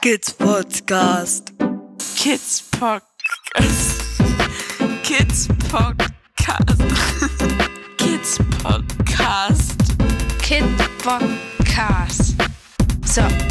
Kids 0.00 0.32
Podcast. 0.32 1.52
Kids 2.16 2.62
Podcast. 2.72 3.88
Kids 5.02 5.48
Podcast. 5.48 6.78
Kids 7.98 8.38
Podcast. 8.38 9.78
Kid 10.40 10.64
Podcast. 10.98 12.34
So. 13.06 13.45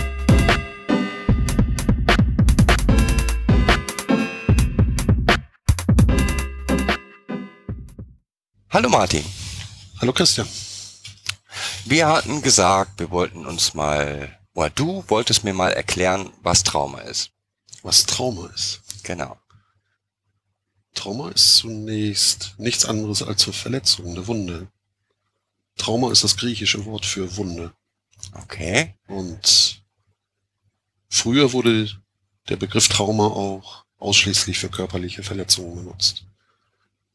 Hallo 8.76 8.90
Martin. 8.90 9.24
Hallo 10.02 10.12
Christian. 10.12 10.50
Wir 11.86 12.10
hatten 12.10 12.42
gesagt, 12.42 13.00
wir 13.00 13.10
wollten 13.10 13.46
uns 13.46 13.74
mal, 13.74 14.38
oder 14.54 14.70
du 14.70 15.02
wolltest 15.08 15.46
mir 15.46 15.54
mal 15.54 15.72
erklären, 15.72 16.34
was 16.42 16.64
Trauma 16.64 17.00
ist. 17.00 17.32
Was 17.84 18.06
Trauma 18.06 18.48
ist. 18.54 18.82
Genau. 19.04 19.40
Trauma 20.94 21.30
ist 21.30 21.56
zunächst 21.56 22.56
nichts 22.58 22.84
anderes 22.84 23.24
als 23.24 23.46
eine 23.46 23.54
Verletzung, 23.54 24.08
eine 24.08 24.28
Wunde. 24.28 24.68
Trauma 25.78 26.12
ist 26.12 26.26
das 26.26 26.36
griechische 26.36 26.84
Wort 26.84 27.06
für 27.06 27.38
Wunde. 27.38 27.72
Okay. 28.34 28.94
Und 29.08 29.86
früher 31.08 31.54
wurde 31.54 31.90
der 32.50 32.58
Begriff 32.58 32.90
Trauma 32.90 33.28
auch 33.28 33.86
ausschließlich 34.00 34.60
für 34.60 34.68
körperliche 34.68 35.24
Verletzungen 35.24 35.76
benutzt. 35.76 36.26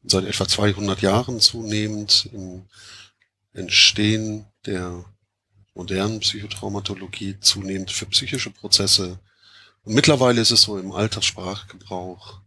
Seit 0.03 0.25
etwa 0.25 0.49
200 0.49 1.03
Jahren 1.03 1.41
zunehmend 1.41 2.29
im 2.33 2.67
Entstehen 3.53 4.47
der 4.65 5.05
modernen 5.75 6.21
Psychotraumatologie 6.21 7.39
zunehmend 7.41 7.91
für 7.91 8.07
psychische 8.07 8.51
Prozesse. 8.51 9.19
Und 9.83 9.95
mittlerweile 9.95 10.41
ist 10.41 10.51
es 10.51 10.63
so 10.63 10.79
im 10.79 10.93
Alltagssprachgebrauch 10.93 12.41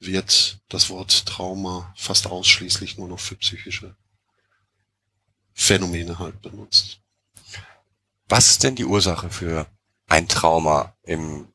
wird 0.00 0.58
das 0.68 0.90
Wort 0.90 1.26
Trauma 1.26 1.92
fast 1.96 2.26
ausschließlich 2.26 2.98
nur 2.98 3.08
noch 3.08 3.20
für 3.20 3.36
psychische 3.36 3.96
Phänomene 5.54 6.18
halt 6.18 6.42
benutzt. 6.42 7.00
Was 8.28 8.50
ist 8.50 8.62
denn 8.62 8.74
die 8.74 8.84
Ursache 8.84 9.30
für 9.30 9.66
ein 10.08 10.28
Trauma 10.28 10.96
im 11.02 11.52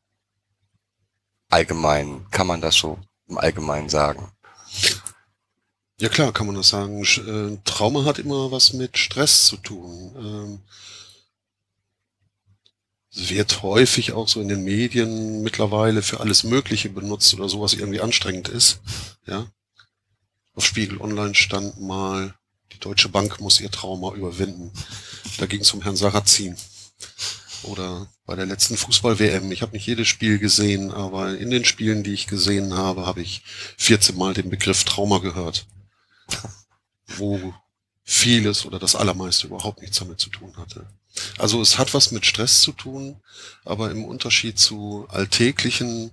Allgemeinen? 1.50 2.30
Kann 2.30 2.48
man 2.48 2.62
das 2.62 2.76
so 2.76 3.00
im 3.28 3.38
Allgemeinen 3.38 3.90
sagen? 3.90 4.32
Ja 6.00 6.10
klar, 6.10 6.32
kann 6.32 6.46
man 6.46 6.56
das 6.56 6.70
sagen. 6.70 7.04
Äh, 7.04 7.58
Trauma 7.66 8.06
hat 8.06 8.20
immer 8.20 8.52
was 8.52 8.74
mit 8.74 9.00
Stress 9.00 9.46
zu 9.46 9.58
tun. 9.58 10.16
Ähm, 10.16 10.60
es 13.12 13.32
wird 13.32 13.64
häufig 13.64 14.12
auch 14.12 14.28
so 14.28 14.40
in 14.40 14.48
den 14.48 14.64
Medien 14.64 15.42
mittlerweile 15.42 16.04
für 16.04 16.20
alles 16.20 16.44
Mögliche 16.44 16.90
benutzt 16.90 17.34
oder 17.34 17.50
sowas 17.50 17.74
irgendwie 17.74 18.00
anstrengend 18.00 18.48
ist. 18.48 18.80
Ja. 19.26 19.48
Auf 20.54 20.66
Spiegel 20.66 21.02
Online 21.02 21.34
stand 21.34 21.82
mal, 21.82 22.36
die 22.74 22.80
Deutsche 22.80 23.10
Bank 23.10 23.40
muss 23.42 23.60
ihr 23.60 23.72
Trauma 23.72 24.14
überwinden. 24.14 24.72
Da 25.40 25.48
ging 25.48 25.62
es 25.62 25.74
um 25.74 25.82
Herrn 25.82 25.96
Sarrazin. 25.96 26.56
Oder 27.64 28.08
bei 28.28 28.36
der 28.36 28.46
letzten 28.46 28.78
Fußball-WM. 28.78 29.52
Ich 29.52 29.64
habe 29.64 29.72
nicht 29.72 29.88
jedes 29.88 30.08
Spiel 30.08 30.38
gesehen, 30.38 30.92
aber 30.92 31.36
in 31.40 31.50
den 31.50 31.66
Spielen, 31.66 32.04
die 32.04 32.14
ich 32.14 32.28
gesehen 32.28 32.76
habe, 32.76 33.08
habe 33.08 33.22
ich 33.24 33.42
14 33.78 34.16
Mal 34.16 34.36
den 34.36 34.52
Begriff 34.52 34.84
Trauma 34.84 35.18
gehört 35.18 35.66
wo 37.08 37.54
vieles 38.04 38.66
oder 38.66 38.80
das 38.80 38.96
allermeiste 38.96 39.48
überhaupt 39.48 39.82
nichts 39.82 40.00
damit 40.00 40.20
zu 40.20 40.30
tun 40.30 40.56
hatte. 40.58 40.88
Also 41.38 41.62
es 41.62 41.78
hat 41.78 41.94
was 41.94 42.12
mit 42.12 42.26
Stress 42.26 42.62
zu 42.62 42.72
tun, 42.72 43.18
aber 43.66 43.92
im 43.92 44.06
Unterschied 44.06 44.60
zu 44.60 45.06
alltäglichen 45.10 46.12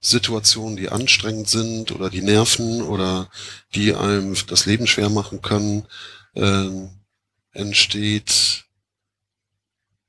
Situationen, 0.00 0.76
die 0.76 0.88
anstrengend 0.88 1.48
sind 1.48 1.92
oder 1.92 2.10
die 2.10 2.22
nerven 2.22 2.82
oder 2.82 3.30
die 3.74 3.94
einem 3.94 4.36
das 4.48 4.66
Leben 4.66 4.86
schwer 4.86 5.08
machen 5.08 5.42
können, 5.42 5.86
ähm, 6.34 6.90
entsteht 7.52 8.64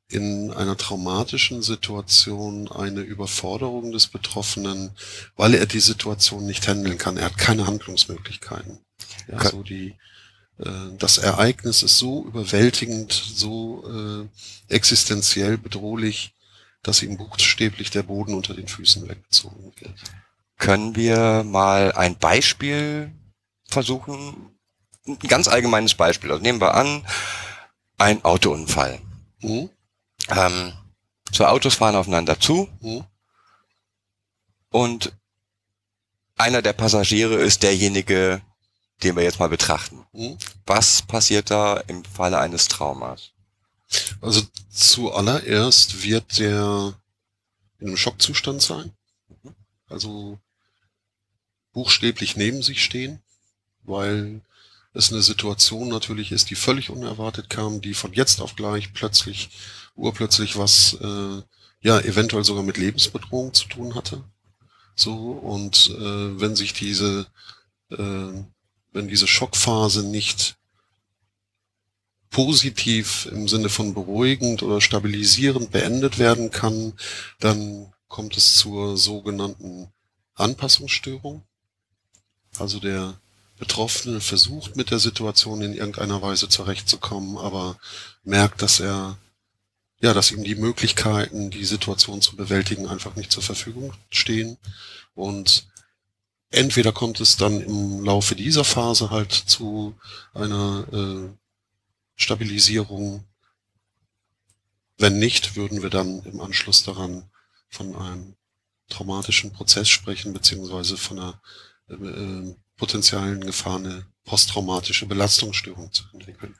in 0.07 0.51
einer 0.51 0.77
traumatischen 0.77 1.61
Situation 1.63 2.71
eine 2.71 3.01
Überforderung 3.01 3.91
des 3.91 4.07
Betroffenen, 4.07 4.91
weil 5.35 5.55
er 5.55 5.65
die 5.65 5.79
Situation 5.79 6.45
nicht 6.45 6.67
handeln 6.67 6.97
kann. 6.97 7.17
Er 7.17 7.25
hat 7.25 7.38
keine 7.38 7.65
Handlungsmöglichkeiten. 7.65 8.79
Ja, 9.27 9.50
so 9.50 9.63
die, 9.63 9.89
äh, 9.89 9.94
das 10.57 11.17
Ereignis 11.17 11.83
ist 11.83 11.97
so 11.97 12.25
überwältigend, 12.25 13.11
so 13.11 13.83
äh, 13.89 14.73
existenziell 14.73 15.57
bedrohlich, 15.57 16.33
dass 16.83 17.01
ihm 17.01 17.17
buchstäblich 17.17 17.89
der 17.89 18.03
Boden 18.03 18.33
unter 18.33 18.53
den 18.53 18.67
Füßen 18.67 19.07
weggezogen 19.07 19.73
wird. 19.79 19.93
Können 20.57 20.95
wir 20.95 21.43
mal 21.43 21.91
ein 21.93 22.17
Beispiel 22.17 23.11
versuchen? 23.67 24.51
Ein 25.05 25.19
ganz 25.19 25.47
allgemeines 25.47 25.95
Beispiel. 25.95 26.31
Also 26.31 26.41
nehmen 26.41 26.61
wir 26.61 26.75
an, 26.75 27.05
ein 27.97 28.23
Autounfall. 28.23 28.99
Hm? 29.39 29.69
Ähm, 30.29 30.73
zwei 31.31 31.47
Autos 31.47 31.75
fahren 31.75 31.95
aufeinander 31.95 32.39
zu 32.39 32.69
Hm? 32.81 33.03
und 34.69 35.13
einer 36.35 36.61
der 36.61 36.73
Passagiere 36.73 37.35
ist 37.35 37.63
derjenige, 37.63 38.41
den 39.03 39.15
wir 39.15 39.23
jetzt 39.23 39.39
mal 39.39 39.49
betrachten. 39.49 40.05
Hm? 40.13 40.37
Was 40.65 41.01
passiert 41.01 41.49
da 41.51 41.77
im 41.87 42.03
Falle 42.05 42.39
eines 42.39 42.67
Traumas? 42.67 43.31
Also 44.21 44.41
zuallererst 44.71 46.03
wird 46.03 46.39
der 46.39 46.93
in 47.79 47.87
einem 47.87 47.97
Schockzustand 47.97 48.61
sein. 48.61 48.91
Also 49.87 50.39
buchstäblich 51.73 52.35
neben 52.37 52.63
sich 52.63 52.83
stehen, 52.83 53.21
weil 53.83 54.41
es 54.93 55.11
eine 55.11 55.21
Situation 55.21 55.89
natürlich 55.89 56.31
ist, 56.31 56.49
die 56.49 56.55
völlig 56.55 56.89
unerwartet 56.89 57.49
kam, 57.49 57.81
die 57.81 57.93
von 57.93 58.13
jetzt 58.13 58.41
auf 58.41 58.55
gleich 58.55 58.93
plötzlich, 58.93 59.49
urplötzlich 59.95 60.57
was, 60.57 60.93
äh, 61.01 61.41
ja, 61.81 61.99
eventuell 61.99 62.43
sogar 62.43 62.63
mit 62.63 62.77
Lebensbedrohung 62.77 63.53
zu 63.53 63.67
tun 63.67 63.95
hatte. 63.95 64.23
So, 64.95 65.31
und 65.31 65.89
äh, 65.89 66.39
wenn 66.39 66.55
sich 66.55 66.73
diese, 66.73 67.27
äh, 67.89 68.43
wenn 68.93 69.07
diese 69.07 69.27
Schockphase 69.27 70.03
nicht 70.03 70.55
positiv 72.29 73.27
im 73.31 73.47
Sinne 73.47 73.69
von 73.69 73.93
beruhigend 73.93 74.63
oder 74.63 74.81
stabilisierend 74.81 75.71
beendet 75.71 76.17
werden 76.17 76.49
kann, 76.49 76.93
dann 77.39 77.93
kommt 78.07 78.37
es 78.37 78.55
zur 78.55 78.97
sogenannten 78.97 79.87
Anpassungsstörung. 80.35 81.43
Also 82.57 82.79
der 82.79 83.19
Betroffene 83.57 84.19
versucht 84.19 84.75
mit 84.75 84.91
der 84.91 84.99
Situation 84.99 85.61
in 85.61 85.73
irgendeiner 85.73 86.21
Weise 86.21 86.49
zurechtzukommen, 86.49 87.37
aber 87.37 87.77
merkt, 88.23 88.61
dass 88.61 88.79
er, 88.79 89.17
ja, 90.01 90.13
dass 90.13 90.31
ihm 90.31 90.43
die 90.43 90.55
Möglichkeiten, 90.55 91.51
die 91.51 91.65
Situation 91.65 92.21
zu 92.21 92.35
bewältigen, 92.35 92.87
einfach 92.87 93.15
nicht 93.15 93.31
zur 93.31 93.43
Verfügung 93.43 93.93
stehen. 94.09 94.57
Und 95.13 95.67
entweder 96.53 96.91
kommt 96.91 97.19
es 97.19 97.35
dann 97.35 97.61
im 97.61 98.03
Laufe 98.03 98.35
dieser 98.35 98.63
Phase 98.63 99.09
halt 99.09 99.31
zu 99.33 99.95
einer 100.33 100.87
äh, 100.93 101.29
Stabilisierung. 102.15 103.25
Wenn 104.97 105.17
nicht, 105.19 105.55
würden 105.55 105.81
wir 105.81 105.89
dann 105.89 106.23
im 106.23 106.39
Anschluss 106.39 106.83
daran 106.83 107.29
von 107.69 107.95
einem 107.95 108.35
traumatischen 108.89 109.51
Prozess 109.51 109.89
sprechen, 109.89 110.33
beziehungsweise 110.33 110.95
von 110.97 111.19
einer 111.19 111.41
äh, 111.89 111.93
äh, 111.93 112.55
potenziellen 112.77 113.41
Gefahr, 113.41 113.77
eine 113.77 114.06
posttraumatische 114.23 115.07
Belastungsstörung 115.07 115.91
zu 115.91 116.03
entwickeln. 116.13 116.56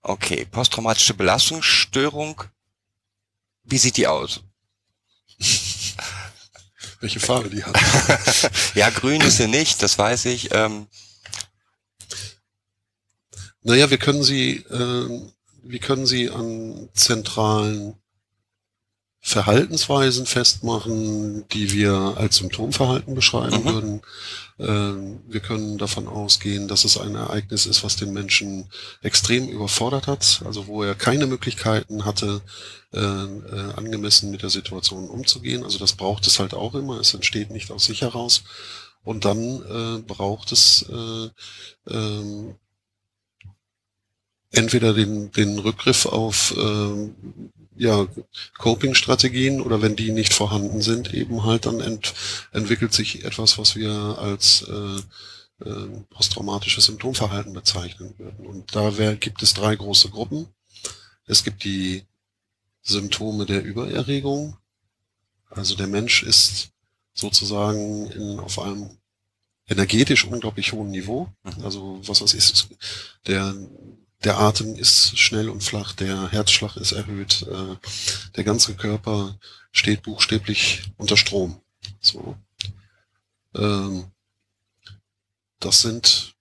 Okay, 0.00 0.46
posttraumatische 0.46 1.14
Belastungsstörung. 1.14 2.42
Wie 3.64 3.78
sieht 3.78 3.96
die 3.98 4.06
aus? 4.06 4.40
Welche 7.02 7.20
Farbe 7.20 7.50
die 7.50 7.64
hat. 7.64 7.76
Ja, 8.74 8.88
grün 8.88 9.20
ist 9.20 9.36
sie 9.36 9.48
nicht, 9.48 9.82
das 9.82 9.98
weiß 9.98 10.24
ich. 10.26 10.50
Ähm, 10.52 10.86
Naja, 13.64 13.90
wir 13.90 13.98
können 13.98 14.22
sie, 14.22 14.56
äh, 14.70 15.30
wir 15.62 15.78
können 15.78 16.06
sie 16.06 16.30
an 16.30 16.88
zentralen 16.94 17.94
Verhaltensweisen 19.24 20.26
festmachen, 20.26 21.44
die 21.50 21.72
wir 21.72 22.14
als 22.16 22.36
Symptomverhalten 22.36 23.14
beschreiben 23.14 23.62
Mhm. 23.62 23.64
würden. 23.64 24.02
Ähm, 24.58 25.20
wir 25.28 25.38
können 25.38 25.78
davon 25.78 26.08
ausgehen, 26.08 26.66
dass 26.66 26.84
es 26.84 26.98
ein 26.98 27.14
Ereignis 27.14 27.64
ist, 27.66 27.84
was 27.84 27.94
den 27.94 28.12
Menschen 28.12 28.66
extrem 29.00 29.48
überfordert 29.48 30.08
hat, 30.08 30.42
also 30.44 30.66
wo 30.66 30.82
er 30.82 30.96
keine 30.96 31.26
Möglichkeiten 31.26 32.04
hatte, 32.04 32.42
äh, 32.92 32.98
äh, 32.98 33.72
angemessen 33.76 34.32
mit 34.32 34.42
der 34.42 34.50
Situation 34.50 35.08
umzugehen. 35.08 35.62
Also 35.62 35.78
das 35.78 35.92
braucht 35.92 36.26
es 36.26 36.40
halt 36.40 36.52
auch 36.52 36.74
immer. 36.74 36.98
Es 36.98 37.14
entsteht 37.14 37.52
nicht 37.52 37.70
aus 37.70 37.84
sich 37.84 38.02
heraus. 38.02 38.42
Und 39.04 39.24
dann 39.24 39.38
äh, 39.38 40.02
braucht 40.02 40.50
es 40.50 40.84
äh, 40.90 41.28
ähm, 41.88 42.56
entweder 44.50 44.92
den, 44.94 45.30
den 45.30 45.58
Rückgriff 45.60 46.06
auf 46.06 46.54
ähm, 46.58 47.14
ja, 47.76 48.06
Coping-Strategien 48.58 49.60
oder 49.60 49.82
wenn 49.82 49.96
die 49.96 50.12
nicht 50.12 50.34
vorhanden 50.34 50.82
sind, 50.82 51.12
eben 51.14 51.44
halt 51.44 51.66
dann 51.66 51.80
ent, 51.80 52.14
entwickelt 52.52 52.92
sich 52.92 53.24
etwas, 53.24 53.58
was 53.58 53.76
wir 53.76 53.90
als 54.18 54.62
äh, 54.68 55.68
äh, 55.68 55.88
posttraumatisches 56.10 56.86
Symptomverhalten 56.86 57.52
bezeichnen 57.52 58.14
würden. 58.18 58.46
Und 58.46 58.74
da 58.74 58.98
wär, 58.98 59.16
gibt 59.16 59.42
es 59.42 59.54
drei 59.54 59.74
große 59.76 60.10
Gruppen. 60.10 60.48
Es 61.26 61.44
gibt 61.44 61.64
die 61.64 62.04
Symptome 62.82 63.46
der 63.46 63.62
Übererregung. 63.62 64.56
Also 65.50 65.74
der 65.74 65.86
Mensch 65.86 66.22
ist 66.22 66.70
sozusagen 67.14 68.10
in, 68.10 68.40
auf 68.40 68.58
einem 68.58 68.98
energetisch 69.68 70.24
unglaublich 70.24 70.72
hohen 70.72 70.90
Niveau. 70.90 71.28
Mhm. 71.44 71.64
Also 71.64 72.00
was 72.04 72.18
das 72.18 72.34
ist, 72.34 72.68
der, 73.26 73.54
der 74.24 74.38
Atem 74.38 74.76
ist 74.76 75.18
schnell 75.18 75.48
und 75.48 75.62
flach, 75.62 75.92
der 75.92 76.30
Herzschlag 76.30 76.76
ist 76.76 76.92
erhöht, 76.92 77.46
äh, 77.50 77.76
der 78.36 78.44
ganze 78.44 78.74
Körper 78.74 79.38
steht 79.72 80.02
buchstäblich 80.02 80.82
unter 80.96 81.16
Strom. 81.16 81.60
So. 82.00 82.36
Ähm, 83.54 84.06
das 85.60 85.80
sind 85.80 86.34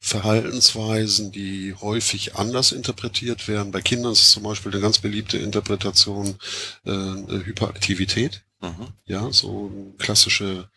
Verhaltensweisen, 0.00 1.32
die 1.32 1.74
häufig 1.74 2.36
anders 2.36 2.72
interpretiert 2.72 3.48
werden. 3.48 3.72
Bei 3.72 3.82
Kindern 3.82 4.12
ist 4.12 4.22
es 4.22 4.30
zum 4.30 4.44
Beispiel 4.44 4.72
eine 4.72 4.80
ganz 4.80 4.98
beliebte 4.98 5.38
Interpretation 5.38 6.36
äh, 6.84 6.90
Hyperaktivität. 6.90 8.42
Mhm. 8.60 8.88
Ja, 9.06 9.30
so 9.32 9.70
klassische 9.98 10.68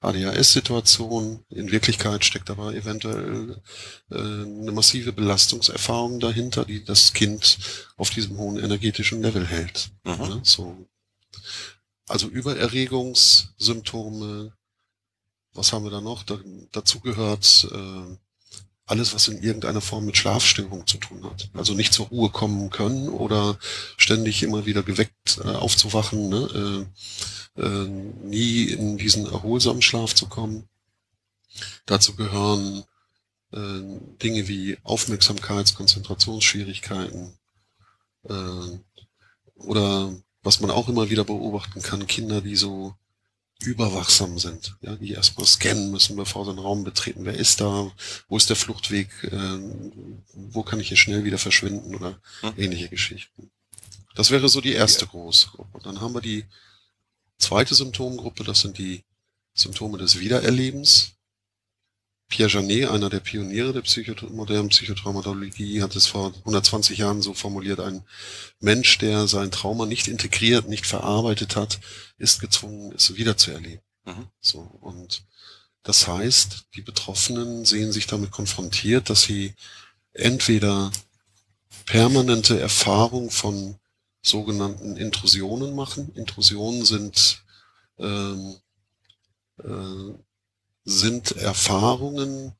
ADHS-Situation. 0.00 1.44
In 1.50 1.70
Wirklichkeit 1.70 2.24
steckt 2.24 2.50
aber 2.50 2.74
eventuell 2.74 3.62
äh, 4.10 4.14
eine 4.14 4.72
massive 4.72 5.12
Belastungserfahrung 5.12 6.18
dahinter, 6.20 6.64
die 6.64 6.82
das 6.84 7.12
Kind 7.12 7.58
auf 7.96 8.10
diesem 8.10 8.38
hohen 8.38 8.58
energetischen 8.58 9.20
Level 9.22 9.46
hält. 9.46 9.90
Mhm. 10.04 10.12
Ja, 10.12 10.40
so. 10.42 10.76
Also 12.08 12.28
Übererregungssymptome. 12.28 14.52
Was 15.52 15.72
haben 15.72 15.84
wir 15.84 15.90
da 15.90 16.00
noch? 16.00 16.22
Da, 16.22 16.38
dazu 16.72 17.00
gehört 17.00 17.68
äh, 17.70 18.16
alles, 18.90 19.14
was 19.14 19.28
in 19.28 19.42
irgendeiner 19.42 19.80
Form 19.80 20.04
mit 20.06 20.16
Schlafstörung 20.16 20.86
zu 20.86 20.98
tun 20.98 21.24
hat. 21.24 21.48
Also 21.54 21.74
nicht 21.74 21.92
zur 21.92 22.06
Ruhe 22.06 22.30
kommen 22.30 22.70
können 22.70 23.08
oder 23.08 23.58
ständig 23.96 24.42
immer 24.42 24.66
wieder 24.66 24.82
geweckt 24.82 25.38
äh, 25.44 25.48
aufzuwachen, 25.48 26.28
ne? 26.28 26.86
äh, 27.56 27.62
äh, 27.62 27.88
nie 28.24 28.64
in 28.64 28.98
diesen 28.98 29.26
erholsamen 29.26 29.82
Schlaf 29.82 30.14
zu 30.14 30.26
kommen. 30.26 30.68
Dazu 31.86 32.14
gehören 32.16 32.84
äh, 33.52 33.80
Dinge 34.22 34.48
wie 34.48 34.76
Aufmerksamkeits-, 34.84 35.74
Konzentrationsschwierigkeiten 35.74 37.38
äh, 38.28 38.78
oder 39.56 40.14
was 40.42 40.60
man 40.60 40.70
auch 40.70 40.88
immer 40.88 41.10
wieder 41.10 41.24
beobachten 41.24 41.82
kann, 41.82 42.06
Kinder, 42.06 42.40
die 42.40 42.56
so 42.56 42.94
überwachsam 43.62 44.38
sind, 44.38 44.76
ja, 44.80 44.96
die 44.96 45.12
erstmal 45.12 45.46
scannen 45.46 45.90
müssen, 45.90 46.16
bevor 46.16 46.44
sie 46.44 46.50
einen 46.50 46.58
Raum 46.60 46.84
betreten. 46.84 47.24
Wer 47.24 47.34
ist 47.34 47.60
da? 47.60 47.90
Wo 48.28 48.36
ist 48.36 48.48
der 48.48 48.56
Fluchtweg? 48.56 49.08
Ähm, 49.30 49.92
wo 50.34 50.62
kann 50.62 50.80
ich 50.80 50.88
hier 50.88 50.96
schnell 50.96 51.24
wieder 51.24 51.38
verschwinden 51.38 51.94
oder 51.94 52.18
Hm. 52.40 52.52
ähnliche 52.56 52.88
Geschichten. 52.88 53.50
Das 54.14 54.30
wäre 54.30 54.48
so 54.48 54.60
die 54.60 54.72
erste 54.72 55.06
große 55.06 55.48
Gruppe. 55.48 55.78
Und 55.78 55.86
dann 55.86 56.00
haben 56.00 56.14
wir 56.14 56.20
die 56.20 56.44
zweite 57.38 57.74
Symptomgruppe, 57.74 58.44
das 58.44 58.60
sind 58.60 58.78
die 58.78 59.04
Symptome 59.54 59.98
des 59.98 60.18
Wiedererlebens. 60.18 61.12
Pierre 62.30 62.48
Janet, 62.48 62.88
einer 62.88 63.10
der 63.10 63.20
Pioniere 63.20 63.72
der 63.72 63.82
Psycho 63.82 64.14
modernen 64.30 64.68
Psychotraumatologie, 64.68 65.82
hat 65.82 65.96
es 65.96 66.06
vor 66.06 66.32
120 66.38 66.96
Jahren 66.98 67.22
so 67.22 67.34
formuliert, 67.34 67.80
ein 67.80 68.04
Mensch, 68.60 68.98
der 68.98 69.26
sein 69.26 69.50
Trauma 69.50 69.84
nicht 69.84 70.06
integriert, 70.06 70.68
nicht 70.68 70.86
verarbeitet 70.86 71.56
hat, 71.56 71.80
ist 72.18 72.40
gezwungen, 72.40 72.92
es 72.92 73.16
wiederzuerleben. 73.16 73.80
Mhm. 74.06 74.28
So, 74.40 74.60
und 74.60 75.24
das 75.82 76.06
heißt, 76.06 76.66
die 76.76 76.82
Betroffenen 76.82 77.64
sehen 77.64 77.90
sich 77.90 78.06
damit 78.06 78.30
konfrontiert, 78.30 79.10
dass 79.10 79.22
sie 79.22 79.54
entweder 80.12 80.92
permanente 81.84 82.60
Erfahrung 82.60 83.30
von 83.30 83.76
sogenannten 84.22 84.96
Intrusionen 84.96 85.74
machen. 85.74 86.12
Intrusionen 86.14 86.84
sind 86.84 87.42
ähm, 87.98 88.56
äh, 89.58 90.14
sind 90.90 91.32
Erfahrungen 91.32 92.52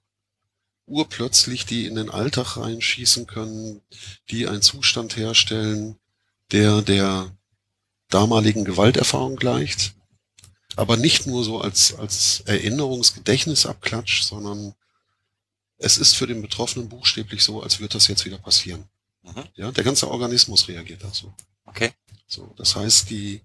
urplötzlich, 0.87 1.67
die 1.67 1.87
in 1.87 1.95
den 1.97 2.11
Alltag 2.11 2.57
reinschießen 2.57 3.27
können, 3.27 3.83
die 4.31 4.47
einen 4.47 4.63
Zustand 4.63 5.17
herstellen, 5.17 5.97
der 6.53 6.83
der 6.83 7.31
damaligen 8.09 8.65
Gewalterfahrung 8.65 9.37
gleicht, 9.37 9.95
aber 10.77 10.97
nicht 10.97 11.27
nur 11.27 11.45
so 11.45 11.61
als, 11.61 11.95
als 11.95 12.41
Erinnerungsgedächtnisabklatsch, 12.41 14.23
sondern 14.23 14.75
es 15.79 15.97
ist 15.97 16.17
für 16.17 16.27
den 16.27 16.43
Betroffenen 16.43 16.89
buchstäblich 16.89 17.43
so, 17.43 17.63
als 17.63 17.81
würde 17.81 17.95
das 17.95 18.09
jetzt 18.09 18.25
wieder 18.25 18.39
passieren. 18.39 18.85
Mhm. 19.23 19.45
Ja, 19.55 19.71
der 19.71 19.85
ganze 19.85 20.11
Organismus 20.11 20.69
reagiert 20.69 21.03
dazu. 21.03 21.33
Okay. 21.65 21.93
So, 22.27 22.53
das 22.57 22.77
heißt, 22.77 23.11
die 23.11 23.43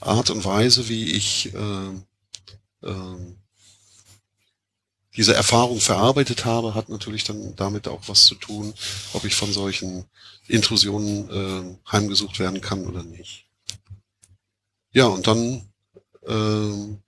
Art 0.00 0.30
und 0.30 0.44
Weise, 0.44 0.88
wie 0.88 1.12
ich 1.12 1.52
ähm, 1.54 2.04
ähm, 2.82 3.36
diese 5.16 5.34
Erfahrung 5.34 5.80
verarbeitet 5.80 6.44
habe, 6.44 6.74
hat 6.74 6.88
natürlich 6.88 7.24
dann 7.24 7.56
damit 7.56 7.88
auch 7.88 8.02
was 8.06 8.26
zu 8.26 8.34
tun, 8.34 8.74
ob 9.12 9.24
ich 9.24 9.34
von 9.34 9.52
solchen 9.52 10.04
Intrusionen 10.46 11.28
ähm, 11.32 11.78
heimgesucht 11.90 12.38
werden 12.38 12.60
kann 12.60 12.86
oder 12.86 13.02
nicht. 13.02 13.46
Ja, 14.92 15.06
und 15.06 15.26
dann 15.26 15.68
ähm, 16.26 16.98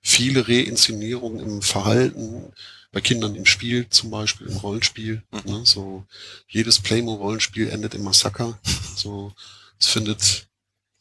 viele 0.00 0.48
Reinszenierungen 0.48 1.40
im 1.40 1.62
Verhalten, 1.62 2.52
bei 2.92 3.00
Kindern 3.00 3.36
im 3.36 3.46
Spiel 3.46 3.88
zum 3.88 4.10
Beispiel, 4.10 4.48
im 4.48 4.56
Rollenspiel. 4.56 5.22
Mhm. 5.30 5.52
Ne, 5.52 5.60
so 5.64 6.04
jedes 6.48 6.80
Playmo-Rollenspiel 6.80 7.68
endet 7.68 7.94
im 7.94 8.02
Massaker. 8.02 8.58
So, 8.96 9.32
es 9.78 9.86
findet 9.86 10.48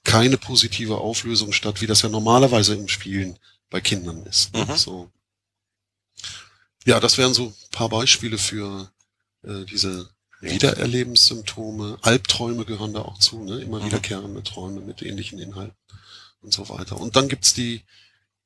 keine 0.03 0.37
positive 0.37 0.97
Auflösung 0.97 1.51
statt, 1.51 1.81
wie 1.81 1.87
das 1.87 2.01
ja 2.01 2.09
normalerweise 2.09 2.75
im 2.75 2.87
Spielen 2.87 3.37
bei 3.69 3.81
Kindern 3.81 4.23
ist. 4.23 4.53
Ne? 4.53 4.65
Mhm. 4.65 4.75
So. 4.75 5.11
Ja, 6.85 6.99
das 6.99 7.17
wären 7.17 7.33
so 7.33 7.47
ein 7.47 7.71
paar 7.71 7.89
Beispiele 7.89 8.37
für 8.37 8.91
äh, 9.43 9.65
diese 9.65 10.09
Wiedererlebenssymptome. 10.41 11.97
Albträume 12.01 12.65
gehören 12.65 12.93
da 12.93 13.01
auch 13.01 13.19
zu, 13.19 13.43
ne? 13.43 13.59
immer 13.59 13.79
Mhm. 13.79 13.85
wiederkehrende 13.85 14.43
Träume 14.43 14.81
mit 14.81 15.01
ähnlichen 15.01 15.39
Inhalten 15.39 15.75
und 16.41 16.53
so 16.53 16.69
weiter. 16.69 16.99
Und 16.99 17.15
dann 17.15 17.27
gibt's 17.27 17.53
die 17.53 17.83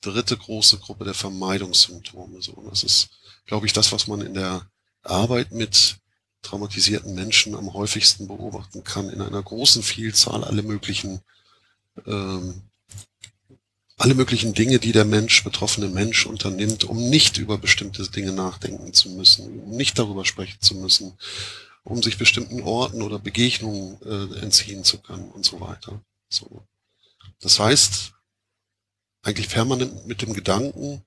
dritte 0.02 0.36
große 0.36 0.80
Gruppe 0.80 1.06
der 1.06 1.14
Vermeidungssymptome. 1.14 2.42
So, 2.42 2.54
und 2.54 2.70
das 2.70 2.84
ist, 2.84 3.10
glaube 3.46 3.68
ich, 3.68 3.74
das, 3.74 3.92
was 3.92 4.08
man 4.08 4.22
in 4.22 4.34
der 4.34 4.68
Arbeit 5.04 5.52
mit 5.52 5.98
traumatisierten 6.42 7.14
Menschen 7.14 7.56
am 7.56 7.74
häufigsten 7.74 8.28
beobachten 8.28 8.84
kann, 8.84 9.10
in 9.10 9.22
einer 9.22 9.42
großen 9.42 9.82
Vielzahl 9.84 10.44
alle 10.44 10.64
möglichen 10.64 11.22
ähm, 12.06 12.64
alle 13.98 14.16
möglichen 14.16 14.54
Dinge, 14.54 14.80
die 14.80 14.92
der 14.92 15.06
Mensch, 15.06 15.44
betroffene 15.44 15.88
Mensch 15.88 16.26
unternimmt, 16.26 16.84
um 16.84 17.10
nicht 17.10 17.38
über 17.38 17.58
bestimmte 17.58 18.08
Dinge 18.10 18.32
nachdenken 18.32 18.94
zu 18.94 19.10
müssen, 19.10 19.60
um 19.60 19.78
nicht 19.78 20.00
darüber 20.00 20.26
sprechen 20.26 20.60
zu 20.62 20.76
müssen, 20.76 21.14
um 21.84 22.02
sich 22.02 22.18
bestimmten 22.18 22.62
Orten 22.62 23.02
oder 23.02 23.20
Begegnungen 23.20 23.98
äh, 24.04 24.40
entziehen 24.40 24.84
zu 24.84 25.00
können 25.00 25.30
und 25.30 25.46
so 25.46 25.60
weiter. 25.60 26.02
So. 26.30 26.64
Das 27.40 27.60
heißt, 27.60 28.14
eigentlich 29.22 29.50
permanent 29.50 30.08
mit 30.08 30.22
dem 30.22 30.34
Gedanken, 30.34 31.04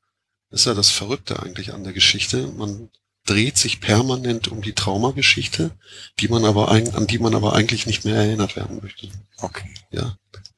ist 0.50 0.66
ja 0.66 0.74
das 0.74 0.90
Verrückte 0.90 1.42
eigentlich 1.42 1.72
an 1.72 1.84
der 1.84 1.92
Geschichte, 1.92 2.46
man 2.46 2.90
dreht 3.26 3.58
sich 3.58 3.80
permanent 3.80 4.48
um 4.48 4.62
die 4.62 4.72
Traumageschichte, 4.72 5.72
die 6.20 6.28
man 6.28 6.44
aber 6.44 6.70
an 6.70 7.06
die 7.08 7.18
man 7.18 7.34
aber 7.34 7.54
eigentlich 7.54 7.86
nicht 7.86 8.04
mehr 8.04 8.14
erinnert 8.14 8.54
werden 8.54 8.80
möchte. 8.80 9.08
Okay. 9.38 9.68
Ja. 9.90 10.16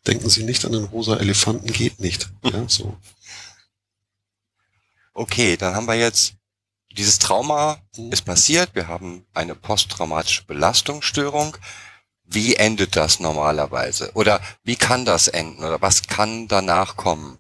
Denken 0.09 0.31
Sie 0.31 0.43
nicht 0.43 0.65
an 0.65 0.73
den 0.73 0.85
rosa 0.85 1.19
Elefanten, 1.19 1.71
geht 1.73 2.01
nicht. 2.01 2.31
Ja, 2.43 2.67
so. 2.69 2.97
Okay, 5.13 5.57
dann 5.57 5.75
haben 5.75 5.87
wir 5.87 5.95
jetzt 5.97 6.35
dieses 6.93 7.19
Trauma 7.19 7.81
Mhm. 7.97 8.13
ist 8.13 8.25
passiert. 8.25 8.75
Wir 8.75 8.89
haben 8.89 9.27
eine 9.35 9.55
posttraumatische 9.55 10.45
Belastungsstörung. 10.47 11.57
Wie 12.25 12.57
endet 12.57 12.97
das 12.97 13.21
normalerweise? 13.21 14.11
Oder 14.15 14.41
wie 14.65 14.77
kann 14.77 15.05
das 15.05 15.29
enden? 15.29 15.63
Oder 15.63 15.81
was 15.83 16.03
kann 16.07 16.49
danach 16.49 16.97
kommen? 16.97 17.39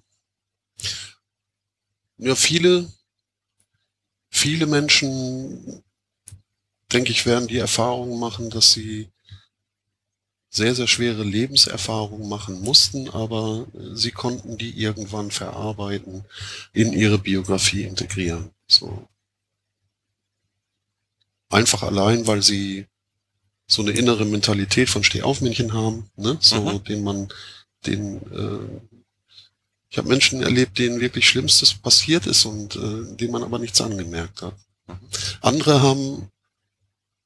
Ja, 2.19 2.35
viele, 2.35 2.93
viele 4.31 4.67
Menschen, 4.67 5.83
denke 6.93 7.13
ich, 7.13 7.25
werden 7.27 7.49
die 7.49 7.59
Erfahrung 7.59 8.19
machen, 8.19 8.51
dass 8.51 8.73
sie 8.73 9.11
sehr, 10.51 10.75
sehr 10.75 10.87
schwere 10.87 11.25
Lebenserfahrungen 11.25 12.29
machen 12.29 12.63
mussten, 12.63 13.11
aber 13.11 13.67
sie 13.93 14.13
konnten 14.13 14.57
die 14.57 14.71
irgendwann 14.81 15.31
verarbeiten, 15.31 16.25
in 16.73 16.93
ihre 16.93 17.19
Biografie 17.19 17.83
integrieren. 17.83 18.51
So. 18.67 19.07
Einfach 21.51 21.83
allein, 21.83 22.27
weil 22.27 22.43
sie 22.43 22.87
so 23.67 23.83
eine 23.83 23.93
innere 23.93 24.25
Mentalität 24.25 24.89
von 24.89 25.05
Stehaufmännchen 25.05 25.75
haben, 25.75 26.11
ne? 26.17 26.39
so 26.41 26.61
Mhm. 26.61 26.85
den 26.85 27.05
man, 27.05 27.29
den 27.87 28.17
äh, 28.33 28.99
ich 29.91 29.97
habe 29.97 30.09
Menschen 30.09 30.43
erlebt, 30.43 30.79
denen 30.79 31.01
wirklich 31.01 31.29
Schlimmstes 31.29 31.75
passiert 31.75 32.27
ist 32.27 32.45
und 32.45 32.77
äh, 32.77 33.17
denen 33.17 33.33
man 33.33 33.43
aber 33.43 33.59
nichts 33.59 33.81
angemerkt 33.81 34.43
hat. 34.43 34.55
Mhm. 34.87 34.99
Andere 35.43 35.83
haben 35.83 36.31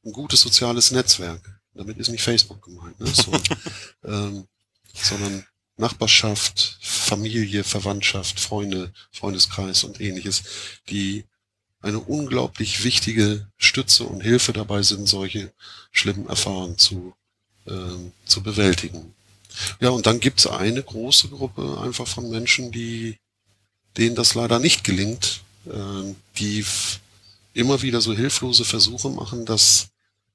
ein 0.05 0.13
gutes 0.13 0.41
soziales 0.41 0.91
Netzwerk. 0.91 1.62
Damit 1.75 1.99
ist 1.99 2.09
nicht 2.09 2.23
Facebook 2.23 2.63
gemeint, 2.63 2.99
ne? 3.01 3.07
so, 3.07 3.33
ähm, 4.05 4.47
sondern 4.95 5.47
Nachbarschaft, 5.77 6.79
Familie, 6.81 7.65
Verwandtschaft, 7.65 8.39
Freunde, 8.39 8.93
Freundeskreis 9.11 9.85
und 9.85 10.01
ähnliches, 10.01 10.43
die 10.89 11.25
eine 11.81 11.99
unglaublich 11.99 12.85
wichtige 12.85 13.49
Stütze 13.57 14.05
und 14.05 14.21
Hilfe 14.21 14.53
dabei 14.53 14.83
sind, 14.83 15.09
solche 15.09 15.53
schlimmen 15.91 16.29
Erfahrungen 16.29 16.79
zu, 16.79 17.15
ähm, 17.67 18.13
zu 18.25 18.43
bewältigen. 18.43 19.15
Ja, 19.81 19.91
und 19.91 20.07
dann 20.07 20.21
gibt's 20.21 20.47
eine 20.47 20.83
große 20.83 21.29
Gruppe 21.29 21.81
einfach 21.83 22.07
von 22.07 22.31
Menschen, 22.31 22.71
die 22.71 23.19
denen 23.97 24.15
das 24.15 24.35
leider 24.35 24.59
nicht 24.59 24.85
gelingt, 24.85 25.43
ähm, 25.71 26.17
die 26.39 26.65
immer 27.55 27.83
wieder 27.83 28.01
so 28.01 28.15
hilflose 28.15 28.65
Versuche 28.65 29.11
machen, 29.11 29.45
das 29.45 29.89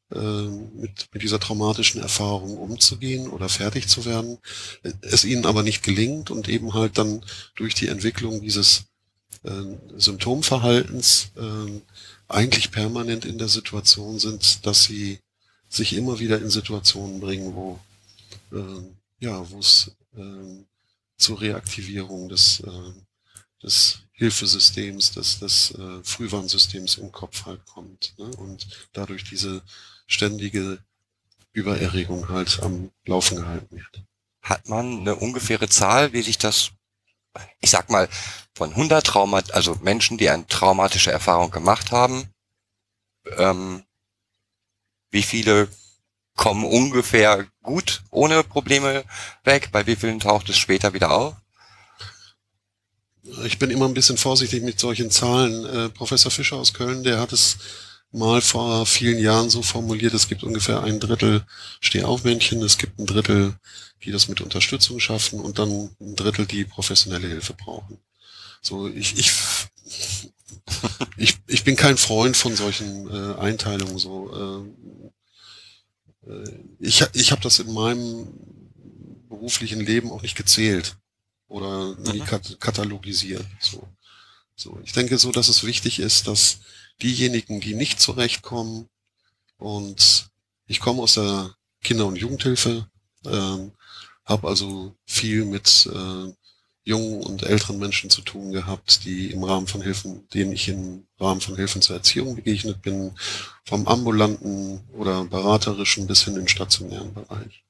mit, 0.10 1.10
mit 1.12 1.22
dieser 1.22 1.40
traumatischen 1.40 2.02
Erfahrung 2.02 2.58
umzugehen 2.58 3.28
oder 3.28 3.50
fertig 3.50 3.90
zu 3.90 4.06
werden, 4.06 4.38
es 5.02 5.26
ihnen 5.26 5.46
aber 5.46 5.64
nicht 5.64 5.84
gelingt 5.84 6.32
und 6.32 6.48
eben 6.48 6.74
halt 6.74 6.98
dann 6.98 7.26
durch 7.56 7.76
die 7.76 7.90
Entwicklung 7.90 8.42
dieses 8.42 8.86
äh, 9.44 9.52
Symptomverhaltens 9.98 11.32
äh, 11.36 11.82
eigentlich 12.30 12.72
permanent 12.72 13.26
in 13.26 13.38
der 13.38 13.50
Situation 13.50 14.18
sind, 14.18 14.66
dass 14.66 14.86
sie 14.86 15.20
sich 15.68 15.94
immer 15.94 16.20
wieder 16.20 16.42
in 16.42 16.50
Situationen 16.50 17.20
bringen, 17.20 17.54
wo 17.54 17.80
äh, 18.54 18.84
ja, 19.20 19.50
wo 19.50 19.60
es 19.60 19.92
äh, 20.16 20.64
zur 21.18 21.42
Reaktivierung 21.42 22.30
des, 22.30 22.60
äh, 22.62 22.94
des 23.64 24.00
Hilfesystems, 24.12 25.12
des, 25.12 25.40
des 25.40 25.72
äh, 25.72 26.04
Frühwarnsystems 26.04 26.98
im 26.98 27.12
Kopf 27.12 27.46
halt 27.46 27.66
kommt. 27.66 28.14
Ne? 28.18 28.26
Und 28.38 28.68
dadurch 28.94 29.24
diese 29.24 29.64
ständige 30.08 30.80
Übererregung 31.52 32.30
halt 32.30 32.60
am 32.64 32.92
Laufen 33.06 33.38
gehalten 33.38 33.76
wird. 33.76 34.04
Hat 34.42 34.68
man 34.70 35.02
eine 35.02 35.16
ungefähre 35.16 35.70
Zahl, 35.70 36.14
wie 36.14 36.22
sich 36.22 36.38
das, 36.38 36.72
ich 37.60 37.70
sag 37.70 37.90
mal, 37.90 38.08
von 38.56 38.72
100 38.72 39.06
Trauma, 39.06 39.42
also 39.52 39.76
Menschen, 39.82 40.18
die 40.18 40.30
eine 40.30 40.48
traumatische 40.48 41.12
Erfahrung 41.12 41.52
gemacht 41.52 41.92
haben, 41.92 42.30
ähm, 43.38 43.84
wie 45.12 45.24
viele 45.24 45.68
kommen 46.36 46.64
ungefähr 46.64 47.48
gut 47.64 48.04
ohne 48.12 48.44
Probleme 48.44 49.04
weg? 49.44 49.70
Bei 49.72 49.86
wie 49.88 49.96
vielen 49.96 50.20
taucht 50.20 50.50
es 50.50 50.58
später 50.58 50.94
wieder 50.94 51.12
auf? 51.12 51.36
Ich 53.44 53.60
bin 53.60 53.72
immer 53.72 53.88
ein 53.88 53.94
bisschen 53.94 54.18
vorsichtig 54.18 54.64
mit 54.64 54.80
solchen 54.80 55.12
Zahlen. 55.12 55.66
Äh, 55.66 55.90
Professor 55.90 56.32
Fischer 56.32 56.56
aus 56.56 56.74
Köln, 56.74 57.04
der 57.04 57.20
hat 57.20 57.34
es 57.34 57.58
mal 58.12 58.42
vor 58.42 58.86
vielen 58.86 59.20
Jahren 59.20 59.50
so 59.50 59.62
formuliert, 59.62 60.14
es 60.14 60.28
gibt 60.28 60.44
ungefähr 60.44 60.84
ein 60.84 61.00
Drittel 61.00 61.46
Stehaufmännchen, 61.82 62.62
es 62.64 62.78
gibt 62.78 63.00
ein 63.00 63.06
Drittel, 63.06 63.56
die 64.04 64.12
das 64.12 64.28
mit 64.28 64.42
Unterstützung 64.42 65.00
schaffen 65.00 65.40
und 65.40 65.60
dann 65.60 65.90
ein 66.00 66.16
Drittel, 66.16 66.46
die 66.46 66.66
professionelle 66.66 67.28
Hilfe 67.28 67.54
brauchen. 67.54 68.00
So, 68.62 68.88
ich, 68.88 69.18
ich, 69.18 69.32
ich, 71.18 71.38
ich 71.48 71.64
bin 71.64 71.76
kein 71.76 71.98
Freund 71.98 72.38
von 72.38 72.56
solchen 72.56 73.10
äh, 73.10 73.36
Einteilungen. 73.40 73.98
So, 73.98 74.66
äh, 76.26 76.32
äh, 76.32 76.60
ich, 76.80 77.04
ich 77.14 77.32
habe 77.32 77.42
das 77.42 77.60
in 77.60 77.72
meinem 77.74 78.28
beruflichen 79.30 79.80
Leben 79.82 80.12
auch 80.12 80.22
nicht 80.22 80.36
gezählt 80.36 80.98
oder 81.48 81.96
nie 82.12 82.20
Mhm. 82.20 82.26
kat 82.26 82.58
katalogisiert. 82.60 83.46
So. 83.60 83.88
so, 84.56 84.80
ich 84.84 84.94
denke 84.94 85.18
so, 85.18 85.32
dass 85.32 85.50
es 85.50 85.64
wichtig 85.64 86.00
ist, 86.00 86.28
dass 86.28 86.60
diejenigen, 87.02 87.60
die 87.60 87.74
nicht 87.74 88.00
zurechtkommen 88.00 88.90
und 89.58 90.30
ich 90.68 90.80
komme 90.80 91.02
aus 91.02 91.14
der 91.14 91.56
Kinder- 91.84 92.06
und 92.08 92.18
Jugendhilfe, 92.18 92.90
ähm, 93.26 93.72
habe 94.26 94.48
also 94.48 94.96
viel 95.06 95.46
mit 95.46 95.90
äh, 95.94 96.34
jungen 96.84 97.22
und 97.22 97.44
älteren 97.44 97.80
Menschen 97.80 98.10
zu 98.10 98.22
tun 98.22 98.52
gehabt, 98.52 99.04
die 99.04 99.32
im 99.32 99.44
Rahmen 99.44 99.68
von 99.68 99.82
Hilfen, 99.82 100.28
denen 100.30 100.54
ich 100.54 100.70
im 100.70 101.06
Rahmen 101.20 101.42
von 101.42 101.56
Hilfen 101.56 101.82
zur 101.82 101.98
Erziehung 101.98 102.36
begegnet 102.36 102.82
bin, 102.82 103.12
vom 103.66 103.88
ambulanten 103.88 104.82
oder 104.94 105.26
beraterischen 105.26 106.08
bis 106.08 106.24
hin 106.24 106.34
in 106.34 106.42
den 106.42 106.48
stationären 106.48 107.14
Bereich. 107.14 107.64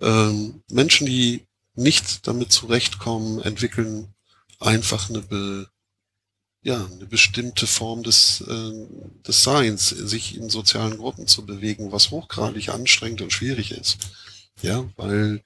Ähm, 0.00 0.62
Menschen, 0.70 1.06
die 1.06 1.46
nicht 1.74 2.26
damit 2.26 2.52
zurechtkommen, 2.52 3.40
entwickeln 3.40 4.14
einfach 4.58 5.08
eine, 5.08 5.66
ja, 6.62 6.84
eine 6.84 7.06
bestimmte 7.06 7.66
Form 7.66 8.02
des, 8.02 8.42
äh, 8.42 8.72
des 9.26 9.42
Seins, 9.42 9.88
sich 9.88 10.36
in 10.36 10.50
sozialen 10.50 10.98
Gruppen 10.98 11.26
zu 11.26 11.46
bewegen, 11.46 11.92
was 11.92 12.10
hochgradig 12.10 12.68
anstrengend 12.68 13.22
und 13.22 13.32
schwierig 13.32 13.70
ist. 13.70 13.98
Ja, 14.62 14.84
weil 14.96 15.42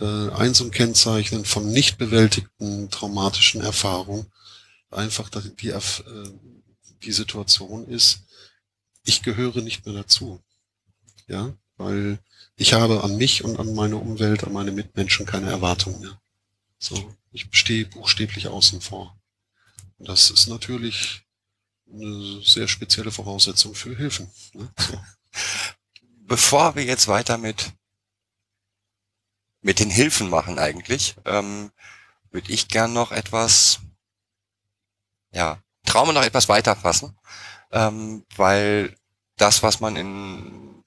äh, 0.00 0.30
ein 0.30 0.54
so 0.54 0.64
ein 0.64 0.70
Kennzeichen 0.70 1.44
von 1.44 1.70
nicht 1.70 1.98
bewältigten 1.98 2.88
traumatischen 2.90 3.60
Erfahrungen 3.62 4.26
einfach 4.90 5.28
die, 5.28 5.70
äh, 5.70 5.80
die 7.02 7.12
Situation 7.12 7.88
ist, 7.88 8.20
ich 9.04 9.22
gehöre 9.22 9.60
nicht 9.60 9.84
mehr 9.84 9.94
dazu. 9.94 10.40
Ja, 11.26 11.52
weil 11.76 12.18
ich 12.56 12.74
habe 12.74 13.02
an 13.02 13.16
mich 13.16 13.44
und 13.44 13.58
an 13.58 13.74
meine 13.74 13.96
Umwelt, 13.96 14.44
an 14.44 14.52
meine 14.52 14.70
Mitmenschen 14.70 15.26
keine 15.26 15.50
Erwartungen 15.50 16.00
mehr. 16.00 16.20
So, 16.78 17.14
ich 17.32 17.48
stehe 17.50 17.86
buchstäblich 17.86 18.48
außen 18.48 18.80
vor. 18.80 19.16
Das 19.98 20.30
ist 20.30 20.48
natürlich 20.48 21.24
eine 21.92 22.42
sehr 22.42 22.68
spezielle 22.68 23.10
Voraussetzung 23.10 23.74
für 23.74 23.96
Hilfen. 23.96 24.30
Ne? 24.52 24.72
So. 24.78 25.00
Bevor 26.26 26.74
wir 26.74 26.84
jetzt 26.84 27.06
weiter 27.08 27.38
mit, 27.38 27.72
mit 29.60 29.78
den 29.78 29.90
Hilfen 29.90 30.30
machen 30.30 30.58
eigentlich, 30.58 31.16
ähm, 31.24 31.70
würde 32.30 32.52
ich 32.52 32.68
gern 32.68 32.92
noch 32.92 33.12
etwas, 33.12 33.80
ja, 35.32 35.62
Trauma 35.84 36.12
noch 36.12 36.24
etwas 36.24 36.48
weiter 36.48 36.74
fassen, 36.76 37.16
ähm, 37.72 38.24
weil 38.36 38.96
das, 39.36 39.62
was 39.62 39.80
man 39.80 39.96
in 39.96 40.84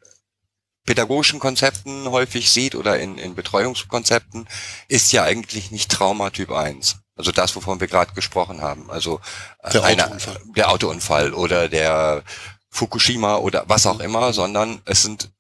pädagogischen 0.86 1.40
Konzepten 1.40 2.10
häufig 2.10 2.50
sieht 2.50 2.74
oder 2.74 3.00
in, 3.00 3.18
in 3.18 3.36
Betreuungskonzepten, 3.36 4.48
ist 4.88 5.12
ja 5.12 5.24
eigentlich 5.24 5.70
nicht 5.70 5.92
Trauma 5.92 6.32
Typ 6.32 6.52
1. 6.52 6.98
Also 7.18 7.32
das, 7.32 7.56
wovon 7.56 7.80
wir 7.80 7.88
gerade 7.88 8.14
gesprochen 8.14 8.62
haben. 8.62 8.90
Also 8.92 9.20
äh, 9.64 9.72
Der 9.72 9.84
eine- 9.84 10.06
Autounfall. 10.06 10.42
der 10.56 10.70
Autounfall 10.72 11.34
oder 11.34 11.68
der 11.68 12.24
Fukushima 12.70 13.38
oder 13.38 13.66
was 13.68 13.86
auch 13.88 14.00
immer, 14.00 14.34
sondern 14.34 14.82
es 14.86 15.02
sind, 15.02 15.32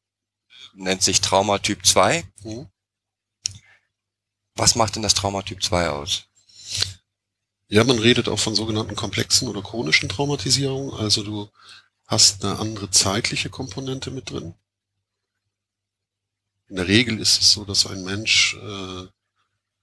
nennt 0.73 1.03
sich 1.03 1.21
Trauma 1.21 1.59
Typ 1.59 1.85
2. 1.85 2.23
Mhm. 2.43 2.67
Was 4.55 4.75
macht 4.75 4.95
denn 4.95 5.03
das 5.03 5.13
Trauma 5.13 5.43
Typ 5.43 5.61
2 5.63 5.89
aus? 5.89 6.23
Ja, 7.69 7.83
man 7.83 7.99
redet 7.99 8.27
auch 8.29 8.39
von 8.39 8.55
sogenannten 8.55 8.95
komplexen 8.95 9.47
oder 9.47 9.61
chronischen 9.61 10.09
Traumatisierungen. 10.09 10.93
Also 10.99 11.21
du 11.23 11.49
hast 12.07 12.43
eine 12.43 12.57
andere 12.57 12.89
zeitliche 12.89 13.49
Komponente 13.49 14.09
mit 14.09 14.31
drin. 14.31 14.55
In 16.69 16.77
der 16.77 16.87
Regel 16.87 17.19
ist 17.19 17.39
es 17.41 17.51
so, 17.51 17.65
dass 17.65 17.85
ein 17.85 18.03
Mensch 18.03 18.55
äh, 18.55 19.07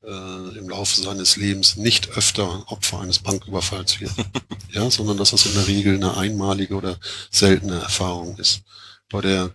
äh, 0.06 0.58
im 0.58 0.68
Laufe 0.68 1.00
seines 1.00 1.36
Lebens 1.36 1.76
nicht 1.76 2.10
öfter 2.10 2.70
Opfer 2.70 3.00
eines 3.00 3.18
Banküberfalls 3.18 4.00
wird, 4.00 4.12
ja, 4.72 4.90
sondern 4.90 5.16
dass 5.16 5.30
das 5.30 5.46
in 5.46 5.54
der 5.54 5.66
Regel 5.66 5.94
eine 5.96 6.16
einmalige 6.16 6.74
oder 6.74 6.98
seltene 7.30 7.80
Erfahrung 7.80 8.36
ist. 8.38 8.62
Bei 9.10 9.20
der 9.20 9.54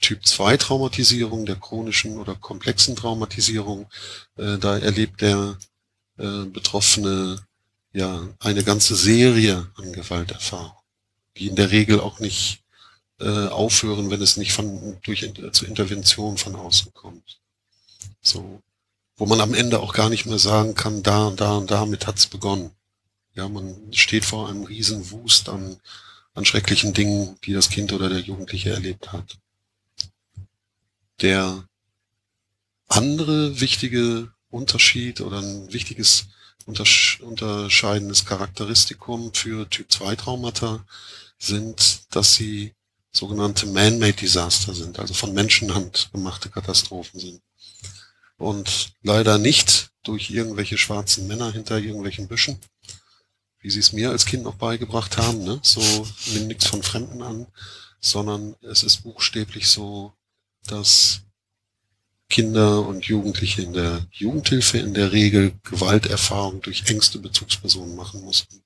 Typ 0.00 0.26
2 0.26 0.56
Traumatisierung, 0.56 1.44
der 1.44 1.56
chronischen 1.56 2.18
oder 2.18 2.34
komplexen 2.34 2.96
Traumatisierung, 2.96 3.86
äh, 4.36 4.58
da 4.58 4.78
erlebt 4.78 5.20
der 5.20 5.58
äh, 6.18 6.44
Betroffene 6.46 7.38
ja 7.92 8.28
eine 8.38 8.64
ganze 8.64 8.94
Serie 8.96 9.70
an 9.74 9.92
Gewalterfahrungen, 9.92 10.72
die 11.36 11.48
in 11.48 11.56
der 11.56 11.70
Regel 11.70 12.00
auch 12.00 12.20
nicht 12.20 12.62
äh, 13.18 13.48
aufhören, 13.48 14.10
wenn 14.10 14.22
es 14.22 14.36
nicht 14.36 14.52
von 14.52 14.98
durch 15.02 15.30
zur 15.52 15.68
Intervention 15.68 16.38
von 16.38 16.56
außen 16.56 16.94
kommt. 16.94 17.40
So, 18.22 18.62
wo 19.20 19.26
man 19.26 19.42
am 19.42 19.52
Ende 19.52 19.80
auch 19.80 19.92
gar 19.92 20.08
nicht 20.08 20.24
mehr 20.24 20.38
sagen 20.38 20.74
kann, 20.74 21.02
da 21.02 21.26
und 21.26 21.42
da 21.42 21.52
und 21.58 21.70
damit 21.70 22.06
hat's 22.06 22.26
begonnen. 22.26 22.70
Ja, 23.34 23.50
man 23.50 23.92
steht 23.92 24.24
vor 24.24 24.48
einem 24.48 24.64
riesen 24.64 25.10
Wust 25.10 25.50
an, 25.50 25.78
an 26.32 26.46
schrecklichen 26.46 26.94
Dingen, 26.94 27.36
die 27.44 27.52
das 27.52 27.68
Kind 27.68 27.92
oder 27.92 28.08
der 28.08 28.20
Jugendliche 28.20 28.70
erlebt 28.70 29.12
hat. 29.12 29.36
Der 31.20 31.68
andere 32.88 33.60
wichtige 33.60 34.32
Unterschied 34.48 35.20
oder 35.20 35.40
ein 35.40 35.70
wichtiges 35.70 36.28
untersch 36.64 37.20
unterscheidendes 37.20 38.24
Charakteristikum 38.24 39.34
für 39.34 39.68
Typ 39.68 39.92
2 39.92 40.16
Traumata 40.16 40.86
sind, 41.38 42.14
dass 42.14 42.36
sie 42.36 42.72
sogenannte 43.12 43.66
Man-Made 43.66 44.14
Disaster 44.14 44.72
sind, 44.72 44.98
also 44.98 45.12
von 45.12 45.34
Menschenhand 45.34 46.08
gemachte 46.10 46.48
Katastrophen 46.48 47.20
sind. 47.20 47.42
Und 48.40 48.94
leider 49.02 49.36
nicht 49.36 49.90
durch 50.02 50.30
irgendwelche 50.30 50.78
schwarzen 50.78 51.26
Männer 51.26 51.52
hinter 51.52 51.76
irgendwelchen 51.76 52.26
Büschen, 52.26 52.58
wie 53.60 53.68
sie 53.68 53.80
es 53.80 53.92
mir 53.92 54.08
als 54.08 54.24
Kind 54.24 54.44
noch 54.44 54.54
beigebracht 54.54 55.18
haben, 55.18 55.44
ne? 55.44 55.60
so 55.62 56.08
nimm 56.32 56.46
nichts 56.46 56.66
von 56.66 56.82
Fremden 56.82 57.20
an, 57.20 57.46
sondern 58.00 58.56
es 58.62 58.82
ist 58.82 59.02
buchstäblich 59.02 59.68
so, 59.68 60.14
dass 60.66 61.20
Kinder 62.30 62.86
und 62.86 63.04
Jugendliche 63.04 63.60
in 63.60 63.74
der 63.74 64.06
Jugendhilfe 64.10 64.78
in 64.78 64.94
der 64.94 65.12
Regel 65.12 65.52
Gewalterfahrung 65.62 66.62
durch 66.62 66.84
engste 66.86 67.18
Bezugspersonen 67.18 67.94
machen 67.94 68.22
mussten. 68.22 68.62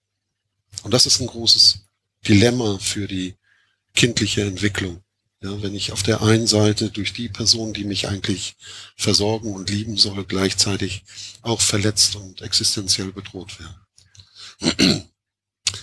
Und 0.84 0.94
das 0.94 1.06
ist 1.06 1.18
ein 1.18 1.26
großes 1.26 1.80
Dilemma 2.28 2.78
für 2.78 3.08
die 3.08 3.34
kindliche 3.92 4.42
Entwicklung. 4.42 5.03
Ja, 5.44 5.60
wenn 5.60 5.74
ich 5.74 5.92
auf 5.92 6.02
der 6.02 6.22
einen 6.22 6.46
Seite 6.46 6.88
durch 6.88 7.12
die 7.12 7.28
Person, 7.28 7.74
die 7.74 7.84
mich 7.84 8.08
eigentlich 8.08 8.56
versorgen 8.96 9.52
und 9.52 9.68
lieben 9.68 9.98
soll, 9.98 10.24
gleichzeitig 10.24 11.04
auch 11.42 11.60
verletzt 11.60 12.16
und 12.16 12.40
existenziell 12.40 13.12
bedroht 13.12 13.54
werde. 13.60 15.06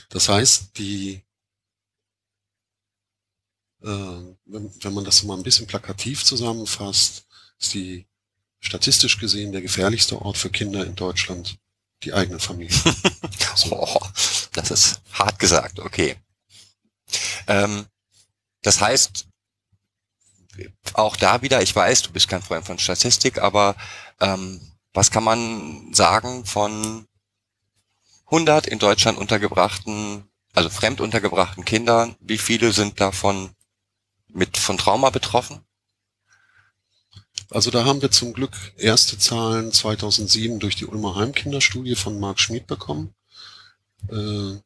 Das 0.09 0.29
heißt, 0.29 0.79
die, 0.79 1.21
äh, 3.83 3.87
wenn, 4.45 4.71
wenn 4.83 4.93
man 4.95 5.05
das 5.05 5.21
mal 5.21 5.37
ein 5.37 5.43
bisschen 5.43 5.67
plakativ 5.67 6.23
zusammenfasst, 6.23 7.27
ist 7.59 7.75
die 7.75 8.07
statistisch 8.61 9.19
gesehen 9.19 9.51
der 9.51 9.61
gefährlichste 9.61 10.19
Ort 10.19 10.37
für 10.37 10.49
Kinder 10.49 10.87
in 10.87 10.95
Deutschland 10.95 11.59
die 12.01 12.13
eigene 12.13 12.39
Familie. 12.39 12.75
so. 13.55 13.79
oh, 13.79 14.07
das 14.53 14.71
ist 14.71 15.01
hart 15.13 15.37
gesagt, 15.37 15.79
okay. 15.79 16.15
Ähm, 17.45 17.85
das 18.63 18.81
heißt, 18.81 19.27
auch 20.93 21.15
da 21.15 21.41
wieder, 21.41 21.61
ich 21.61 21.75
weiß, 21.75 22.03
du 22.03 22.11
bist 22.11 22.27
kein 22.27 22.41
Freund 22.41 22.65
von 22.65 22.79
Statistik, 22.79 23.39
aber 23.39 23.75
ähm, 24.19 24.59
was 24.93 25.11
kann 25.11 25.23
man 25.23 25.93
sagen 25.93 26.45
von 26.45 27.07
100 28.25 28.67
in 28.67 28.79
Deutschland 28.79 29.17
untergebrachten, 29.17 30.23
also 30.53 30.69
fremd 30.69 31.01
untergebrachten 31.01 31.65
Kindern, 31.65 32.15
wie 32.19 32.37
viele 32.37 32.71
sind 32.71 32.99
davon 32.99 33.51
mit 34.27 34.57
von 34.57 34.77
Trauma 34.77 35.09
betroffen? 35.09 35.61
Also 37.49 37.69
da 37.69 37.83
haben 37.83 38.01
wir 38.01 38.11
zum 38.11 38.33
Glück 38.33 38.53
erste 38.77 39.17
Zahlen 39.17 39.73
2007 39.73 40.59
durch 40.59 40.77
die 40.77 40.85
Ulmer 40.85 41.15
Heimkinderstudie 41.15 41.95
von 41.95 42.17
Marc 42.19 42.39
Schmid 42.39 42.65
bekommen. 42.65 43.13
Äh, 44.09 44.59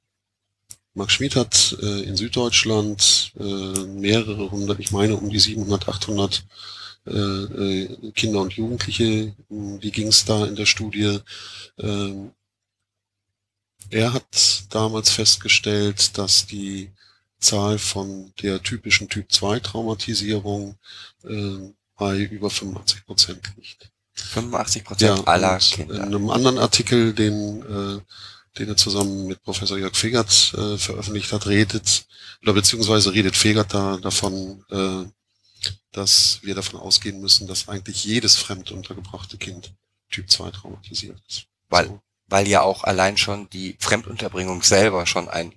Marc 0.96 1.12
Schmid 1.12 1.36
hat 1.36 1.78
äh, 1.82 2.04
in 2.04 2.16
Süddeutschland 2.16 3.34
äh, 3.38 3.44
mehrere 3.44 4.50
hundert, 4.50 4.80
ich 4.80 4.92
meine 4.92 5.18
um 5.18 5.30
die 5.30 5.40
700, 5.40 5.90
800 5.90 6.46
äh, 7.06 7.12
äh, 7.12 8.12
Kinder 8.14 8.42
und 8.42 8.54
Jugendliche. 8.54 9.36
Wie 9.50 9.92
ging 9.92 10.08
es 10.08 10.24
da 10.24 10.46
in 10.46 10.56
der 10.56 10.66
Studie? 10.66 11.20
Ähm, 11.78 12.32
er 13.90 14.14
hat 14.14 14.64
damals 14.70 15.12
festgestellt, 15.12 16.18
dass 16.18 16.48
die 16.48 16.92
Zahl 17.40 17.78
von 17.78 18.34
der 18.42 18.64
typischen 18.64 19.10
Typ 19.10 19.32
2 19.32 19.60
Traumatisierung 19.60 20.78
äh, 21.26 21.74
bei 21.98 22.20
über 22.20 22.50
85 22.50 23.06
Prozent 23.06 23.54
liegt. 23.58 23.92
85 24.14 24.84
Prozent 24.86 25.20
ja, 25.20 25.24
aller 25.26 25.58
Kinder. 25.60 25.96
In 25.96 26.02
einem 26.02 26.30
anderen 26.30 26.58
Artikel, 26.58 27.14
den 27.14 27.62
äh, 27.62 28.02
den 28.58 28.70
er 28.70 28.78
zusammen 28.78 29.28
mit 29.28 29.42
Professor 29.44 29.78
Jörg 29.78 29.96
Fegert 29.96 30.54
äh, 30.58 30.78
veröffentlicht 30.78 31.32
hat, 31.32 31.48
redet, 31.48 32.06
oder 32.42 32.54
beziehungsweise 32.54 33.14
redet 33.14 33.36
Fegert 33.36 33.74
da 33.74 33.98
davon, 33.98 34.64
äh, 34.70 35.10
dass 35.92 36.40
wir 36.42 36.56
davon 36.56 36.80
ausgehen 36.80 37.22
müssen, 37.22 37.48
dass 37.48 37.68
eigentlich 37.70 38.04
jedes 38.06 38.38
fremd 38.38 38.72
untergebrachte 38.72 39.38
Kind 39.38 39.74
Typ 40.12 40.30
2 40.30 40.52
traumatisiert 40.52 41.20
ist. 41.28 41.46
Weil, 41.70 41.88
so. 41.88 42.02
weil 42.28 42.48
ja 42.48 42.62
auch 42.62 42.84
allein 42.84 43.18
schon 43.18 43.50
die 43.50 43.76
Fremdunterbringung 43.80 44.64
selber 44.64 45.06
schon 45.06 45.30
ein 45.30 45.54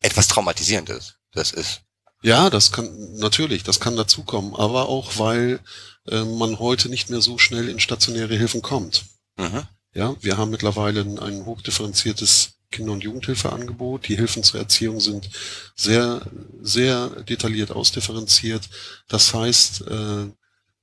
etwas 0.00 0.28
traumatisierendes 0.28 1.16
das 1.32 1.52
ist. 1.52 1.82
Ja, 2.22 2.48
das 2.48 2.72
kann 2.72 3.16
natürlich, 3.16 3.64
das 3.64 3.80
kann 3.80 3.96
dazukommen, 3.96 4.54
aber 4.54 4.88
auch 4.88 5.18
weil 5.18 5.60
äh, 6.08 6.24
man 6.24 6.58
heute 6.58 6.88
nicht 6.88 7.10
mehr 7.10 7.20
so 7.20 7.38
schnell 7.38 7.68
in 7.68 7.80
stationäre 7.80 8.36
Hilfen 8.36 8.62
kommt. 8.62 9.04
Mhm. 9.36 9.66
Ja, 9.94 10.16
wir 10.20 10.36
haben 10.36 10.50
mittlerweile 10.50 11.02
ein 11.02 11.46
hochdifferenziertes 11.46 12.54
Kinder- 12.72 12.92
und 12.92 13.04
Jugendhilfeangebot. 13.04 14.08
Die 14.08 14.16
Hilfen 14.16 14.42
zur 14.42 14.58
Erziehung 14.60 14.98
sind 15.00 15.30
sehr, 15.76 16.22
sehr 16.60 17.08
detailliert 17.22 17.70
ausdifferenziert. 17.70 18.68
Das 19.08 19.32
heißt, 19.32 19.82
äh, 19.86 20.22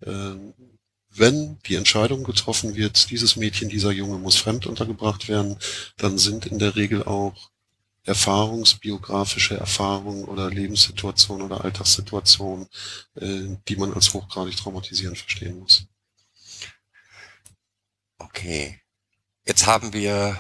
äh, 0.10 0.54
wenn 1.14 1.60
die 1.68 1.76
Entscheidung 1.76 2.24
getroffen 2.24 2.76
wird, 2.76 3.12
dieses 3.12 3.36
Mädchen, 3.36 3.68
dieser 3.68 3.92
Junge 3.92 4.18
muss 4.18 4.38
fremd 4.38 4.66
untergebracht 4.66 5.28
werden, 5.28 5.58
dann 5.98 6.18
sind 6.18 6.46
in 6.46 6.58
der 6.58 6.78
Regel 6.78 7.04
auch 7.04 7.52
erfahrungsbiografische 8.04 9.58
Erfahrungen 9.58 10.24
oder 10.24 10.50
Lebenssituationen 10.50 11.46
oder 11.46 11.66
Alltagssituationen, 11.66 12.68
äh, 13.16 13.58
die 13.68 13.76
man 13.76 13.94
als 13.94 14.14
hochgradig 14.14 14.56
traumatisierend 14.56 15.18
verstehen 15.18 15.60
muss. 15.60 15.84
Okay. 18.18 18.82
Jetzt 19.46 19.66
haben 19.66 19.94
wir 19.94 20.40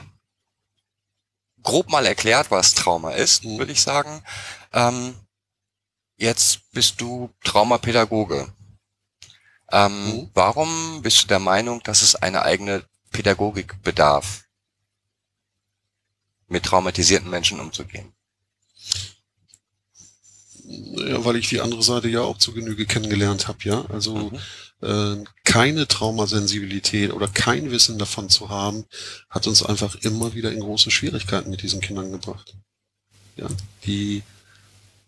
grob 1.63 1.89
mal 1.89 2.05
erklärt, 2.05 2.51
was 2.51 2.73
Trauma 2.73 3.11
ist, 3.11 3.43
mhm. 3.43 3.57
würde 3.57 3.71
ich 3.71 3.81
sagen. 3.81 4.23
Ähm, 4.73 5.15
jetzt 6.17 6.71
bist 6.71 7.01
du 7.01 7.29
Traumapädagoge. 7.43 8.53
Ähm, 9.71 10.05
mhm. 10.05 10.29
Warum 10.33 11.01
bist 11.01 11.23
du 11.23 11.27
der 11.27 11.39
Meinung, 11.39 11.81
dass 11.83 12.01
es 12.01 12.15
eine 12.15 12.43
eigene 12.43 12.85
Pädagogik 13.11 13.81
bedarf, 13.83 14.45
mit 16.47 16.63
traumatisierten 16.63 17.29
Menschen 17.29 17.59
umzugehen? 17.59 18.13
Ja, 20.63 21.23
weil 21.25 21.37
ich 21.37 21.49
die 21.49 21.61
andere 21.61 21.83
Seite 21.83 22.07
ja 22.07 22.21
auch 22.21 22.37
zu 22.37 22.53
Genüge 22.53 22.85
kennengelernt 22.85 23.47
habe, 23.47 23.59
ja. 23.63 23.85
Also 23.89 24.15
mhm. 24.15 24.39
Äh, 24.81 25.23
keine 25.43 25.87
Traumasensibilität 25.87 27.13
oder 27.13 27.27
kein 27.27 27.71
Wissen 27.71 27.97
davon 27.97 28.29
zu 28.29 28.49
haben, 28.49 28.85
hat 29.29 29.47
uns 29.47 29.63
einfach 29.63 29.95
immer 30.01 30.33
wieder 30.33 30.51
in 30.51 30.59
große 30.59 30.91
Schwierigkeiten 30.91 31.49
mit 31.49 31.61
diesen 31.61 31.81
Kindern 31.81 32.11
gebracht. 32.11 32.55
Ja, 33.35 33.47
die 33.85 34.23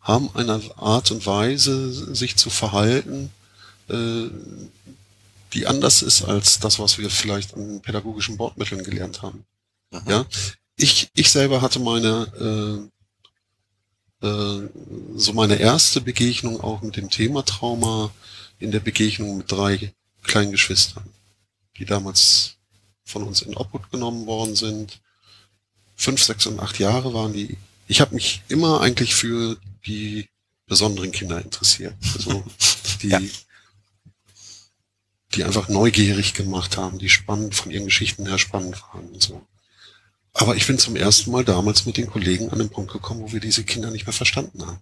haben 0.02 0.30
eine 0.34 0.60
Art 0.78 1.12
und 1.12 1.26
Weise, 1.26 2.14
sich 2.14 2.36
zu 2.36 2.50
verhalten, 2.50 3.32
äh, 3.90 4.26
die 5.54 5.68
anders 5.68 6.02
ist 6.02 6.24
als 6.24 6.60
das, 6.60 6.80
was 6.80 6.98
wir 6.98 7.10
vielleicht 7.10 7.54
an 7.54 7.82
pädagogischen 7.82 8.38
Bordmitteln 8.38 8.84
gelernt 8.84 9.22
haben. 9.22 9.46
Mhm. 9.92 10.02
Ja, 10.08 10.26
ich, 10.76 11.10
ich 11.14 11.32
selber 11.32 11.62
hatte 11.62 11.80
meine 11.80 12.90
äh, 14.22 14.28
äh, 14.28 14.70
so 15.16 15.34
meine 15.34 15.56
erste 15.56 16.02
Begegnung 16.02 16.62
auch 16.62 16.82
mit 16.82 16.96
dem 16.96 17.10
Thema 17.10 17.44
Trauma 17.44 18.12
in 18.64 18.72
der 18.72 18.80
Begegnung 18.80 19.38
mit 19.38 19.52
drei 19.52 19.94
kleinen 20.24 20.52
Geschwistern, 20.52 21.04
die 21.78 21.86
damals 21.86 22.56
von 23.04 23.24
uns 23.24 23.42
in 23.42 23.56
Obhut 23.58 23.92
genommen 23.92 24.26
worden 24.26 24.56
sind. 24.56 25.02
Fünf, 25.96 26.24
sechs 26.24 26.46
und 26.46 26.60
acht 26.60 26.80
Jahre 26.80 27.14
waren 27.14 27.34
die. 27.34 27.58
Ich 27.88 28.00
habe 28.00 28.16
mich 28.16 28.42
immer 28.48 28.82
eigentlich 28.82 29.14
für 29.16 29.58
die 29.86 30.30
besonderen 30.66 31.12
Kinder 31.12 31.42
interessiert. 31.42 31.94
Also 32.16 32.44
die, 33.02 33.10
ja. 33.10 33.22
die 35.36 35.44
einfach 35.44 35.68
neugierig 35.68 36.34
gemacht 36.34 36.78
haben, 36.78 37.00
die 37.00 37.10
spannend 37.10 37.56
von 37.56 37.70
ihren 37.70 37.86
Geschichten 37.86 38.26
her 38.26 38.40
spannend 38.40 38.82
waren 38.82 39.10
und 39.10 39.22
so. 39.22 39.46
Aber 40.34 40.56
ich 40.56 40.66
bin 40.66 40.80
zum 40.80 40.96
ersten 40.96 41.32
Mal 41.32 41.44
damals 41.44 41.86
mit 41.86 41.98
den 41.98 42.08
Kollegen 42.08 42.50
an 42.50 42.60
den 42.60 42.70
Punkt 42.70 42.94
gekommen, 42.94 43.22
wo 43.22 43.34
wir 43.34 43.42
diese 43.42 43.66
Kinder 43.66 43.92
nicht 43.92 44.08
mehr 44.08 44.14
verstanden 44.14 44.66
haben. 44.66 44.80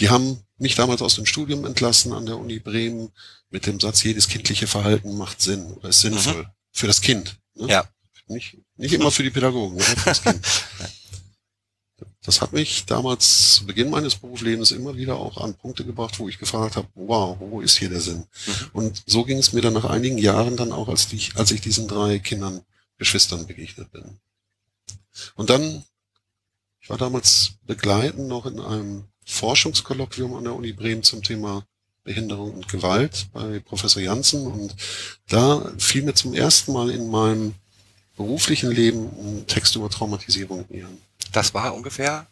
Die 0.00 0.10
haben 0.10 0.40
mich 0.58 0.74
damals 0.74 1.02
aus 1.02 1.16
dem 1.16 1.26
Studium 1.26 1.64
entlassen 1.64 2.12
an 2.12 2.26
der 2.26 2.38
Uni 2.38 2.58
Bremen 2.58 3.10
mit 3.50 3.66
dem 3.66 3.80
Satz, 3.80 4.02
jedes 4.02 4.28
kindliche 4.28 4.66
Verhalten 4.66 5.16
macht 5.16 5.42
Sinn 5.42 5.66
oder 5.72 5.90
ist 5.90 6.00
sinnvoll. 6.00 6.42
Mhm. 6.42 6.46
Für 6.72 6.86
das 6.86 7.00
Kind. 7.00 7.38
Ne? 7.54 7.68
Ja. 7.68 7.84
Nicht, 8.28 8.56
nicht 8.76 8.94
immer 8.94 9.10
für 9.10 9.22
die 9.22 9.30
Pädagogen, 9.30 9.76
aber 9.76 9.84
für 9.84 10.08
das 10.08 10.22
Kind. 10.22 10.40
Das 12.24 12.40
hat 12.40 12.52
mich 12.52 12.84
damals 12.86 13.56
zu 13.56 13.66
Beginn 13.66 13.90
meines 13.90 14.14
Berufslebens 14.14 14.70
immer 14.70 14.96
wieder 14.96 15.16
auch 15.16 15.38
an 15.38 15.54
Punkte 15.54 15.84
gebracht, 15.84 16.20
wo 16.20 16.28
ich 16.28 16.38
gefragt 16.38 16.76
habe, 16.76 16.86
wow, 16.94 17.36
wo 17.40 17.60
ist 17.60 17.78
hier 17.78 17.88
der 17.88 18.00
Sinn? 18.00 18.18
Mhm. 18.46 18.70
Und 18.72 19.02
so 19.06 19.24
ging 19.24 19.38
es 19.38 19.52
mir 19.52 19.60
dann 19.60 19.72
nach 19.72 19.86
einigen 19.86 20.18
Jahren 20.18 20.56
dann 20.56 20.70
auch, 20.70 20.88
als 20.88 21.12
ich, 21.12 21.34
als 21.36 21.50
ich 21.50 21.60
diesen 21.60 21.88
drei 21.88 22.20
Kindern, 22.20 22.62
Geschwistern 22.96 23.46
begegnet 23.46 23.90
bin. 23.90 24.20
Und 25.34 25.50
dann, 25.50 25.84
ich 26.80 26.90
war 26.90 26.98
damals 26.98 27.54
begleitend 27.64 28.28
noch 28.28 28.46
in 28.46 28.60
einem 28.60 29.04
Forschungskolloquium 29.32 30.34
an 30.34 30.44
der 30.44 30.54
Uni 30.54 30.72
Bremen 30.72 31.02
zum 31.02 31.22
Thema 31.22 31.64
Behinderung 32.04 32.52
und 32.54 32.68
Gewalt 32.68 33.26
bei 33.32 33.60
Professor 33.60 34.02
Janssen 34.02 34.46
und 34.46 34.74
da 35.28 35.72
fiel 35.78 36.02
mir 36.02 36.14
zum 36.14 36.34
ersten 36.34 36.72
Mal 36.72 36.90
in 36.90 37.10
meinem 37.10 37.54
beruflichen 38.16 38.70
Leben 38.70 39.06
ein 39.06 39.46
Text 39.46 39.74
über 39.76 39.88
Traumatisierung 39.88 40.64
näher. 40.68 40.88
Das 41.32 41.54
war 41.54 41.72
ungefähr 41.74 42.26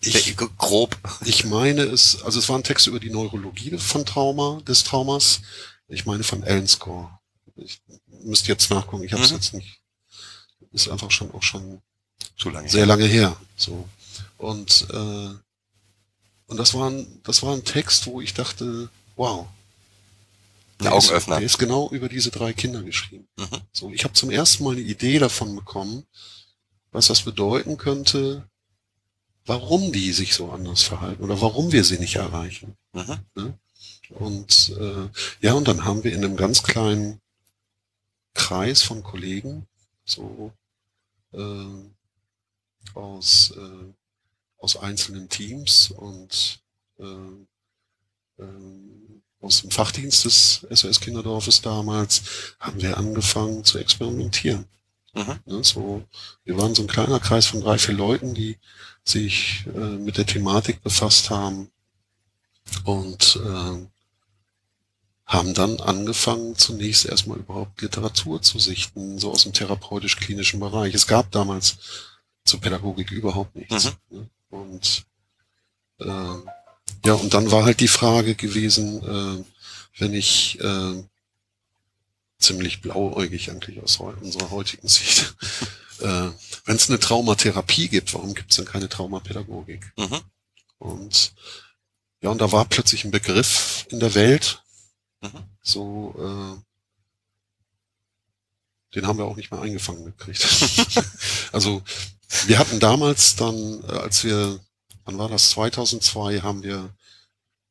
Ich, 0.00 0.36
grob. 0.58 0.96
ich 1.24 1.44
meine 1.44 1.82
es, 1.82 2.22
also 2.22 2.38
es 2.40 2.48
war 2.48 2.56
ein 2.58 2.64
Text 2.64 2.86
über 2.88 2.98
die 3.00 3.10
Neurologie 3.10 3.78
von 3.78 4.04
Trauma, 4.04 4.60
des 4.66 4.82
Traumas. 4.84 5.40
Ich 5.88 6.04
meine 6.06 6.24
von 6.24 6.42
Ellenscore. 6.42 7.08
Ich 7.56 7.80
müsste 8.24 8.48
jetzt 8.48 8.70
nachgucken, 8.70 9.04
ich 9.04 9.12
habe 9.12 9.22
es 9.22 9.30
Mhm. 9.30 9.36
jetzt 9.36 9.54
nicht. 9.54 9.80
Ist 10.72 10.88
einfach 10.88 11.10
schon 11.10 11.30
auch 11.32 11.42
schon 11.42 11.80
Zu 12.36 12.50
lange. 12.50 12.68
sehr 12.68 12.86
lange 12.86 13.04
her. 13.06 13.36
So. 13.56 13.88
Und, 14.38 14.86
äh, 14.92 15.28
und 16.52 16.58
das 16.58 16.74
war 16.74 16.88
ein, 16.90 17.20
das 17.24 17.42
war 17.42 17.52
ein 17.54 17.64
Text, 17.64 18.06
wo 18.06 18.20
ich 18.20 18.34
dachte, 18.34 18.88
wow. 19.16 19.48
Der 20.80 20.94
ist- 20.96 21.06
Augenöffner. 21.08 21.36
Der 21.38 21.46
ist 21.46 21.58
genau 21.58 21.88
über 21.90 22.08
diese 22.08 22.30
drei 22.30 22.52
Kinder 22.52 22.82
geschrieben. 22.82 23.26
Mhm. 23.36 23.60
So, 23.72 23.90
ich 23.90 24.04
habe 24.04 24.14
zum 24.14 24.30
ersten 24.30 24.62
Mal 24.64 24.72
eine 24.72 24.80
Idee 24.80 25.18
davon 25.18 25.54
bekommen, 25.56 26.04
was 26.92 27.06
das 27.08 27.22
bedeuten 27.22 27.76
könnte, 27.76 28.48
warum 29.46 29.92
die 29.92 30.12
sich 30.12 30.34
so 30.34 30.50
anders 30.52 30.82
verhalten 30.82 31.22
oder 31.24 31.40
warum 31.40 31.72
wir 31.72 31.82
sie 31.84 31.98
nicht 31.98 32.16
erreichen. 32.16 32.76
Mhm. 32.92 33.54
Und 34.10 34.72
äh, 34.78 35.08
ja, 35.40 35.54
und 35.54 35.66
dann 35.66 35.84
haben 35.84 36.04
wir 36.04 36.12
in 36.12 36.24
einem 36.24 36.36
ganz 36.36 36.62
kleinen 36.62 37.20
Kreis 38.34 38.82
von 38.82 39.02
Kollegen, 39.02 39.66
so 40.04 40.52
äh, 41.32 41.66
aus, 42.94 43.52
äh, 43.56 43.92
aus 44.62 44.76
einzelnen 44.76 45.28
Teams 45.28 45.90
und 45.90 46.60
äh, 46.98 48.42
äh, 48.42 48.44
aus 49.40 49.62
dem 49.62 49.72
Fachdienst 49.72 50.24
des 50.24 50.66
SOS 50.70 51.00
Kinderdorfes 51.00 51.62
damals, 51.62 52.54
haben 52.60 52.80
wir 52.80 52.96
angefangen 52.96 53.64
zu 53.64 53.78
experimentieren. 53.78 54.66
Mhm. 55.14 55.40
Ne, 55.44 55.64
so, 55.64 56.04
wir 56.44 56.56
waren 56.56 56.76
so 56.76 56.82
ein 56.82 56.88
kleiner 56.88 57.18
Kreis 57.18 57.46
von 57.46 57.60
drei, 57.60 57.76
vier 57.76 57.94
Leuten, 57.94 58.34
die 58.34 58.56
sich 59.04 59.66
äh, 59.66 59.78
mit 59.78 60.16
der 60.16 60.26
Thematik 60.26 60.80
befasst 60.82 61.30
haben 61.30 61.70
und 62.84 63.40
äh, 63.44 63.86
haben 65.26 65.54
dann 65.54 65.80
angefangen, 65.80 66.56
zunächst 66.56 67.04
erstmal 67.04 67.38
überhaupt 67.38 67.82
Literatur 67.82 68.42
zu 68.42 68.60
sichten, 68.60 69.18
so 69.18 69.32
aus 69.32 69.42
dem 69.42 69.52
therapeutisch-klinischen 69.52 70.60
Bereich. 70.60 70.94
Es 70.94 71.08
gab 71.08 71.32
damals 71.32 71.78
zur 72.44 72.60
Pädagogik 72.60 73.10
überhaupt 73.10 73.56
nichts. 73.56 73.92
Ne? 74.10 74.28
Und 74.52 75.06
äh, 75.98 76.04
ja, 77.04 77.14
und 77.14 77.34
dann 77.34 77.50
war 77.50 77.64
halt 77.64 77.80
die 77.80 77.88
Frage 77.88 78.34
gewesen, 78.34 79.02
äh, 79.02 79.44
wenn 79.98 80.14
ich 80.14 80.60
äh, 80.60 81.02
ziemlich 82.38 82.80
blauäugig 82.82 83.50
eigentlich 83.50 83.82
aus 83.82 83.96
unserer 83.96 84.50
heutigen 84.50 84.88
Sicht, 84.88 85.34
äh, 86.00 86.28
wenn 86.64 86.76
es 86.76 86.88
eine 86.88 86.98
Traumatherapie 87.00 87.88
gibt, 87.88 88.14
warum 88.14 88.34
gibt 88.34 88.50
es 88.50 88.56
denn 88.56 88.66
keine 88.66 88.88
Traumapädagogik? 88.88 89.92
Mhm. 89.96 90.20
Und 90.78 91.32
ja, 92.20 92.30
und 92.30 92.40
da 92.40 92.52
war 92.52 92.66
plötzlich 92.66 93.04
ein 93.04 93.10
Begriff 93.10 93.86
in 93.90 94.00
der 94.00 94.14
Welt, 94.14 94.62
Mhm. 95.22 95.44
so, 95.62 96.14
äh, 96.18 96.58
den 98.94 99.06
haben 99.06 99.18
wir 99.18 99.24
auch 99.24 99.36
nicht 99.36 99.50
mehr 99.52 99.62
eingefangen 99.62 100.04
gekriegt. 100.04 100.46
also 101.52 101.82
wir 102.46 102.58
hatten 102.58 102.80
damals 102.80 103.36
dann, 103.36 103.82
äh, 103.84 103.92
als 103.92 104.24
wir, 104.24 104.60
wann 105.04 105.18
war 105.18 105.28
das, 105.28 105.50
2002, 105.50 106.40
haben 106.40 106.62
wir 106.62 106.94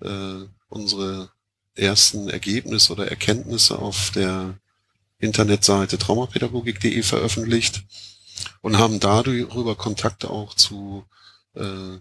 äh, 0.01 0.45
unsere 0.69 1.29
ersten 1.75 2.29
Ergebnisse 2.29 2.93
oder 2.93 3.07
Erkenntnisse 3.07 3.79
auf 3.79 4.11
der 4.11 4.59
Internetseite 5.19 5.97
traumapädagogik.de 5.97 7.03
veröffentlicht 7.03 7.83
und 8.61 8.77
haben 8.77 8.99
darüber 8.99 9.75
Kontakte 9.75 10.29
auch 10.29 10.53
zu 10.53 11.05
äh, 11.55 11.97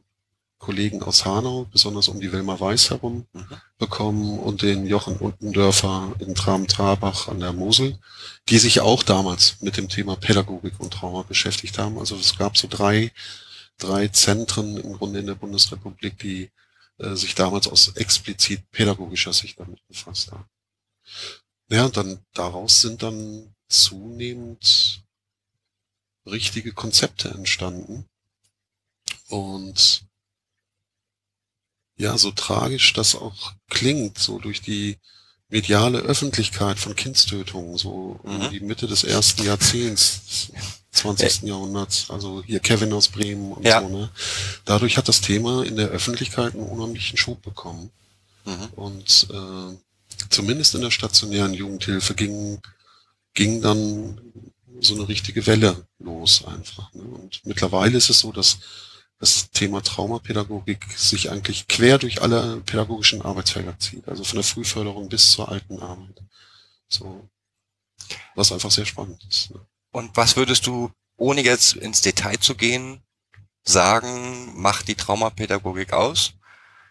Kollegen 0.60 1.02
aus 1.02 1.24
Hanau, 1.24 1.64
besonders 1.72 2.08
um 2.08 2.20
die 2.20 2.30
Wilma 2.32 2.60
Weiß 2.60 2.90
herum, 2.90 3.26
Mhm. 3.32 3.60
bekommen 3.78 4.38
und 4.38 4.60
den 4.62 4.86
Jochen 4.86 5.16
Untendörfer 5.16 6.14
in 6.20 6.34
Tram-Trabach 6.34 7.28
an 7.28 7.40
der 7.40 7.54
Mosel, 7.54 7.98
die 8.48 8.58
sich 8.58 8.80
auch 8.80 9.02
damals 9.02 9.60
mit 9.62 9.78
dem 9.78 9.88
Thema 9.88 10.16
Pädagogik 10.16 10.78
und 10.78 10.92
Trauma 10.92 11.22
beschäftigt 11.22 11.78
haben. 11.78 11.98
Also 11.98 12.14
es 12.14 12.36
gab 12.36 12.58
so 12.58 12.68
drei, 12.68 13.10
drei 13.78 14.08
Zentren 14.08 14.76
im 14.76 14.92
Grunde 14.92 15.20
in 15.20 15.26
der 15.26 15.34
Bundesrepublik, 15.34 16.18
die 16.18 16.50
äh, 16.98 17.14
sich 17.16 17.34
damals 17.34 17.66
aus 17.66 17.96
explizit 17.96 18.70
pädagogischer 18.70 19.32
Sicht 19.32 19.58
damit 19.58 19.80
befasst 19.88 20.30
haben. 20.30 20.44
Ja, 21.70 21.86
und 21.86 21.96
dann 21.96 22.18
daraus 22.34 22.82
sind 22.82 23.02
dann 23.02 23.54
zunehmend 23.68 25.02
richtige 26.26 26.72
Konzepte 26.74 27.30
entstanden. 27.30 28.04
Und 29.28 30.04
ja, 32.00 32.16
so 32.18 32.30
tragisch 32.30 32.92
das 32.94 33.14
auch 33.14 33.52
klingt, 33.68 34.18
so 34.18 34.38
durch 34.38 34.62
die 34.62 34.96
mediale 35.48 35.98
Öffentlichkeit 35.98 36.78
von 36.78 36.94
Kindstötungen, 36.94 37.76
so 37.76 38.20
um 38.22 38.38
Mhm. 38.38 38.50
die 38.50 38.60
Mitte 38.60 38.86
des 38.86 39.04
ersten 39.04 39.44
Jahrzehnts, 39.44 40.48
20. 40.92 41.48
Jahrhunderts, 41.48 42.06
also 42.10 42.42
hier 42.44 42.60
Kevin 42.60 42.92
aus 42.92 43.08
Bremen 43.08 43.52
und 43.52 43.64
Ja. 43.66 43.80
so, 43.80 43.88
ne? 43.88 44.10
Dadurch 44.64 44.96
hat 44.96 45.08
das 45.08 45.20
Thema 45.20 45.64
in 45.64 45.76
der 45.76 45.88
Öffentlichkeit 45.88 46.54
einen 46.54 46.64
unheimlichen 46.66 47.16
Schub 47.18 47.42
bekommen. 47.42 47.90
Mhm. 48.44 48.66
Und 48.76 49.26
äh, 49.30 49.76
zumindest 50.30 50.74
in 50.74 50.80
der 50.82 50.90
stationären 50.90 51.52
Jugendhilfe 51.54 52.14
ging, 52.14 52.60
ging 53.34 53.60
dann 53.60 54.20
so 54.80 54.94
eine 54.94 55.08
richtige 55.08 55.46
Welle 55.46 55.84
los 55.98 56.44
einfach. 56.44 56.92
Ne? 56.94 57.02
Und 57.02 57.40
mittlerweile 57.44 57.98
ist 57.98 58.08
es 58.10 58.20
so, 58.20 58.32
dass 58.32 58.58
das 59.20 59.50
Thema 59.50 59.82
Traumapädagogik 59.82 60.86
sich 60.96 61.30
eigentlich 61.30 61.68
quer 61.68 61.98
durch 61.98 62.22
alle 62.22 62.62
pädagogischen 62.62 63.20
Arbeitsfelder 63.20 63.78
zieht. 63.78 64.08
Also 64.08 64.24
von 64.24 64.36
der 64.36 64.44
Frühförderung 64.44 65.10
bis 65.10 65.32
zur 65.32 65.50
alten 65.50 65.78
Arbeit. 65.78 66.22
So. 66.88 67.28
Was 68.34 68.50
einfach 68.50 68.70
sehr 68.70 68.86
spannend 68.86 69.22
ist. 69.28 69.50
Ne? 69.50 69.60
Und 69.92 70.16
was 70.16 70.36
würdest 70.36 70.66
du, 70.66 70.90
ohne 71.18 71.42
jetzt 71.42 71.74
ins 71.74 72.00
Detail 72.00 72.38
zu 72.40 72.54
gehen, 72.54 73.02
sagen, 73.62 74.58
macht 74.58 74.88
die 74.88 74.94
Traumapädagogik 74.94 75.92
aus? 75.92 76.32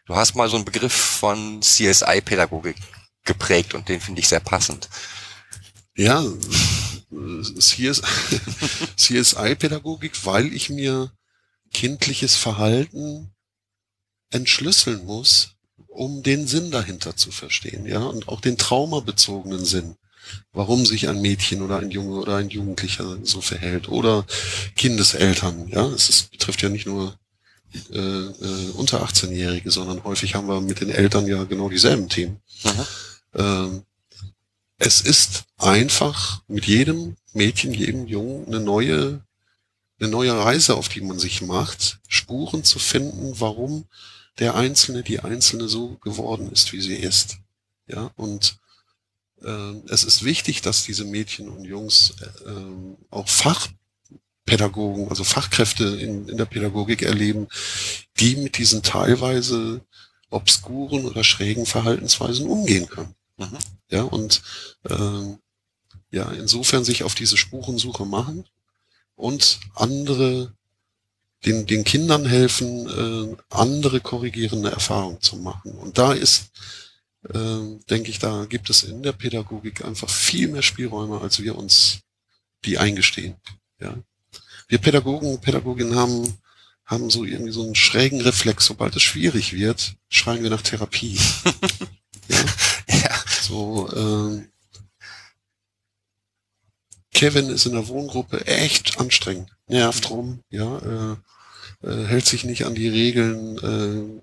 Du 0.05 0.15
hast 0.15 0.35
mal 0.35 0.49
so 0.49 0.55
einen 0.55 0.65
Begriff 0.65 0.93
von 0.93 1.63
CSI-Pädagogik 1.63 2.77
geprägt 3.25 3.73
und 3.73 3.89
den 3.89 4.01
finde 4.01 4.21
ich 4.21 4.27
sehr 4.27 4.39
passend. 4.39 4.87
Ja, 5.95 6.23
äh, 6.23 7.41
CS 7.59 8.03
CSI-Pädagogik, 8.97 10.25
weil 10.25 10.53
ich 10.53 10.69
mir 10.69 11.11
kindliches 11.71 12.35
Verhalten 12.35 13.31
entschlüsseln 14.31 15.05
muss, 15.05 15.55
um 15.87 16.23
den 16.23 16.47
Sinn 16.47 16.71
dahinter 16.71 17.15
zu 17.15 17.31
verstehen, 17.31 17.85
ja, 17.85 17.99
und 17.99 18.27
auch 18.27 18.41
den 18.41 18.57
traumabezogenen 18.57 19.65
Sinn. 19.65 19.95
Warum 20.51 20.85
sich 20.85 21.09
ein 21.09 21.21
Mädchen 21.21 21.61
oder 21.61 21.79
ein 21.79 21.89
Junge 21.89 22.19
oder 22.19 22.35
ein 22.35 22.49
Jugendlicher 22.49 23.17
so 23.23 23.41
verhält 23.41 23.89
oder 23.89 24.25
Kindeseltern, 24.75 25.67
ja, 25.69 25.87
es 25.87 26.09
ist, 26.09 26.31
betrifft 26.31 26.61
ja 26.61 26.69
nicht 26.69 26.85
nur 26.85 27.17
äh, 27.91 27.97
äh, 27.97 28.69
unter 28.75 29.03
18-Jährige, 29.03 29.71
sondern 29.71 30.03
häufig 30.03 30.35
haben 30.35 30.47
wir 30.47 30.61
mit 30.61 30.81
den 30.81 30.89
Eltern 30.89 31.27
ja 31.27 31.43
genau 31.43 31.69
dieselben 31.69 32.09
Themen. 32.09 32.41
Ähm, 33.35 33.83
es 34.79 35.01
ist 35.01 35.43
einfach 35.57 36.41
mit 36.47 36.65
jedem 36.65 37.15
Mädchen, 37.33 37.73
jedem 37.73 38.07
Jungen 38.07 38.47
eine 38.47 38.59
neue, 38.59 39.21
eine 39.99 40.09
neue 40.09 40.37
Reise, 40.37 40.75
auf 40.75 40.89
die 40.89 41.01
man 41.01 41.19
sich 41.19 41.41
macht, 41.41 41.99
Spuren 42.07 42.63
zu 42.63 42.79
finden, 42.79 43.39
warum 43.39 43.85
der 44.39 44.55
Einzelne, 44.55 45.03
die 45.03 45.19
Einzelne 45.19 45.67
so 45.67 45.97
geworden 45.97 46.51
ist, 46.51 46.71
wie 46.71 46.81
sie 46.81 46.95
ist. 46.95 47.37
Ja, 47.87 48.11
und 48.15 48.57
ähm, 49.43 49.83
es 49.89 50.03
ist 50.03 50.23
wichtig, 50.23 50.61
dass 50.61 50.83
diese 50.83 51.03
Mädchen 51.03 51.49
und 51.49 51.65
Jungs 51.65 52.13
ähm, 52.45 52.97
auch 53.09 53.27
Fachpädagogen, 53.27 55.09
also 55.09 55.23
Fachkräfte 55.23 55.85
in, 55.85 56.29
in 56.29 56.37
der 56.37 56.45
Pädagogik 56.45 57.01
erleben, 57.01 57.47
die 58.19 58.35
mit 58.37 58.57
diesen 58.57 58.83
teilweise 58.83 59.81
obskuren 60.29 61.05
oder 61.05 61.23
schrägen 61.23 61.65
Verhaltensweisen 61.65 62.47
umgehen 62.47 62.87
können. 62.87 63.15
Mhm. 63.37 63.57
Ja, 63.89 64.03
und 64.03 64.41
ähm, 64.89 65.39
ja, 66.11 66.31
insofern 66.31 66.83
sich 66.83 67.03
auf 67.03 67.15
diese 67.15 67.37
Spurensuche 67.37 68.05
machen 68.05 68.45
und 69.19 69.59
andere, 69.75 70.53
den, 71.45 71.65
den 71.65 71.83
Kindern 71.83 72.25
helfen, 72.25 72.87
äh, 72.87 73.37
andere 73.49 73.99
korrigierende 73.99 74.71
Erfahrungen 74.71 75.21
zu 75.21 75.35
machen. 75.35 75.73
Und 75.73 75.97
da 75.97 76.13
ist, 76.13 76.51
äh, 77.27 77.77
denke 77.89 78.09
ich, 78.09 78.19
da 78.19 78.45
gibt 78.45 78.69
es 78.69 78.83
in 78.83 79.03
der 79.03 79.11
Pädagogik 79.11 79.83
einfach 79.83 80.09
viel 80.09 80.47
mehr 80.47 80.61
Spielräume, 80.61 81.19
als 81.19 81.41
wir 81.41 81.57
uns 81.57 81.99
die 82.63 82.77
eingestehen. 82.77 83.35
Ja. 83.79 83.93
Wir 84.69 84.77
Pädagogen 84.77 85.31
und 85.31 85.41
Pädagoginnen 85.41 85.95
haben, 85.95 86.37
haben 86.85 87.09
so 87.09 87.25
irgendwie 87.25 87.51
so 87.51 87.63
einen 87.63 87.75
schrägen 87.75 88.21
Reflex. 88.21 88.65
Sobald 88.65 88.95
es 88.95 89.01
schwierig 89.01 89.51
wird, 89.51 89.95
schreien 90.07 90.43
wir 90.43 90.49
nach 90.49 90.61
Therapie. 90.61 91.19
ja? 92.29 92.45
Ja. 92.87 93.23
So, 93.41 93.91
ähm, 93.93 94.47
Kevin 97.19 97.49
ist 97.49 97.65
in 97.65 97.73
der 97.73 97.89
Wohngruppe 97.89 98.47
echt 98.47 98.97
anstrengend, 98.97 99.49
nervt 99.67 100.09
rum, 100.09 100.39
ja, 100.49 100.77
äh, 100.77 101.85
äh, 101.85 102.05
hält 102.05 102.25
sich 102.25 102.45
nicht 102.45 102.65
an 102.65 102.75
die 102.75 102.87
Regeln, 102.87 104.21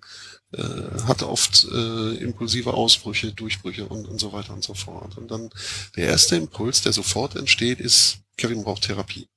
äh, 0.55 0.57
äh, 0.57 1.03
hat 1.07 1.23
oft 1.23 1.67
äh, 1.71 2.15
impulsive 2.15 2.73
Ausbrüche, 2.73 3.33
Durchbrüche 3.33 3.85
und, 3.85 4.07
und 4.09 4.19
so 4.19 4.33
weiter 4.33 4.55
und 4.55 4.65
so 4.65 4.73
fort. 4.73 5.19
Und 5.19 5.31
dann 5.31 5.51
der 5.95 6.07
erste 6.07 6.37
Impuls, 6.37 6.81
der 6.81 6.95
sofort 6.95 7.37
entsteht, 7.37 7.81
ist, 7.81 8.21
Kevin 8.39 8.65
braucht 8.65 8.85
Therapie. 8.85 9.29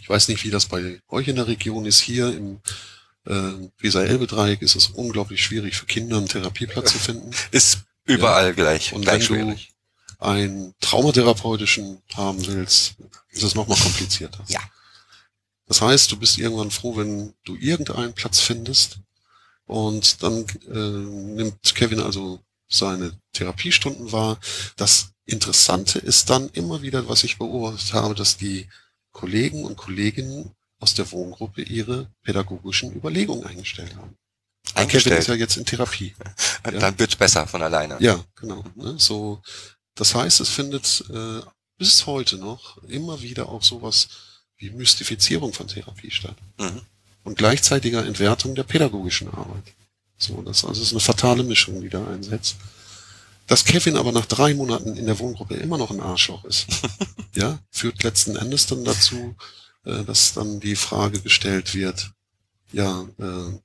Ich 0.00 0.08
weiß 0.08 0.28
nicht, 0.28 0.42
wie 0.42 0.50
das 0.50 0.64
bei 0.64 0.98
euch 1.08 1.28
in 1.28 1.36
der 1.36 1.46
Region 1.46 1.84
ist. 1.84 2.00
Hier 2.00 2.34
im 2.34 2.60
äh, 3.26 3.68
Weser-Elbe-Dreieck 3.80 4.62
ist 4.62 4.76
es 4.76 4.86
unglaublich 4.86 5.44
schwierig 5.44 5.76
für 5.76 5.84
Kinder 5.84 6.16
einen 6.16 6.28
Therapieplatz 6.28 6.92
zu 6.92 6.98
finden. 6.98 7.32
Ist 7.50 7.80
überall 8.06 8.54
gleich, 8.54 8.94
Und 8.94 9.02
gleich 9.02 9.28
wenn 9.28 9.40
du 9.40 9.44
schwierig. 9.44 9.69
Einen 10.20 10.74
traumatherapeutischen 10.80 12.02
haben 12.14 12.46
willst, 12.46 12.94
ist 13.30 13.42
es 13.42 13.54
nochmal 13.54 13.78
komplizierter. 13.78 14.44
Ja. 14.48 14.60
Das 15.66 15.80
heißt, 15.80 16.10
du 16.12 16.16
bist 16.16 16.38
irgendwann 16.38 16.70
froh, 16.70 16.96
wenn 16.96 17.34
du 17.44 17.56
irgendeinen 17.56 18.12
Platz 18.12 18.40
findest. 18.40 18.98
Und 19.66 20.22
dann 20.22 20.44
äh, 20.68 21.36
nimmt 21.36 21.74
Kevin 21.74 22.00
also 22.00 22.40
seine 22.68 23.12
Therapiestunden 23.32 24.10
wahr. 24.10 24.38
Das 24.76 25.12
Interessante 25.26 26.00
ist 26.00 26.28
dann 26.28 26.48
immer 26.50 26.82
wieder, 26.82 27.08
was 27.08 27.22
ich 27.22 27.38
beobachtet 27.38 27.92
habe, 27.92 28.14
dass 28.16 28.36
die 28.36 28.68
Kollegen 29.12 29.64
und 29.64 29.76
Kolleginnen 29.76 30.50
aus 30.80 30.94
der 30.94 31.10
Wohngruppe 31.12 31.62
ihre 31.62 32.10
pädagogischen 32.22 32.92
Überlegungen 32.92 33.46
eingestellt 33.46 33.94
haben. 33.94 34.16
Weil 34.74 34.86
Kevin 34.86 34.88
Eingestellt. 34.88 35.18
ist 35.20 35.26
ja 35.28 35.34
jetzt 35.34 35.56
in 35.56 35.64
Therapie. 35.64 36.14
ja. 36.64 36.70
Dann 36.80 36.98
wird's 36.98 37.16
besser 37.16 37.46
von 37.46 37.62
alleine. 37.62 37.96
Ja, 38.00 38.24
genau. 38.34 38.64
Ne? 38.74 38.94
So, 38.98 39.40
das 40.00 40.14
heißt, 40.14 40.40
es 40.40 40.48
findet 40.48 41.04
äh, 41.12 41.40
bis 41.76 42.06
heute 42.06 42.36
noch 42.38 42.82
immer 42.84 43.20
wieder 43.22 43.48
auch 43.48 43.62
sowas 43.62 44.08
wie 44.56 44.70
Mystifizierung 44.70 45.52
von 45.52 45.68
Therapie 45.68 46.10
statt 46.10 46.36
Mhm. 46.58 46.80
und 47.24 47.36
gleichzeitiger 47.38 48.04
Entwertung 48.06 48.54
der 48.54 48.62
pädagogischen 48.64 49.28
Arbeit. 49.28 49.64
So, 50.18 50.42
das 50.42 50.64
also 50.64 50.82
ist 50.82 50.92
eine 50.92 51.00
fatale 51.00 51.42
Mischung, 51.42 51.80
die 51.80 51.88
da 51.88 52.06
einsetzt. 52.06 52.56
Dass 53.46 53.64
Kevin 53.64 53.96
aber 53.96 54.12
nach 54.12 54.26
drei 54.26 54.54
Monaten 54.54 54.96
in 54.96 55.06
der 55.06 55.18
Wohngruppe 55.18 55.54
immer 55.56 55.76
noch 55.78 55.90
ein 55.90 56.00
Arschloch 56.00 56.44
ist, 56.44 56.66
ja, 57.34 57.58
führt 57.70 58.02
letzten 58.02 58.36
Endes 58.36 58.66
dann 58.66 58.84
dazu, 58.84 59.34
äh, 59.84 60.04
dass 60.04 60.32
dann 60.34 60.60
die 60.60 60.76
Frage 60.76 61.20
gestellt 61.20 61.74
wird, 61.74 62.10
ja, 62.72 63.02
äh, 63.18 63.58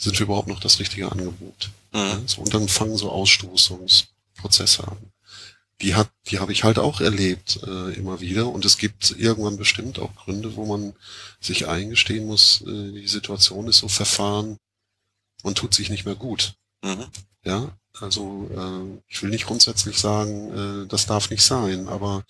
sind 0.00 0.18
wir 0.18 0.26
überhaupt 0.26 0.48
noch 0.48 0.60
das 0.60 0.78
richtige 0.78 1.10
Angebot? 1.10 1.70
Ja, 1.94 2.14
Mhm. 2.16 2.28
so, 2.28 2.42
und 2.42 2.52
dann 2.52 2.68
fangen 2.68 2.96
so 2.98 3.10
Ausstoßungsprozesse 3.10 4.86
an. 4.86 4.98
Die 5.80 5.94
hat, 5.94 6.10
die 6.26 6.40
habe 6.40 6.52
ich 6.52 6.64
halt 6.64 6.78
auch 6.78 7.00
erlebt 7.00 7.60
äh, 7.64 7.92
immer 7.94 8.20
wieder. 8.20 8.48
Und 8.48 8.64
es 8.64 8.78
gibt 8.78 9.14
irgendwann 9.16 9.56
bestimmt 9.56 9.98
auch 9.98 10.14
Gründe, 10.16 10.56
wo 10.56 10.66
man 10.66 10.94
sich 11.40 11.68
eingestehen 11.68 12.26
muss, 12.26 12.62
äh, 12.62 12.92
die 12.92 13.06
Situation 13.06 13.68
ist 13.68 13.78
so 13.78 13.88
verfahren 13.88 14.58
und 15.42 15.58
tut 15.58 15.74
sich 15.74 15.88
nicht 15.90 16.04
mehr 16.04 16.16
gut. 16.16 16.54
Mhm. 16.82 17.06
Ja, 17.44 17.78
also 18.00 18.50
äh, 18.54 19.02
ich 19.08 19.22
will 19.22 19.30
nicht 19.30 19.46
grundsätzlich 19.46 19.98
sagen, 19.98 20.84
äh, 20.84 20.86
das 20.88 21.06
darf 21.06 21.30
nicht 21.30 21.42
sein, 21.42 21.88
aber 21.88 22.24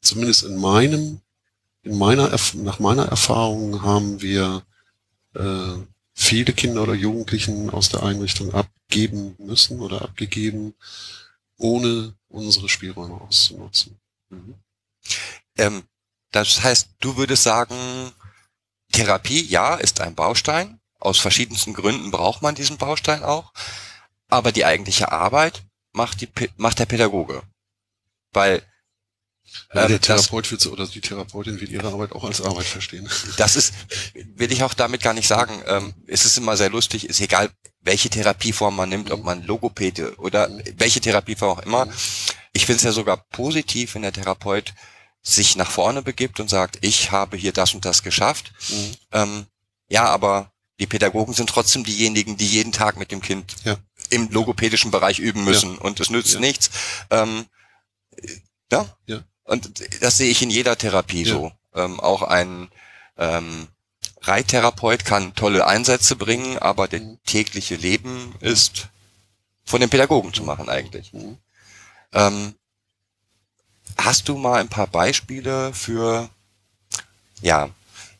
zumindest 0.00 0.44
in 0.44 0.56
meinem, 0.56 1.20
in 1.82 1.96
meiner, 1.98 2.30
nach 2.54 2.78
meiner 2.78 3.06
Erfahrung 3.06 3.82
haben 3.82 4.20
wir 4.20 4.62
äh, 5.34 5.74
viele 6.14 6.52
Kinder 6.52 6.82
oder 6.82 6.94
Jugendlichen 6.94 7.70
aus 7.70 7.88
der 7.88 8.02
Einrichtung 8.02 8.52
abgeben 8.54 9.34
müssen 9.38 9.80
oder 9.80 10.02
abgegeben, 10.02 10.74
ohne 11.58 12.14
unsere 12.28 12.68
Spielräume 12.68 13.20
auszunutzen. 13.20 13.98
Ähm, 15.56 15.84
das 16.30 16.62
heißt, 16.62 16.90
du 17.00 17.16
würdest 17.16 17.42
sagen, 17.42 18.12
Therapie, 18.92 19.42
ja, 19.42 19.74
ist 19.74 20.00
ein 20.00 20.14
Baustein. 20.14 20.80
Aus 20.98 21.18
verschiedensten 21.18 21.74
Gründen 21.74 22.10
braucht 22.10 22.42
man 22.42 22.54
diesen 22.54 22.78
Baustein 22.78 23.22
auch. 23.22 23.52
Aber 24.28 24.52
die 24.52 24.64
eigentliche 24.64 25.12
Arbeit 25.12 25.64
macht, 25.92 26.20
die, 26.20 26.28
macht 26.56 26.78
der 26.78 26.86
Pädagoge. 26.86 27.42
Weil 28.32 28.62
Ja, 29.74 29.82
Ähm, 29.82 29.88
der 29.88 30.00
Therapeut 30.00 30.50
wird, 30.50 30.66
oder 30.66 30.86
die 30.86 31.00
Therapeutin 31.00 31.60
wird 31.60 31.70
ihre 31.70 31.88
Arbeit 31.88 32.12
auch 32.12 32.24
als 32.24 32.40
Arbeit 32.40 32.66
verstehen. 32.66 33.08
das 33.36 33.56
ist, 33.56 33.74
will 34.14 34.50
ich 34.52 34.62
auch 34.62 34.74
damit 34.74 35.02
gar 35.02 35.14
nicht 35.14 35.28
sagen. 35.28 35.62
Ähm, 35.66 35.94
es 36.06 36.24
ist 36.24 36.38
immer 36.38 36.56
sehr 36.56 36.70
lustig, 36.70 37.08
ist 37.08 37.20
egal, 37.20 37.50
welche 37.80 38.10
Therapieform 38.10 38.76
man 38.76 38.88
nimmt, 38.88 39.10
ob 39.10 39.24
man 39.24 39.42
Logopäde 39.44 40.16
oder 40.16 40.50
welche 40.76 41.00
Therapieform 41.00 41.58
auch 41.58 41.62
immer. 41.62 41.88
Ich 42.52 42.66
finde 42.66 42.78
es 42.78 42.82
ja 42.84 42.92
sogar 42.92 43.24
positiv, 43.30 43.94
wenn 43.94 44.02
der 44.02 44.12
Therapeut 44.12 44.74
sich 45.22 45.56
nach 45.56 45.70
vorne 45.70 46.02
begibt 46.02 46.40
und 46.40 46.48
sagt, 46.48 46.78
ich 46.80 47.10
habe 47.10 47.36
hier 47.36 47.52
das 47.52 47.74
und 47.74 47.84
das 47.84 48.02
geschafft. 48.02 48.52
Mhm. 48.70 48.94
Ähm, 49.12 49.46
ja, 49.88 50.04
aber 50.06 50.52
die 50.80 50.86
Pädagogen 50.86 51.34
sind 51.34 51.50
trotzdem 51.50 51.84
diejenigen, 51.84 52.36
die 52.36 52.46
jeden 52.46 52.72
Tag 52.72 52.96
mit 52.98 53.10
dem 53.10 53.20
Kind 53.20 53.54
Ja. 53.64 53.76
im 54.10 54.30
logopädischen 54.30 54.90
Bereich 54.90 55.18
üben 55.18 55.44
müssen 55.44 55.76
und 55.76 55.98
es 56.00 56.08
nützt 56.10 56.34
Ja. 56.34 56.40
nichts. 56.40 56.70
Ähm, 57.10 57.46
ja? 58.70 58.96
Ja. 59.06 59.24
Und 59.48 59.82
das 60.02 60.18
sehe 60.18 60.30
ich 60.30 60.42
in 60.42 60.50
jeder 60.50 60.76
Therapie 60.76 61.24
Ja. 61.24 61.34
so. 61.34 61.52
Ähm, 61.74 62.00
auch 62.00 62.22
ein 62.22 62.68
ähm, 63.16 63.68
Reittherapeut 64.20 65.04
kann 65.04 65.34
tolle 65.34 65.66
Einsätze 65.66 66.16
bringen, 66.16 66.58
aber 66.58 66.86
das 66.86 67.00
Mhm. 67.00 67.18
tägliche 67.24 67.76
Leben 67.76 68.34
ist 68.40 68.88
von 69.64 69.80
den 69.80 69.90
Pädagogen 69.90 70.34
zu 70.34 70.42
machen 70.44 70.68
eigentlich. 70.68 71.12
Mhm. 71.14 71.38
Ähm, 72.12 72.54
hast 73.96 74.28
du 74.28 74.36
mal 74.36 74.60
ein 74.60 74.68
paar 74.68 74.86
Beispiele 74.86 75.72
für, 75.72 76.28
ja, 77.40 77.70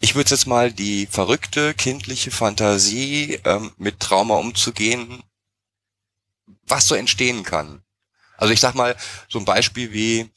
ich 0.00 0.14
würde 0.14 0.30
jetzt 0.30 0.46
mal 0.46 0.72
die 0.72 1.06
verrückte 1.06 1.74
kindliche 1.74 2.30
Fantasie, 2.30 3.38
ähm, 3.44 3.72
mit 3.76 4.00
Trauma 4.00 4.36
umzugehen, 4.36 5.22
was 6.66 6.86
so 6.86 6.94
entstehen 6.94 7.42
kann. 7.42 7.82
Also 8.38 8.52
ich 8.54 8.60
sag 8.60 8.74
mal, 8.74 8.96
so 9.28 9.38
ein 9.38 9.44
Beispiel 9.44 9.92
wie 9.92 10.30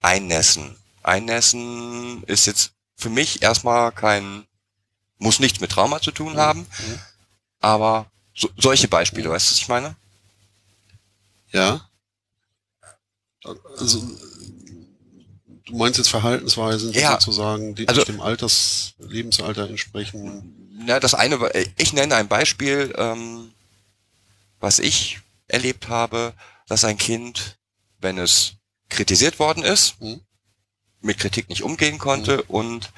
Einnässen. 0.00 0.76
Einnässen 1.02 2.22
ist 2.24 2.46
jetzt 2.46 2.72
für 2.96 3.10
mich 3.10 3.42
erstmal 3.42 3.92
kein, 3.92 4.46
muss 5.18 5.38
nichts 5.40 5.60
mit 5.60 5.70
Trauma 5.70 6.00
zu 6.00 6.10
tun 6.10 6.36
haben, 6.36 6.60
Mhm. 6.60 6.98
aber 7.60 8.06
so, 8.34 8.50
solche 8.56 8.88
Beispiele, 8.88 9.30
weißt 9.30 9.46
du, 9.48 9.50
was 9.52 9.58
ich 9.58 9.68
meine? 9.68 9.94
Ja. 11.52 11.88
Also, 13.78 14.02
du 15.66 15.76
meinst 15.76 15.98
jetzt 15.98 16.08
Verhaltensweisen, 16.08 16.92
die 16.92 16.98
Ja. 16.98 17.12
sozusagen, 17.12 17.74
die 17.74 17.86
Also- 17.88 18.04
dem 18.04 18.20
Alters, 18.20 18.94
Lebensalter 18.98 19.68
entsprechen. 19.68 20.52
Na, 20.78 21.00
das 21.00 21.14
eine, 21.14 21.38
ich 21.76 21.92
nenne 21.92 22.16
ein 22.16 22.28
Beispiel, 22.28 22.92
ähm, 22.98 23.52
was 24.60 24.78
ich 24.78 25.20
erlebt 25.48 25.88
habe, 25.88 26.34
dass 26.68 26.84
ein 26.84 26.98
Kind, 26.98 27.56
wenn 28.00 28.18
es 28.18 28.54
kritisiert 28.88 29.38
worden 29.38 29.62
ist, 29.64 30.00
Mhm. 30.00 30.20
mit 31.00 31.18
Kritik 31.18 31.48
nicht 31.48 31.62
umgehen 31.62 31.98
konnte 31.98 32.42
und 32.42 32.90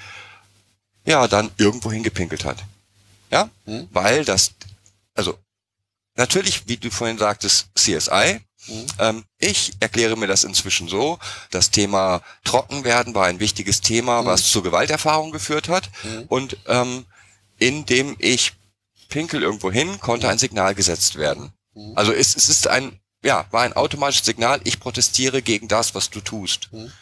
ja, 1.04 1.26
dann 1.28 1.50
irgendwo 1.56 1.90
hingepinkelt 1.90 2.44
hat. 2.44 2.64
Ja, 3.30 3.50
Mhm. 3.66 3.88
weil 3.92 4.24
das, 4.24 4.52
also 5.14 5.38
natürlich, 6.16 6.68
wie 6.68 6.76
du 6.76 6.90
vorhin 6.90 7.18
sagtest, 7.18 7.68
CSI. 7.74 8.40
Mhm. 8.66 8.86
Ähm, 8.98 9.24
ich 9.38 9.72
erkläre 9.80 10.16
mir 10.16 10.26
das 10.26 10.44
inzwischen 10.44 10.88
so, 10.88 11.18
das 11.50 11.70
Thema 11.70 12.22
Trockenwerden 12.44 13.14
war 13.14 13.26
ein 13.26 13.40
wichtiges 13.40 13.80
Thema, 13.80 14.22
Mhm. 14.22 14.26
was 14.26 14.50
zur 14.50 14.62
Gewalterfahrung 14.62 15.30
geführt 15.30 15.68
hat. 15.68 15.88
Mhm. 16.04 16.24
Und 16.28 16.56
ähm, 16.66 17.06
indem 17.58 18.16
ich 18.18 18.52
pinkel 19.08 19.42
irgendwo 19.42 19.70
hin, 19.70 20.00
konnte 20.00 20.28
ein 20.28 20.38
Signal 20.38 20.74
gesetzt 20.74 21.16
werden. 21.16 21.52
Mhm. 21.74 21.92
Also 21.96 22.12
es, 22.12 22.36
es 22.36 22.48
ist 22.48 22.66
ein, 22.66 23.00
ja, 23.24 23.46
war 23.50 23.62
ein 23.62 23.72
automatisches 23.72 24.26
Signal, 24.26 24.60
ich 24.64 24.80
protestiere 24.80 25.42
gegen 25.42 25.68
das, 25.68 25.94
was 25.94 26.10
du 26.10 26.20
tust. 26.20 26.72
Mhm. 26.72 26.92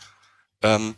Ähm, 0.62 0.94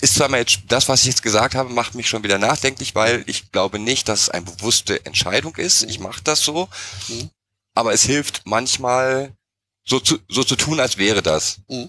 ist 0.00 0.14
zwar 0.14 0.28
mal 0.28 0.38
jetzt, 0.38 0.60
das, 0.68 0.88
was 0.88 1.02
ich 1.02 1.08
jetzt 1.08 1.22
gesagt 1.22 1.54
habe, 1.54 1.70
macht 1.70 1.94
mich 1.94 2.08
schon 2.08 2.24
wieder 2.24 2.38
nachdenklich, 2.38 2.94
weil 2.94 3.24
ich 3.26 3.52
glaube 3.52 3.78
nicht, 3.78 4.08
dass 4.08 4.22
es 4.22 4.30
eine 4.30 4.44
bewusste 4.44 5.04
Entscheidung 5.06 5.54
ist. 5.56 5.82
Ich 5.84 6.00
mache 6.00 6.22
das 6.24 6.40
so. 6.40 6.68
Mhm. 7.08 7.30
Aber 7.74 7.92
es 7.92 8.02
hilft 8.02 8.42
manchmal, 8.44 9.36
so 9.84 10.00
zu, 10.00 10.18
so 10.28 10.44
zu 10.44 10.56
tun, 10.56 10.80
als 10.80 10.96
wäre 10.96 11.22
das. 11.22 11.60
Mhm. 11.68 11.88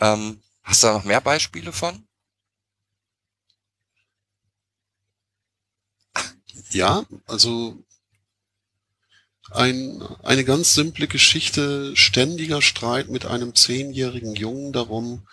Ähm, 0.00 0.42
hast 0.62 0.82
du 0.82 0.88
da 0.88 0.92
noch 0.94 1.04
mehr 1.04 1.20
Beispiele 1.20 1.72
von? 1.72 2.06
Ja, 6.70 7.04
also 7.26 7.78
ein, 9.56 10.02
eine 10.22 10.44
ganz 10.44 10.74
simple 10.74 11.08
Geschichte, 11.08 11.96
ständiger 11.96 12.62
Streit 12.62 13.08
mit 13.08 13.26
einem 13.26 13.54
zehnjährigen 13.54 14.34
Jungen 14.36 14.72
darum, 14.72 15.26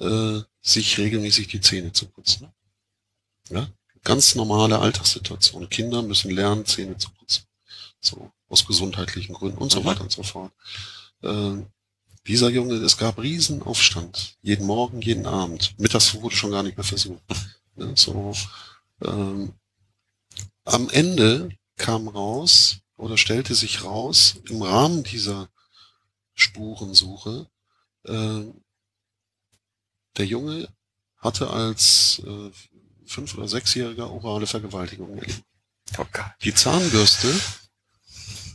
äh, 0.00 0.40
sich 0.62 0.98
regelmäßig 0.98 1.48
die 1.48 1.60
Zähne 1.60 1.92
zu 1.92 2.06
putzen. 2.06 2.48
Ganz 4.02 4.34
normale 4.34 4.78
Alltagssituation. 4.78 5.68
Kinder 5.68 6.02
müssen 6.02 6.30
lernen, 6.30 6.64
Zähne 6.64 6.96
zu 6.96 7.10
putzen. 7.10 7.44
So, 8.00 8.32
aus 8.48 8.66
gesundheitlichen 8.66 9.34
Gründen 9.34 9.58
und 9.58 9.70
so 9.70 9.80
Mhm. 9.80 9.84
weiter 9.84 10.02
und 10.02 10.12
so 10.12 10.22
fort. 10.22 10.52
Ähm, 11.22 11.66
dieser 12.26 12.48
Junge, 12.50 12.74
es 12.76 12.96
gab 12.96 13.18
Riesenaufstand. 13.18 14.36
Jeden 14.42 14.66
Morgen, 14.66 15.02
jeden 15.02 15.26
Abend. 15.26 15.74
Mittags 15.78 16.14
wurde 16.14 16.34
schon 16.36 16.50
gar 16.50 16.62
nicht 16.62 16.76
mehr 16.76 16.84
versucht. 16.84 17.22
Ja, 17.76 17.94
so, 17.94 18.34
ähm, 19.04 19.52
am 20.64 20.88
Ende 20.90 21.50
kam 21.76 22.08
raus 22.08 22.79
oder 23.00 23.16
stellte 23.16 23.54
sich 23.54 23.82
raus 23.82 24.36
im 24.48 24.62
Rahmen 24.62 25.02
dieser 25.02 25.48
Spurensuche, 26.34 27.48
äh, 28.04 28.42
der 30.16 30.26
Junge 30.26 30.68
hatte 31.16 31.50
als 31.50 32.22
äh, 32.26 32.50
fünf- 33.06 33.36
oder 33.36 33.48
sechsjähriger 33.48 34.10
orale 34.10 34.46
Vergewaltigung 34.46 35.18
erlebt. 35.18 35.42
Oh. 35.98 36.04
Die 36.42 36.54
Zahnbürste 36.54 37.34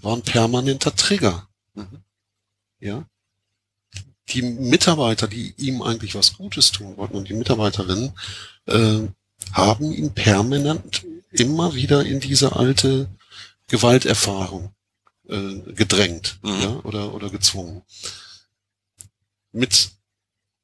war 0.01 0.15
ein 0.15 0.21
permanenter 0.21 0.95
Trigger. 0.95 1.47
Mhm. 1.73 2.03
Ja. 2.79 3.05
Die 4.29 4.41
Mitarbeiter, 4.41 5.27
die 5.27 5.53
ihm 5.57 5.81
eigentlich 5.81 6.15
was 6.15 6.33
Gutes 6.33 6.71
tun 6.71 6.97
wollten 6.97 7.15
und 7.15 7.29
die 7.29 7.33
Mitarbeiterinnen, 7.33 8.13
äh, 8.65 9.07
haben 9.51 9.91
ihn 9.91 10.13
permanent 10.13 11.05
immer 11.31 11.75
wieder 11.75 12.05
in 12.05 12.19
diese 12.19 12.55
alte 12.55 13.09
Gewalterfahrung 13.67 14.73
äh, 15.27 15.59
gedrängt 15.73 16.37
Mhm. 16.43 16.61
ja, 16.61 16.79
oder, 16.83 17.13
oder 17.13 17.29
gezwungen. 17.29 17.81
Mit, 19.51 19.91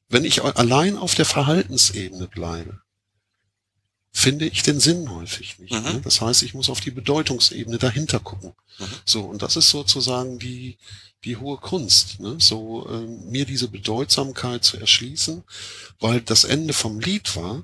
wenn 0.10 0.26
ich 0.26 0.44
allein 0.44 0.98
auf 0.98 1.16
der 1.16 1.26
Verhaltensebene 1.26 2.28
bleibe, 2.28 2.82
finde 4.12 4.46
ich 4.46 4.62
den 4.64 4.80
Sinn 4.80 5.10
häufig 5.10 5.58
nicht. 5.60 5.74
Mhm. 5.74 5.84
Ne? 5.84 6.02
Das 6.04 6.22
heißt, 6.22 6.44
ich 6.44 6.54
muss 6.54 6.70
auf 6.70 6.82
die 6.82 6.92
Bedeutungsebene 6.92 7.78
dahinter 7.78 8.20
gucken. 8.20 8.54
Mhm. 8.78 8.86
So, 9.06 9.22
und 9.24 9.42
das 9.42 9.56
ist 9.56 9.70
sozusagen 9.70 10.38
die, 10.38 10.78
die 11.24 11.38
hohe 11.38 11.58
Kunst, 11.58 12.20
ne? 12.20 12.36
so 12.40 12.88
äh, 12.90 13.08
mir 13.08 13.46
diese 13.46 13.70
Bedeutsamkeit 13.70 14.64
zu 14.64 14.78
erschließen, 14.78 15.44
weil 16.00 16.22
das 16.22 16.44
Ende 16.44 16.74
vom 16.74 17.00
Lied 17.00 17.36
war, 17.36 17.64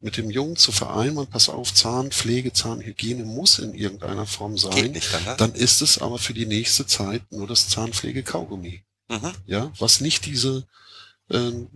mit 0.00 0.16
dem 0.16 0.30
Jungen 0.30 0.56
zu 0.56 0.72
vereinbaren, 0.72 1.28
pass 1.28 1.48
auf, 1.48 1.74
Zahnpflege, 1.74 2.52
Zahnhygiene 2.52 3.24
muss 3.24 3.58
in 3.58 3.74
irgendeiner 3.74 4.26
Form 4.26 4.56
sein, 4.56 4.92
nicht 4.92 5.10
dann, 5.36 5.54
ist 5.54 5.82
es 5.82 5.98
aber 5.98 6.18
für 6.18 6.32
die 6.34 6.46
nächste 6.46 6.86
Zeit 6.86 7.22
nur 7.30 7.46
das 7.46 7.68
Zahnpflege-Kaugummi, 7.68 8.82
Mhm. 9.10 9.32
ja, 9.46 9.72
was 9.78 10.00
nicht 10.00 10.24
diese, 10.24 10.66
ähm, 11.30 11.68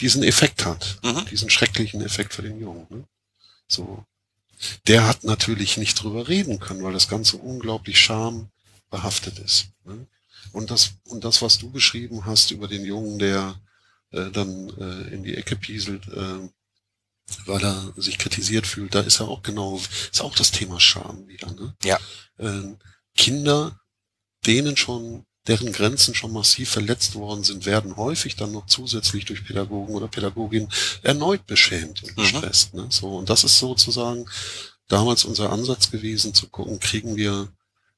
diesen 0.00 0.22
Effekt 0.24 0.64
hat, 0.64 0.98
Mhm. 1.04 1.26
diesen 1.30 1.50
schrecklichen 1.50 2.00
Effekt 2.00 2.34
für 2.34 2.42
den 2.42 2.58
Jungen. 2.60 2.86
Ne? 2.90 3.04
So, 3.68 4.04
der 4.88 5.06
hat 5.06 5.22
natürlich 5.24 5.76
nicht 5.76 6.02
drüber 6.02 6.26
reden 6.26 6.58
können, 6.58 6.82
weil 6.82 6.92
das 6.92 7.08
Ganze 7.08 7.36
unglaublich 7.36 8.00
schambehaftet 8.00 9.38
ist. 9.38 9.66
Ne? 9.84 10.06
Und 10.52 10.70
das 10.70 10.92
und 11.04 11.24
das, 11.24 11.42
was 11.42 11.58
du 11.58 11.70
beschrieben 11.70 12.24
hast 12.24 12.50
über 12.50 12.66
den 12.66 12.84
Jungen, 12.84 13.18
der 13.18 13.60
äh, 14.10 14.30
dann 14.30 14.70
äh, 14.78 15.14
in 15.14 15.22
die 15.22 15.34
Ecke 15.36 15.54
pieselt, 15.56 16.08
äh, 16.08 16.48
weil 17.46 17.62
er 17.62 17.92
sich 17.96 18.18
kritisiert 18.18 18.66
fühlt, 18.66 18.94
da 18.94 19.00
ist 19.00 19.20
ja 19.20 19.26
auch 19.26 19.42
genau, 19.42 19.80
ist 20.10 20.20
auch 20.22 20.34
das 20.34 20.50
Thema 20.50 20.80
Scham 20.80 21.26
wieder. 21.28 21.50
Ne? 21.52 21.74
Ja. 21.84 21.98
Ähm, 22.38 22.78
Kinder, 23.16 23.80
denen 24.46 24.76
schon 24.76 25.24
deren 25.46 25.72
Grenzen 25.72 26.14
schon 26.14 26.32
massiv 26.32 26.68
verletzt 26.70 27.14
worden 27.14 27.42
sind, 27.42 27.64
werden 27.64 27.96
häufig 27.96 28.36
dann 28.36 28.52
noch 28.52 28.66
zusätzlich 28.66 29.24
durch 29.24 29.44
Pädagogen 29.44 29.94
oder 29.94 30.06
Pädagoginnen 30.06 30.70
erneut 31.02 31.46
beschämt 31.46 32.02
und 32.02 32.16
Mhm. 32.16 32.22
gestresst. 32.22 32.74
Ne? 32.74 32.86
So, 32.90 33.16
und 33.16 33.30
das 33.30 33.44
ist 33.44 33.58
sozusagen 33.58 34.28
damals 34.88 35.24
unser 35.24 35.50
Ansatz 35.50 35.90
gewesen, 35.90 36.34
zu 36.34 36.48
gucken, 36.48 36.80
kriegen 36.80 37.16
wir, 37.16 37.50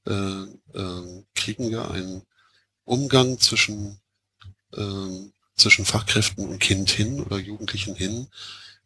äh, 0.06 0.12
äh, 0.12 1.24
kriegen 1.34 1.70
wir 1.70 1.90
einen 1.90 2.22
Umgang 2.84 3.38
zwischen, 3.40 4.00
äh, 4.72 5.30
zwischen 5.56 5.84
Fachkräften 5.84 6.48
und 6.48 6.58
Kind 6.60 6.90
hin 6.90 7.20
oder 7.20 7.38
Jugendlichen 7.38 7.94
hin, 7.96 8.28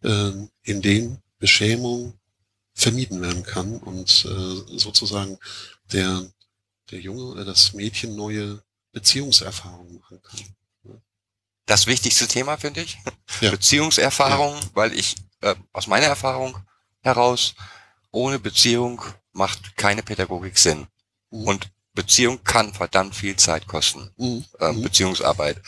äh, 0.05 0.33
in 0.63 0.83
dem 0.83 1.19
Beschämung 1.39 2.19
vermieden 2.75 3.21
werden 3.21 3.43
kann 3.43 3.79
und 3.79 4.25
äh, 4.25 4.79
sozusagen 4.79 5.39
der, 5.93 6.25
der 6.91 7.01
Junge 7.01 7.25
oder 7.25 7.45
das 7.45 7.73
Mädchen 7.73 8.17
neue 8.17 8.63
Beziehungserfahrungen 8.93 10.01
machen 10.01 10.21
kann. 10.23 11.01
Das 11.67 11.87
wichtigste 11.87 12.27
Thema, 12.29 12.59
finde 12.59 12.83
ich. 12.83 12.99
Ja. 13.41 13.51
Beziehungserfahrung, 13.51 14.59
weil 14.75 14.93
ich 14.93 15.17
äh, 15.41 15.55
aus 15.73 15.87
meiner 15.87 16.07
Erfahrung 16.07 16.59
heraus, 17.01 17.55
ohne 18.11 18.39
Beziehung 18.39 19.03
macht 19.33 19.77
keine 19.77 20.03
Pädagogik 20.03 20.59
Sinn. 20.59 20.87
Mhm. 21.31 21.47
Und 21.47 21.71
Beziehung 21.95 22.43
kann 22.45 22.75
verdammt 22.75 23.15
viel 23.15 23.37
Zeit 23.37 23.67
kosten. 23.67 24.11
Mhm. 24.17 24.45
ähm, 24.61 24.77
Mhm. 24.77 24.83
Beziehungsarbeit. 24.83 25.63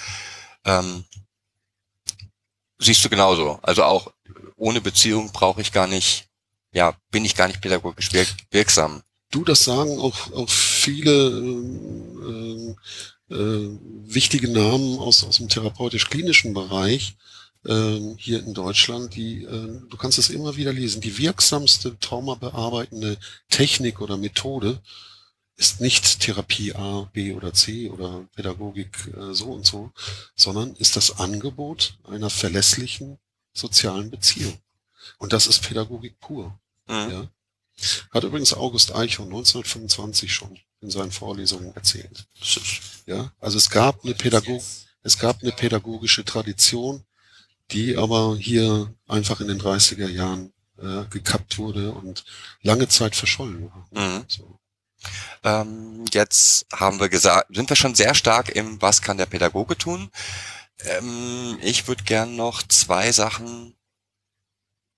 Ähm, 0.64 1.04
siehst 2.78 3.04
du 3.04 3.08
genauso. 3.08 3.58
Also 3.62 3.84
auch 3.84 4.12
ohne 4.56 4.80
Beziehung 4.80 5.32
brauche 5.32 5.60
ich 5.60 5.72
gar 5.72 5.86
nicht, 5.86 6.28
ja, 6.72 6.96
bin 7.10 7.24
ich 7.24 7.36
gar 7.36 7.48
nicht 7.48 7.60
pädagogisch 7.60 8.12
wirk 8.12 8.28
wirksam. 8.50 9.02
Du, 9.30 9.44
das 9.44 9.64
sagen 9.64 9.98
auch, 9.98 10.32
auch 10.32 10.48
viele 10.48 11.28
ähm, 11.28 12.76
äh, 13.30 13.34
äh, 13.34 13.78
wichtige 14.04 14.48
Namen 14.48 14.98
aus, 14.98 15.24
aus 15.24 15.38
dem 15.38 15.48
therapeutisch-klinischen 15.48 16.54
Bereich 16.54 17.16
ähm, 17.66 18.16
hier 18.18 18.38
in 18.40 18.54
Deutschland, 18.54 19.16
die, 19.16 19.42
äh, 19.42 19.80
du 19.88 19.96
kannst 19.96 20.18
es 20.18 20.30
immer 20.30 20.56
wieder 20.56 20.72
lesen, 20.72 21.00
die 21.00 21.18
wirksamste 21.18 21.98
traumabearbeitende 21.98 23.18
Technik 23.48 24.00
oder 24.00 24.16
Methode 24.16 24.80
ist 25.56 25.80
nicht 25.80 26.20
Therapie 26.20 26.74
A, 26.74 27.08
B 27.12 27.32
oder 27.32 27.52
C 27.52 27.88
oder 27.88 28.28
Pädagogik 28.34 29.12
äh, 29.16 29.32
so 29.32 29.46
und 29.46 29.66
so, 29.66 29.90
sondern 30.34 30.74
ist 30.76 30.96
das 30.96 31.18
Angebot 31.18 31.98
einer 32.04 32.30
verlässlichen 32.30 33.18
sozialen 33.56 34.10
Beziehung. 34.10 34.58
Und 35.18 35.32
das 35.32 35.46
ist 35.46 35.62
Pädagogik 35.62 36.18
pur. 36.20 36.58
Mhm. 36.88 37.10
Ja. 37.10 37.28
Hat 38.10 38.24
übrigens 38.24 38.54
August 38.54 38.94
Eichhorn 38.94 39.28
1925 39.28 40.32
schon 40.32 40.58
in 40.80 40.90
seinen 40.90 41.12
Vorlesungen 41.12 41.74
erzählt. 41.74 42.26
Ja, 43.06 43.32
also 43.40 43.58
es 43.58 43.70
gab 43.70 44.04
eine 44.04 44.14
Pädagog, 44.14 44.62
es 45.02 45.18
gab 45.18 45.42
eine 45.42 45.52
pädagogische 45.52 46.24
Tradition, 46.24 47.04
die 47.70 47.96
aber 47.96 48.36
hier 48.36 48.94
einfach 49.06 49.40
in 49.40 49.48
den 49.48 49.60
30er 49.60 50.08
Jahren 50.08 50.52
äh, 50.78 51.04
gekappt 51.10 51.58
wurde 51.58 51.92
und 51.92 52.24
lange 52.62 52.88
Zeit 52.88 53.16
verschollen 53.16 53.70
war. 53.70 53.88
Mhm. 53.90 54.24
So. 54.28 54.58
Ähm, 55.44 56.04
jetzt 56.12 56.66
haben 56.72 57.00
wir 57.00 57.08
gesagt, 57.08 57.54
sind 57.54 57.68
wir 57.68 57.76
schon 57.76 57.94
sehr 57.94 58.14
stark 58.14 58.48
im 58.50 58.80
Was 58.82 59.02
kann 59.02 59.18
der 59.18 59.26
Pädagoge 59.26 59.76
tun? 59.76 60.10
Ähm, 60.84 61.58
ich 61.62 61.88
würde 61.88 62.04
gern 62.04 62.36
noch 62.36 62.62
zwei 62.62 63.12
Sachen 63.12 63.74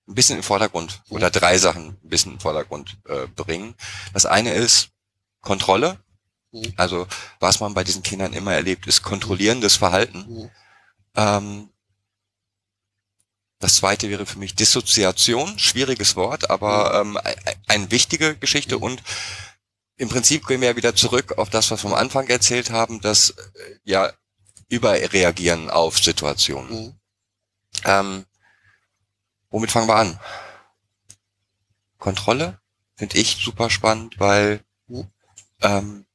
ein 0.07 0.15
bisschen 0.15 0.37
im 0.37 0.43
Vordergrund 0.43 1.01
oder 1.09 1.29
drei 1.29 1.57
Sachen 1.57 1.97
ein 2.03 2.09
bisschen 2.09 2.33
im 2.33 2.39
Vordergrund 2.39 2.97
äh, 3.07 3.27
bringen. 3.27 3.75
Das 4.13 4.25
eine 4.25 4.53
ist 4.53 4.89
Kontrolle. 5.41 5.99
Mhm. 6.51 6.73
Also 6.77 7.07
was 7.39 7.59
man 7.59 7.73
bei 7.75 7.83
diesen 7.83 8.03
Kindern 8.03 8.33
immer 8.33 8.53
erlebt, 8.53 8.87
ist 8.87 9.03
kontrollierendes 9.03 9.75
Verhalten. 9.77 10.25
Mhm. 10.27 10.51
Ähm, 11.15 11.69
das 13.59 13.75
zweite 13.75 14.09
wäre 14.09 14.25
für 14.25 14.39
mich 14.39 14.55
Dissoziation, 14.55 15.59
schwieriges 15.59 16.15
Wort, 16.15 16.49
aber 16.49 16.99
ähm, 17.01 17.17
ein- 17.17 17.35
eine 17.67 17.91
wichtige 17.91 18.35
Geschichte 18.37 18.77
Mhm. 18.77 18.83
und 18.83 19.03
im 19.97 20.07
Prinzip 20.09 20.47
gehen 20.47 20.61
wir 20.61 20.69
ja 20.69 20.75
wieder 20.77 20.95
zurück 20.95 21.37
auf 21.37 21.49
das, 21.49 21.69
was 21.71 21.83
wir 21.83 21.89
am 21.89 21.93
Anfang 21.97 22.27
erzählt 22.29 22.69
haben, 22.71 23.01
das 23.01 23.31
äh, 23.31 23.35
ja 23.83 24.11
Überreagieren 24.69 25.69
auf 25.69 25.97
Situationen. 25.99 26.71
Mhm. 26.71 26.99
Ähm, 27.85 28.25
womit 29.49 29.71
fangen 29.71 29.87
wir 29.87 29.95
an? 29.95 30.19
Kontrolle 31.97 32.59
finde 32.95 33.17
ich 33.17 33.37
super 33.43 33.69
spannend, 33.69 34.19
weil 34.19 34.63
Mhm. 34.87 35.07
ähm, 35.61 36.05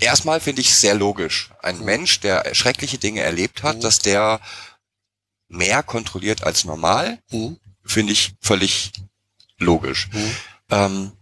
erstmal 0.00 0.40
finde 0.40 0.60
ich 0.60 0.70
es 0.70 0.80
sehr 0.80 0.94
logisch. 0.94 1.50
Ein 1.62 1.78
Mhm. 1.78 1.84
Mensch, 1.84 2.20
der 2.20 2.54
schreckliche 2.54 2.98
Dinge 2.98 3.20
erlebt 3.22 3.62
hat, 3.62 3.76
Mhm. 3.76 3.80
dass 3.80 3.98
der 3.98 4.40
mehr 5.48 5.82
kontrolliert 5.82 6.42
als 6.44 6.64
normal, 6.64 7.22
Mhm. 7.30 7.58
finde 7.84 8.12
ich 8.12 8.34
völlig 8.40 8.92
logisch. 9.58 10.08
Mhm. 10.12 10.36
Ähm, 10.70 11.12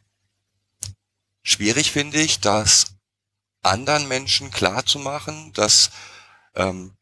schwierig 1.43 1.93
finde 1.93 2.21
ich, 2.21 2.41
das 2.41 2.96
anderen 3.67 4.09
Menschen 4.09 4.51
klar 4.51 4.85
zu 4.87 4.99
machen, 4.99 5.53
dass 5.53 5.91
ähm, 6.55 6.93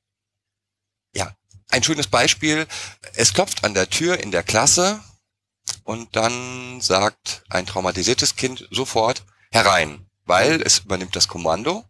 ja 1.15 1.35
ein 1.71 1.83
schönes 1.83 2.07
Beispiel: 2.07 2.67
Es 3.15 3.33
klopft 3.33 3.65
an 3.65 3.75
der 3.75 3.91
Tür 3.91 4.19
in 4.21 4.31
der 4.31 4.43
Klasse 4.43 5.01
und 5.85 6.17
dann 6.17 6.81
sagt 6.81 7.45
ein 7.49 7.67
traumatisiertes 7.67 8.37
Kind 8.37 8.69
sofort 8.71 9.25
herein, 9.51 10.07
weil 10.25 10.63
es 10.63 10.81
übernimmt 10.81 11.17
das 11.17 11.29
Kommando, 11.29 11.85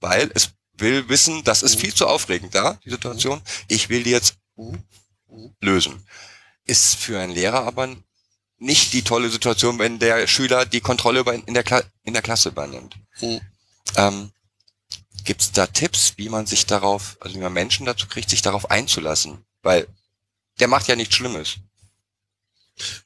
weil 0.00 0.30
es 0.34 0.50
will 0.76 1.08
wissen, 1.08 1.44
das 1.44 1.62
ist 1.62 1.78
viel 1.78 1.94
zu 1.94 2.06
aufregend 2.06 2.54
da, 2.54 2.78
die 2.84 2.90
Situation. 2.90 3.40
Ich 3.68 3.88
will 3.88 4.02
die 4.02 4.10
jetzt 4.10 4.36
lösen. 5.60 6.06
ist 6.64 6.96
für 6.96 7.18
einen 7.20 7.32
Lehrer 7.32 7.64
aber 7.64 7.88
nicht 8.58 8.92
die 8.92 9.02
tolle 9.02 9.28
Situation, 9.28 9.78
wenn 9.78 9.98
der 9.98 10.26
Schüler 10.26 10.64
die 10.64 10.80
Kontrolle 10.80 11.24
in, 11.46 11.54
der 11.54 11.64
Kla 11.64 11.82
in 12.02 12.14
der 12.14 12.22
Klasse 12.22 12.50
übernimmt. 12.50 12.96
Hm. 13.96 14.04
Ähm, 14.04 14.30
Gibt 15.24 15.40
es 15.40 15.52
da 15.52 15.66
Tipps, 15.66 16.14
wie 16.16 16.28
man 16.28 16.46
sich 16.46 16.66
darauf, 16.66 17.16
also 17.20 17.34
wie 17.34 17.40
man 17.40 17.52
Menschen 17.52 17.86
dazu 17.86 18.06
kriegt, 18.06 18.28
sich 18.28 18.42
darauf 18.42 18.70
einzulassen? 18.70 19.38
Weil 19.62 19.88
der 20.60 20.68
macht 20.68 20.86
ja 20.86 20.96
nichts 20.96 21.14
Schlimmes. 21.14 21.56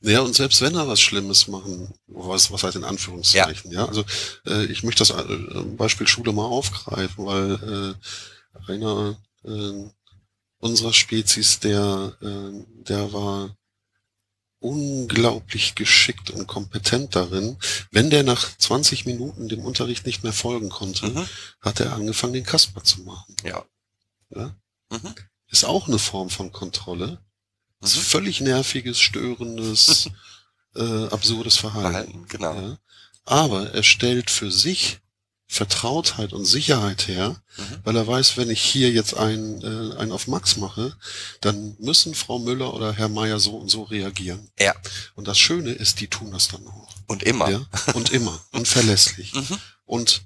Ja, 0.01 0.22
und 0.22 0.34
selbst 0.34 0.61
wenn 0.62 0.74
er 0.74 0.89
was 0.89 1.01
Schlimmes 1.01 1.47
machen, 1.47 1.95
was, 2.07 2.51
was 2.51 2.62
heißt 2.62 2.76
in 2.76 2.84
Anführungszeichen, 2.84 3.70
ja, 3.70 3.84
also 3.84 4.05
äh, 4.47 4.64
ich 4.64 4.82
möchte 4.82 5.05
das 5.05 5.11
äh, 5.11 5.62
Beispiel 5.76 6.09
Schule 6.09 6.32
mal 6.32 6.47
aufgreifen, 6.47 7.26
weil 7.26 7.97
äh, 8.66 8.72
einer 8.72 9.16
äh, 9.45 9.91
unserer 10.59 10.93
Spezies, 10.93 11.61
der, 11.61 12.16
äh, 12.22 12.64
der 12.84 13.12
war 13.12 13.57
unglaublich 14.61 15.75
geschickt 15.75 16.31
und 16.31 16.47
kompetent 16.47 17.15
darin. 17.15 17.57
Wenn 17.91 18.11
der 18.11 18.23
nach 18.25 18.57
20 18.59 19.07
Minuten 19.07 19.49
dem 19.49 19.61
Unterricht 19.65 20.05
nicht 20.07 20.25
mehr 20.25 20.33
folgen 20.33 20.69
konnte, 20.69 21.07
Mhm. 21.09 21.27
hat 21.61 21.81
er 21.81 21.93
angefangen, 21.93 22.33
den 22.33 22.45
Kasper 22.45 22.83
zu 22.83 23.03
machen. 23.03 23.37
Ja. 23.45 23.65
Ja? 24.31 24.55
Mhm. 24.91 25.15
Ist 25.51 25.65
auch 25.65 25.89
eine 25.89 25.99
Form 25.99 26.29
von 26.31 26.53
Kontrolle. 26.53 27.19
Ist 27.81 27.97
Mhm. 27.97 28.01
völlig 28.01 28.41
nerviges, 28.41 28.99
störendes, 28.99 30.11
äh, 30.75 31.07
absurdes 31.09 31.57
Verhalten. 31.57 31.91
Verhalten, 31.93 32.27
genau. 32.29 32.55
Ja? 32.61 32.79
Aber 33.25 33.73
er 33.73 33.83
stellt 33.83 34.31
für 34.31 34.51
sich 34.51 35.01
Vertrautheit 35.51 36.35
und 36.35 36.45
Sicherheit 36.45 37.09
her, 37.09 37.41
Mhm. 37.57 37.79
weil 37.83 37.97
er 37.97 38.07
weiß, 38.07 38.37
wenn 38.37 38.51
ich 38.51 38.61
hier 38.61 38.91
jetzt 38.91 39.15
einen, 39.15 39.63
äh, 39.63 39.97
einen 39.97 40.13
auf 40.13 40.29
Max 40.29 40.59
mache, 40.59 40.95
dann 41.41 41.75
müssen 41.81 42.15
Frau 42.15 42.39
Müller 42.39 42.75
oder 42.75 42.93
Herr 42.93 43.09
Meier 43.09 43.41
so 43.41 43.57
und 43.57 43.71
so 43.71 43.83
reagieren. 43.85 44.51
Ja. 44.61 44.75
Und 45.15 45.27
das 45.27 45.39
Schöne 45.39 45.73
ist, 45.73 46.01
die 46.01 46.09
tun 46.09 46.31
das 46.31 46.49
dann 46.49 46.67
auch. 46.67 46.89
Und 47.07 47.23
immer. 47.23 47.51
Ja? 47.51 47.67
Und 47.95 48.11
immer. 48.11 48.39
Und 48.53 48.69
verlässlich. 48.69 49.33
Mhm. 49.35 49.59
Und 49.87 50.23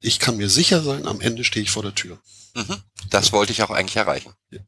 ich 0.00 0.18
kann 0.18 0.36
mir 0.36 0.50
sicher 0.50 0.82
sein, 0.82 1.06
am 1.06 1.22
Ende 1.22 1.42
stehe 1.42 1.62
ich 1.62 1.70
vor 1.70 1.82
der 1.82 1.94
Tür. 1.94 2.20
Mhm. 2.54 2.76
Das 3.08 3.32
wollte 3.32 3.52
ich 3.52 3.62
auch 3.62 3.70
eigentlich 3.70 3.96
erreichen. 3.96 4.34
Ja, 4.50 4.60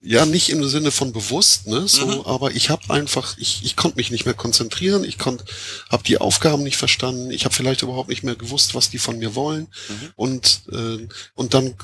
nicht 0.00 0.50
im 0.50 0.64
Sinne 0.68 0.90
von 0.90 1.12
bewusst, 1.12 1.66
ne, 1.66 1.88
so, 1.88 2.06
Mhm. 2.06 2.20
aber 2.26 2.52
ich 2.52 2.70
habe 2.70 2.92
einfach, 2.92 3.36
ich, 3.38 3.64
ich 3.64 3.76
konnte 3.76 3.96
mich 3.96 4.10
nicht 4.10 4.24
mehr 4.24 4.34
konzentrieren, 4.34 5.04
ich 5.04 5.18
konnte, 5.18 5.44
habe 5.90 6.04
die 6.04 6.18
Aufgaben 6.18 6.62
nicht 6.62 6.76
verstanden, 6.76 7.30
ich 7.30 7.44
habe 7.44 7.54
vielleicht 7.54 7.82
überhaupt 7.82 8.08
nicht 8.08 8.22
mehr 8.22 8.36
gewusst, 8.36 8.74
was 8.74 8.90
die 8.90 8.98
von 8.98 9.18
mir 9.18 9.34
wollen 9.34 9.68
Mhm. 9.88 10.10
und 10.16 10.62
äh, 10.72 11.08
und 11.34 11.54
dann 11.54 11.74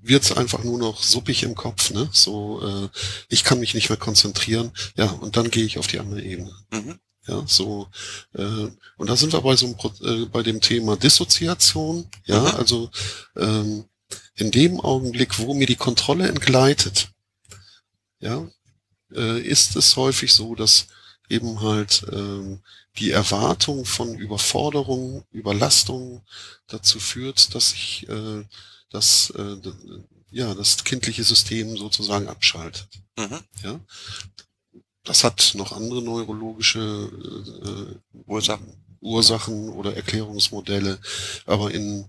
wird's 0.00 0.32
einfach 0.32 0.64
nur 0.64 0.78
noch 0.78 1.02
suppig 1.02 1.42
im 1.42 1.54
Kopf, 1.54 1.90
ne, 1.90 2.08
so, 2.12 2.60
äh, 2.66 2.88
ich 3.28 3.44
kann 3.44 3.60
mich 3.60 3.74
nicht 3.74 3.88
mehr 3.90 3.98
konzentrieren, 3.98 4.72
ja, 4.96 5.06
und 5.06 5.36
dann 5.36 5.50
gehe 5.50 5.64
ich 5.64 5.78
auf 5.78 5.86
die 5.86 5.98
andere 6.00 6.22
Ebene. 6.22 6.50
Mhm. 6.72 6.98
Ja, 7.26 7.44
so 7.46 7.88
äh, 8.34 8.42
und 8.96 9.10
da 9.10 9.14
sind 9.16 9.32
wir 9.34 9.42
bei 9.42 9.54
so 9.54 9.66
einem 9.66 10.22
äh, 10.22 10.26
bei 10.26 10.42
dem 10.42 10.62
Thema 10.62 10.96
Dissoziation, 10.96 12.08
ja, 12.24 12.40
Mhm. 12.40 12.46
also 12.56 12.90
ähm, 13.36 13.84
in 14.34 14.50
dem 14.50 14.80
Augenblick, 14.80 15.38
wo 15.38 15.52
mir 15.52 15.66
die 15.66 15.76
Kontrolle 15.76 16.26
entgleitet, 16.28 17.10
ja, 18.20 18.48
äh, 19.12 19.40
ist 19.40 19.76
es 19.76 19.96
häufig 19.96 20.32
so, 20.32 20.54
dass 20.54 20.86
eben 21.28 21.60
halt 21.60 22.04
ähm, 22.12 22.60
die 22.98 23.10
Erwartung 23.10 23.84
von 23.84 24.16
Überforderung, 24.18 25.24
Überlastung 25.30 26.22
dazu 26.66 26.98
führt, 26.98 27.54
dass 27.54 27.72
ich 27.72 28.08
äh, 28.08 28.44
das 28.90 29.30
äh, 29.36 29.56
ja 30.30 30.54
das 30.54 30.84
kindliche 30.84 31.24
System 31.24 31.76
sozusagen 31.76 32.28
abschaltet. 32.28 32.88
Mhm. 33.16 33.40
Ja, 33.62 33.80
das 35.04 35.24
hat 35.24 35.52
noch 35.54 35.72
andere 35.72 36.02
neurologische 36.02 38.00
äh, 38.12 38.18
Ursachen. 38.26 38.84
Ursachen 39.00 39.68
oder 39.70 39.94
Erklärungsmodelle, 39.94 40.98
aber 41.46 41.70
in 41.70 42.08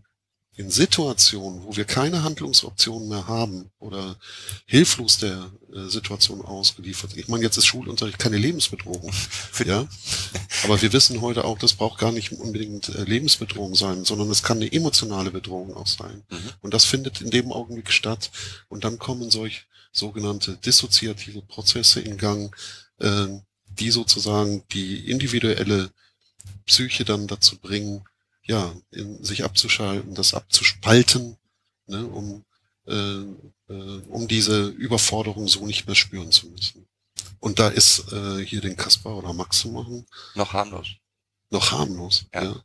in 0.60 0.70
Situationen, 0.70 1.64
wo 1.64 1.78
wir 1.78 1.86
keine 1.86 2.24
Handlungsoptionen 2.24 3.08
mehr 3.08 3.28
haben 3.28 3.72
oder 3.80 4.18
hilflos 4.66 5.18
der 5.18 5.50
äh, 5.74 5.88
Situation 5.88 6.42
ausgeliefert. 6.42 7.16
Ich 7.16 7.30
meine, 7.30 7.46
jetzt 7.46 7.56
ist 7.56 7.66
Schulunterricht 7.66 8.20
keine 8.20 8.38
Lebensbedrohung. 8.38 9.10
Ja, 9.66 9.88
aber 10.66 10.82
wir 10.82 10.92
wissen 10.92 11.22
heute 11.22 11.46
auch, 11.46 11.58
das 11.58 11.74
braucht 11.74 12.00
gar 12.00 12.12
nicht 12.12 12.34
unbedingt 12.34 12.90
äh, 12.90 13.04
Lebensbedrohung 13.04 13.74
sein, 13.74 14.04
sondern 14.04 14.30
es 14.32 14.44
kann 14.44 14.58
eine 14.58 14.70
emotionale 14.70 15.32
Bedrohung 15.32 15.74
auch 15.76 15.88
sein. 15.88 16.24
Mhm. 16.30 16.50
Und 16.62 16.74
das 16.74 16.84
findet 16.84 17.22
in 17.22 17.30
dem 17.30 17.54
Augenblick 17.54 17.90
statt. 17.92 18.30
Und 18.68 18.84
dann 18.84 19.00
kommen 19.00 19.32
solch 19.32 19.66
sogenannte 19.94 20.58
dissoziative 20.58 21.42
Prozesse 21.42 22.02
in 22.02 22.18
Gang, 22.18 22.54
äh, 23.00 23.28
die 23.68 23.92
sozusagen 23.92 24.64
die 24.74 25.10
individuelle 25.10 25.90
Psyche 26.66 27.06
dann 27.06 27.28
dazu 27.28 27.58
bringen, 27.60 28.04
ja, 28.50 28.74
in, 28.92 29.24
sich 29.24 29.44
abzuschalten, 29.44 30.16
das 30.16 30.34
abzuspalten, 30.34 31.38
ne, 31.86 32.06
um, 32.08 32.44
äh, 32.88 33.22
äh, 33.74 34.02
um 34.10 34.28
diese 34.28 34.68
Überforderung 34.70 35.48
so 35.48 35.66
nicht 35.68 35.86
mehr 35.86 35.96
spüren 35.96 36.32
zu 36.32 36.48
müssen. 36.48 36.88
Und 37.40 37.60
da 37.60 37.68
ist 37.70 38.12
äh, 38.12 38.44
hier 38.44 38.62
den 38.62 38.76
Kaspar 38.76 39.16
oder 39.18 39.34
Max 39.34 39.60
zu 39.60 39.70
machen 39.70 40.06
Noch 40.34 40.54
harmlos. 40.54 40.88
noch 41.52 41.72
harmlos. 41.72 42.26
Ja. 42.34 42.44
Ja. 42.44 42.64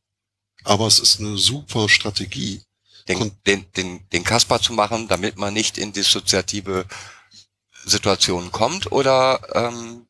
Aber 0.65 0.87
es 0.87 0.99
ist 0.99 1.21
eine 1.21 1.37
super 1.37 1.89
Strategie. 1.91 2.63
Den, 3.07 3.19
Kon- 3.19 3.37
den, 3.47 3.71
den, 3.77 4.09
den 4.09 4.25
Kasper 4.25 4.59
zu 4.61 4.73
machen, 4.73 5.07
damit 5.09 5.37
man 5.37 5.53
nicht 5.53 5.77
in 5.77 5.93
dissoziative 5.93 6.87
Situationen 7.85 8.51
kommt 8.51 8.91
oder 8.91 9.41
ähm, 9.55 10.04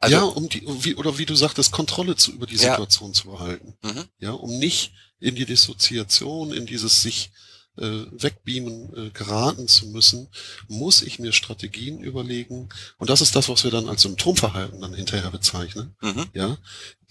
also 0.00 0.16
ja, 0.16 0.22
um 0.22 0.48
die, 0.48 0.62
um 0.62 0.84
wie, 0.84 0.94
oder 0.94 1.18
wie 1.18 1.26
du 1.26 1.34
sagtest, 1.34 1.72
Kontrolle 1.72 2.16
zu, 2.16 2.32
über 2.32 2.46
die 2.46 2.56
Ja. 2.56 2.70
Situation 2.72 3.14
zu 3.14 3.28
behalten. 3.28 3.74
Mhm. 3.82 4.04
Ja, 4.18 4.32
um 4.32 4.58
nicht 4.58 4.92
in 5.20 5.34
die 5.34 5.46
Dissoziation, 5.46 6.52
in 6.52 6.66
dieses 6.66 7.02
sich 7.02 7.30
äh, 7.78 8.06
wegbeamen 8.10 8.96
äh, 8.96 9.10
geraten 9.10 9.68
zu 9.68 9.86
müssen, 9.88 10.28
muss 10.68 11.02
ich 11.02 11.18
mir 11.18 11.32
Strategien 11.32 12.00
überlegen. 12.00 12.68
Und 12.98 13.10
das 13.10 13.20
ist 13.20 13.36
das, 13.36 13.48
was 13.48 13.64
wir 13.64 13.70
dann 13.70 13.88
als 13.88 14.02
Symptomverhalten 14.02 14.80
dann 14.80 14.94
hinterher 14.94 15.30
bezeichnen. 15.30 15.94
Mhm. 16.00 16.26
ja, 16.32 16.56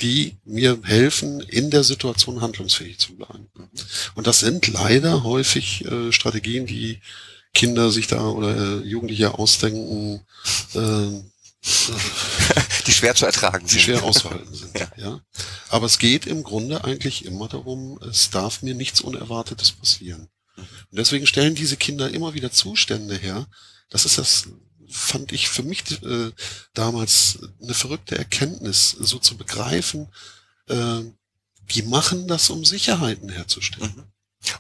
die 0.02 0.38
mir 0.44 0.80
helfen, 0.84 1.40
in 1.42 1.70
der 1.70 1.84
Situation 1.84 2.42
handlungsfähig 2.42 2.98
zu 3.00 3.16
bleiben. 3.16 3.48
Mhm. 3.56 3.70
Und 4.16 4.28
das 4.28 4.40
sind 4.40 4.68
leider 4.68 5.24
häufig 5.24 5.86
äh, 5.86 6.12
Strategien, 6.12 6.66
die 6.66 7.00
Kinder 7.54 7.90
sich 7.92 8.08
da 8.08 8.28
oder 8.28 8.56
äh, 8.56 8.88
Jugendliche 8.88 9.38
ausdenken, 9.38 10.22
äh, 10.74 11.24
die 12.86 12.94
schwer 12.94 13.16
zu 13.16 13.26
ertragen 13.26 13.66
die 13.66 13.74
sind. 13.74 13.82
schwer 13.82 14.04
auszuhalten 14.04 14.54
sind. 14.54 14.78
Ja. 14.78 14.92
ja. 14.98 15.20
Aber 15.70 15.86
es 15.86 15.98
geht 15.98 16.28
im 16.28 16.44
Grunde 16.44 16.84
eigentlich 16.84 17.26
immer 17.26 17.48
darum, 17.48 18.00
es 18.08 18.30
darf 18.30 18.62
mir 18.62 18.76
nichts 18.76 19.02
Unerwartetes 19.02 19.72
passieren. 19.72 20.30
Und 20.56 20.68
deswegen 20.92 21.28
stellen 21.28 21.56
diese 21.56 21.78
Kinder 21.78 22.10
immer 22.12 22.34
wieder 22.34 22.52
Zustände 22.52 23.16
her. 23.16 23.48
Das 23.90 24.06
ist 24.06 24.18
das, 24.18 24.48
fand 24.90 25.32
ich 25.32 25.50
für 25.50 25.64
mich 25.64 25.84
äh, 26.04 26.32
damals 26.74 27.40
eine 27.62 27.74
verrückte 27.74 28.18
Erkenntnis, 28.18 28.92
so 28.92 29.20
zu 29.20 29.36
begreifen, 29.36 30.08
äh, 30.68 31.02
die 31.72 31.82
machen 31.82 32.28
das, 32.28 32.50
um 32.50 32.64
Sicherheiten 32.64 33.30
herzustellen. 33.30 33.94
Mhm. 33.96 34.04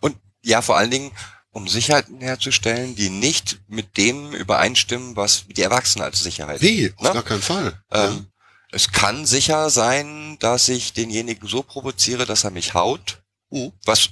Und 0.02 0.18
ja, 0.44 0.62
vor 0.62 0.78
allen 0.78 0.92
Dingen, 0.92 1.12
um 1.56 1.70
Sicherheiten 1.70 2.20
herzustellen, 2.20 2.96
die 2.96 3.10
nicht 3.10 3.62
mit 3.68 3.96
dem 3.96 4.34
übereinstimmen, 4.34 5.16
was 5.16 5.46
die 5.48 5.62
Erwachsenen 5.62 6.04
als 6.04 6.20
Sicherheit 6.20 6.62
Nee, 6.62 6.92
auf 6.98 7.04
Ne? 7.04 7.14
gar 7.14 7.24
keinen 7.24 7.42
Fall. 7.42 7.82
Ähm, 7.92 8.28
Es 8.72 8.92
kann 8.92 9.26
sicher 9.26 9.70
sein, 9.70 10.38
dass 10.40 10.68
ich 10.68 10.92
denjenigen 10.92 11.48
so 11.48 11.64
provoziere, 11.64 12.26
dass 12.26 12.44
er 12.44 12.52
mich 12.52 12.74
haut. 12.74 13.24
Mhm. 13.52 13.72
Was, 13.86 14.10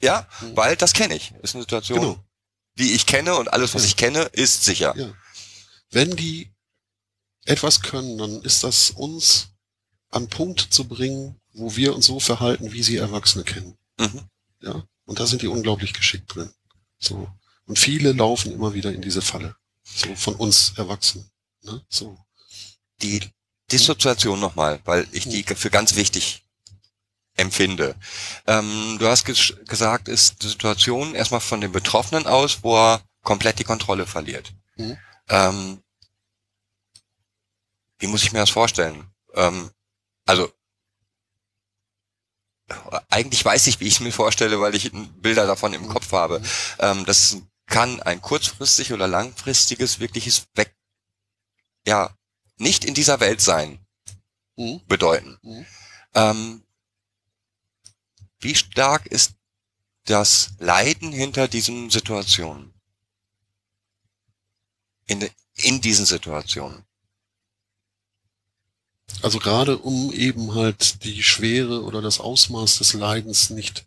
ja, 0.00 0.28
Mhm. 0.40 0.56
weil 0.56 0.76
das 0.76 0.92
kenne 0.92 1.16
ich. 1.16 1.34
Ist 1.42 1.56
eine 1.56 1.62
Situation, 1.64 1.98
Genau. 2.00 2.24
die 2.78 2.92
ich 2.92 3.06
kenne 3.06 3.34
und 3.34 3.52
alles, 3.52 3.74
was 3.74 3.82
Ja. 3.82 3.88
ich 3.88 3.96
kenne, 3.96 4.20
ist 4.32 4.64
sicher. 4.64 4.94
Ja. 4.96 5.12
Wenn 5.90 6.14
die 6.14 6.52
etwas 7.46 7.82
können, 7.82 8.16
dann 8.16 8.42
ist 8.42 8.62
das 8.62 8.90
uns 8.90 9.48
an 10.10 10.28
Punkt 10.28 10.60
zu 10.70 10.84
bringen, 10.86 11.40
wo 11.52 11.74
wir 11.74 11.92
uns 11.96 12.06
so 12.06 12.20
verhalten, 12.20 12.72
wie 12.72 12.84
sie 12.84 12.96
Erwachsene 12.98 13.42
kennen. 13.42 13.76
Mhm. 13.98 14.20
Ja. 14.60 14.84
Und 15.04 15.18
da 15.18 15.26
sind 15.26 15.42
die 15.42 15.48
unglaublich 15.48 15.94
geschickt 15.94 16.32
drin. 16.32 16.52
So. 16.98 17.28
Und 17.66 17.78
viele 17.78 18.12
laufen 18.12 18.52
immer 18.52 18.74
wieder 18.74 18.92
in 18.92 19.02
diese 19.02 19.22
Falle. 19.22 19.56
So 19.82 20.14
von 20.14 20.34
uns 20.36 20.72
Erwachsenen. 20.76 21.30
Ne? 21.62 21.84
So. 21.88 22.18
Die 23.02 23.20
Dissoziation 23.70 24.40
nochmal, 24.40 24.80
weil 24.84 25.06
ich 25.12 25.28
die 25.28 25.42
für 25.42 25.70
ganz 25.70 25.96
wichtig 25.96 26.44
empfinde. 27.36 27.96
Ähm, 28.46 28.96
du 28.98 29.06
hast 29.06 29.24
ges 29.24 29.54
gesagt, 29.66 30.08
ist 30.08 30.42
die 30.42 30.48
Situation 30.48 31.14
erstmal 31.14 31.40
von 31.40 31.60
dem 31.60 31.72
Betroffenen 31.72 32.26
aus, 32.26 32.62
wo 32.62 32.76
er 32.76 33.02
komplett 33.22 33.58
die 33.58 33.64
Kontrolle 33.64 34.06
verliert. 34.06 34.54
Mhm. 34.76 34.96
Ähm, 35.28 35.82
wie 37.98 38.06
muss 38.06 38.22
ich 38.22 38.32
mir 38.32 38.38
das 38.38 38.50
vorstellen? 38.50 39.10
Ähm, 39.34 39.70
also 40.24 40.50
eigentlich 43.10 43.44
weiß 43.44 43.66
ich, 43.68 43.80
wie 43.80 43.86
ich 43.86 43.94
es 43.94 44.00
mir 44.00 44.12
vorstelle, 44.12 44.60
weil 44.60 44.74
ich 44.74 44.90
Bilder 45.20 45.46
davon 45.46 45.72
im 45.72 45.88
Kopf 45.88 46.12
habe. 46.12 46.42
Ähm, 46.78 47.04
das 47.04 47.38
kann 47.66 48.00
ein 48.02 48.20
kurzfristig 48.20 48.92
oder 48.92 49.06
langfristiges 49.08 50.00
wirkliches 50.00 50.46
ja 51.86 52.16
nicht 52.58 52.84
in 52.84 52.94
dieser 52.94 53.20
Welt 53.20 53.40
sein 53.40 53.78
Mhm. 54.56 54.80
bedeuten. 54.86 55.38
Mhm. 55.42 55.66
Ähm, 56.14 56.62
wie 58.40 58.54
stark 58.54 59.06
ist 59.06 59.34
das 60.06 60.54
Leiden 60.58 61.12
hinter 61.12 61.46
diesen 61.48 61.90
Situationen? 61.90 62.72
In, 65.06 65.28
in 65.56 65.80
diesen 65.80 66.06
Situationen. 66.06 66.85
Also 69.22 69.38
gerade 69.38 69.78
um 69.78 70.12
eben 70.12 70.54
halt 70.54 71.04
die 71.04 71.22
Schwere 71.22 71.82
oder 71.84 72.02
das 72.02 72.20
Ausmaß 72.20 72.78
des 72.78 72.92
Leidens 72.94 73.50
nicht 73.50 73.86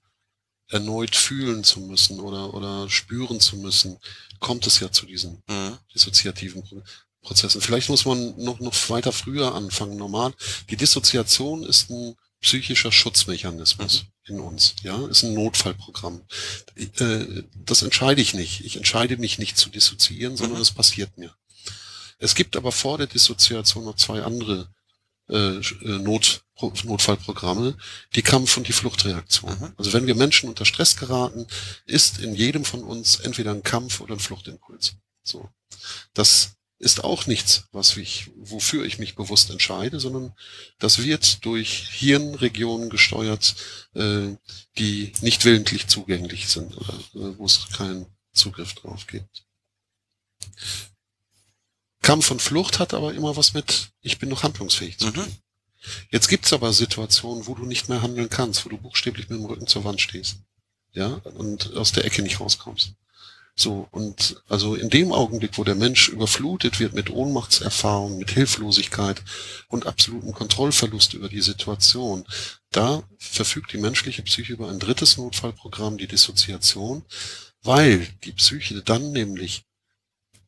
erneut 0.70 1.16
fühlen 1.16 1.64
zu 1.64 1.80
müssen 1.82 2.20
oder, 2.20 2.54
oder 2.54 2.90
spüren 2.90 3.40
zu 3.40 3.58
müssen, 3.58 3.98
kommt 4.40 4.66
es 4.68 4.80
ja 4.80 4.92
zu 4.92 5.06
diesen 5.06 5.42
Mhm. 5.48 5.78
dissoziativen 5.94 6.64
Pro- 6.64 6.84
Prozessen. 7.22 7.60
Vielleicht 7.60 7.90
muss 7.90 8.06
man 8.06 8.36
noch, 8.38 8.60
noch 8.60 8.74
weiter 8.90 9.12
früher 9.12 9.54
anfangen. 9.54 9.98
Normal, 9.98 10.34
die 10.70 10.78
Dissoziation 10.78 11.64
ist 11.66 11.90
ein 11.90 12.16
psychischer 12.40 12.92
Schutzmechanismus 12.94 14.06
in 14.26 14.40
uns, 14.40 14.76
ja, 14.84 15.06
ist 15.08 15.24
ein 15.24 15.34
Notfallprogramm. 15.34 16.22
Äh, 16.76 17.44
Das 17.66 17.82
entscheide 17.82 18.22
ich 18.22 18.34
nicht. 18.34 18.62
Ich 18.64 18.78
entscheide 18.78 19.18
mich 19.18 19.38
nicht 19.38 19.58
zu 19.58 19.70
dissoziieren, 19.70 20.38
sondern 20.38 20.58
Mhm. 20.60 20.62
es 20.62 20.72
passiert 20.72 21.18
mir. 21.18 21.36
Es 22.20 22.36
gibt 22.36 22.56
aber 22.56 22.72
vor 22.72 22.98
der 22.98 23.08
Dissoziation 23.08 23.84
noch 23.84 23.96
zwei 23.98 24.24
andere 24.24 24.70
äh, 25.30 25.58
äh, 25.58 26.00
Not, 26.00 26.44
Pro- 26.56 26.74
Notfallprogramme, 26.84 27.78
die 28.16 28.22
Kampf- 28.22 28.58
und 28.58 28.68
die 28.68 28.74
Fluchtreaktion. 28.74 29.58
Mhm. 29.60 29.74
Also 29.78 29.94
wenn 29.94 30.08
wir 30.08 30.16
Menschen 30.16 30.50
unter 30.50 30.66
Stress 30.66 30.98
geraten, 30.98 31.48
ist 31.86 32.20
in 32.20 32.36
jedem 32.36 32.66
von 32.66 32.84
uns 32.84 33.20
entweder 33.20 33.52
ein 33.52 33.64
Kampf- 33.64 34.02
oder 34.02 34.16
ein 34.16 34.20
Fluchtimpuls. 34.20 34.96
So. 35.24 35.50
Das 36.14 36.52
ist 36.80 37.04
auch 37.04 37.28
nichts, 37.28 37.66
was 37.74 37.98
ich, 37.98 38.32
wofür 38.38 38.86
ich 38.86 39.00
mich 39.00 39.16
bewusst 39.16 39.50
entscheide, 39.50 40.00
sondern 40.00 40.34
das 40.80 41.04
wird 41.04 41.44
durch 41.46 41.90
Hirnregionen 41.92 42.90
gesteuert, 42.90 43.56
äh, 43.96 44.36
die 44.78 45.12
nicht 45.22 45.44
willentlich 45.44 45.88
zugänglich 45.88 46.48
sind 46.48 46.76
oder 46.78 46.94
äh, 46.94 47.38
wo 47.38 47.46
es 47.46 47.68
keinen 47.74 48.06
Zugriff 48.34 48.74
drauf 48.76 49.08
gibt. 49.08 49.44
Kampf 52.02 52.32
und 52.32 52.42
Flucht 52.42 52.80
hat 52.80 52.94
aber 52.94 53.14
immer 53.14 53.36
was 53.36 53.54
mit, 53.54 53.92
ich 54.02 54.20
bin 54.20 54.30
noch 54.30 54.44
handlungsfähig 54.44 54.98
zu 54.98 55.12
tun. 55.12 55.26
Mhm. 55.26 55.36
Jetzt 56.12 56.28
gibt's 56.28 56.54
aber 56.54 56.74
Situationen, 56.74 57.48
wo 57.48 57.56
du 57.56 57.66
nicht 57.66 57.90
mehr 57.90 58.02
handeln 58.02 58.30
kannst, 58.30 58.66
wo 58.66 58.70
du 58.70 58.78
buchstäblich 58.78 59.30
mit 59.30 59.40
dem 59.40 59.46
Rücken 59.46 59.68
zur 59.68 59.84
Wand 59.84 60.02
stehst. 60.02 60.38
Ja, 60.92 61.22
und 61.36 61.76
aus 61.76 61.92
der 61.92 62.06
Ecke 62.06 62.22
nicht 62.22 62.40
rauskommst. 62.40 62.94
So, 63.56 63.88
und 63.92 64.42
also 64.48 64.76
in 64.76 64.90
dem 64.90 65.12
Augenblick, 65.12 65.58
wo 65.58 65.66
der 65.66 65.76
Mensch 65.76 66.08
überflutet 66.08 66.80
wird 66.80 66.94
mit 66.94 67.10
Ohnmachtserfahrung, 67.10 68.18
mit 68.18 68.32
Hilflosigkeit 68.32 69.22
und 69.68 69.86
absolutem 69.86 70.34
Kontrollverlust 70.34 71.14
über 71.14 71.28
die 71.28 71.42
Situation, 71.42 72.26
da 72.72 73.04
verfügt 73.18 73.74
die 73.74 73.78
menschliche 73.78 74.24
Psyche 74.24 74.54
über 74.54 74.70
ein 74.70 74.80
drittes 74.80 75.18
Notfallprogramm, 75.18 75.98
die 75.98 76.08
Dissoziation, 76.08 77.04
weil 77.62 78.08
die 78.24 78.32
Psyche 78.32 78.82
dann 78.82 79.12
nämlich 79.12 79.66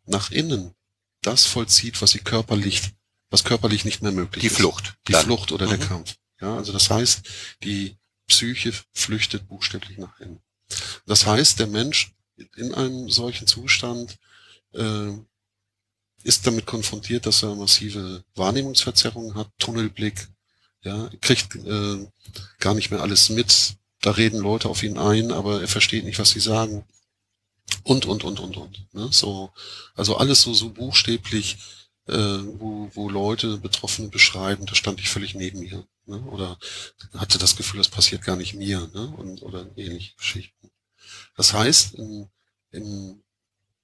nach 0.06 0.32
innen 0.32 0.74
das 1.22 1.46
vollzieht, 1.46 2.02
was 2.02 2.12
sie 2.12 2.20
körperlich, 2.20 2.82
was 3.30 3.44
körperlich 3.44 3.86
nicht 3.86 4.02
mehr 4.02 4.12
möglich 4.12 4.42
Die 4.42 4.48
ist. 4.48 4.58
Flucht. 4.58 4.96
Die 5.08 5.14
Dann. 5.14 5.26
Flucht 5.26 5.52
oder 5.52 5.68
der 5.68 5.78
Mhm. 5.78 5.88
Kampf. 5.88 6.16
Ja, 6.42 6.56
also 6.56 6.74
das 6.74 6.90
heißt, 6.90 7.22
die 7.64 7.96
Psyche 8.28 8.74
flüchtet 8.94 9.48
buchstäblich 9.48 9.98
nach 9.98 10.20
innen. 10.20 10.40
Das 11.06 11.26
heißt, 11.26 11.60
der 11.60 11.68
Mensch 11.68 12.14
in 12.56 12.74
einem 12.74 13.10
solchen 13.10 13.46
Zustand 13.46 14.18
äh, 14.74 15.12
ist 16.24 16.48
damit 16.48 16.66
konfrontiert, 16.66 17.26
dass 17.26 17.44
er 17.44 17.56
massive 17.56 18.24
Wahrnehmungsverzerrungen 18.36 19.36
hat, 19.36 19.50
Tunnelblick, 19.60 20.28
ja, 20.84 21.10
kriegt 21.22 21.56
äh, 21.56 22.08
gar 22.60 22.74
nicht 22.74 22.90
mehr 22.90 23.02
alles 23.02 23.30
mit. 23.30 23.76
Da 24.02 24.12
reden 24.12 24.40
Leute 24.40 24.70
auf 24.70 24.82
ihn 24.82 24.98
ein, 24.98 25.32
aber 25.32 25.62
er 25.62 25.68
versteht 25.68 26.06
nicht, 26.06 26.18
was 26.20 26.32
sie 26.32 26.40
sagen. 26.40 26.84
Und, 27.84 28.06
und, 28.06 28.24
und, 28.24 28.40
und, 28.40 28.58
und. 28.58 28.94
Ne? 28.94 29.10
So, 29.12 29.52
also 29.96 30.18
alles 30.18 30.42
so, 30.42 30.54
so 30.54 30.70
buchstäblich, 30.70 31.58
äh, 32.08 32.16
wo, 32.16 32.90
wo 32.94 33.10
Leute 33.10 33.58
Betroffene 33.58 34.10
beschreiben, 34.10 34.66
da 34.66 34.76
stand 34.76 35.00
ich 35.00 35.10
völlig 35.10 35.36
neben 35.36 35.60
mir. 35.60 35.86
Ne? 36.06 36.22
Oder 36.24 36.58
hatte 37.14 37.38
das 37.38 37.56
Gefühl, 37.56 37.78
das 37.78 37.90
passiert 37.90 38.24
gar 38.24 38.36
nicht 38.36 38.54
mir, 38.54 38.90
ne? 38.94 39.08
Und, 39.18 39.44
oder 39.44 39.66
ähnliche 39.76 40.16
Geschichten. 40.16 40.72
Das 41.36 41.54
heißt, 41.54 41.96
in, 41.96 42.30
in, 42.72 43.24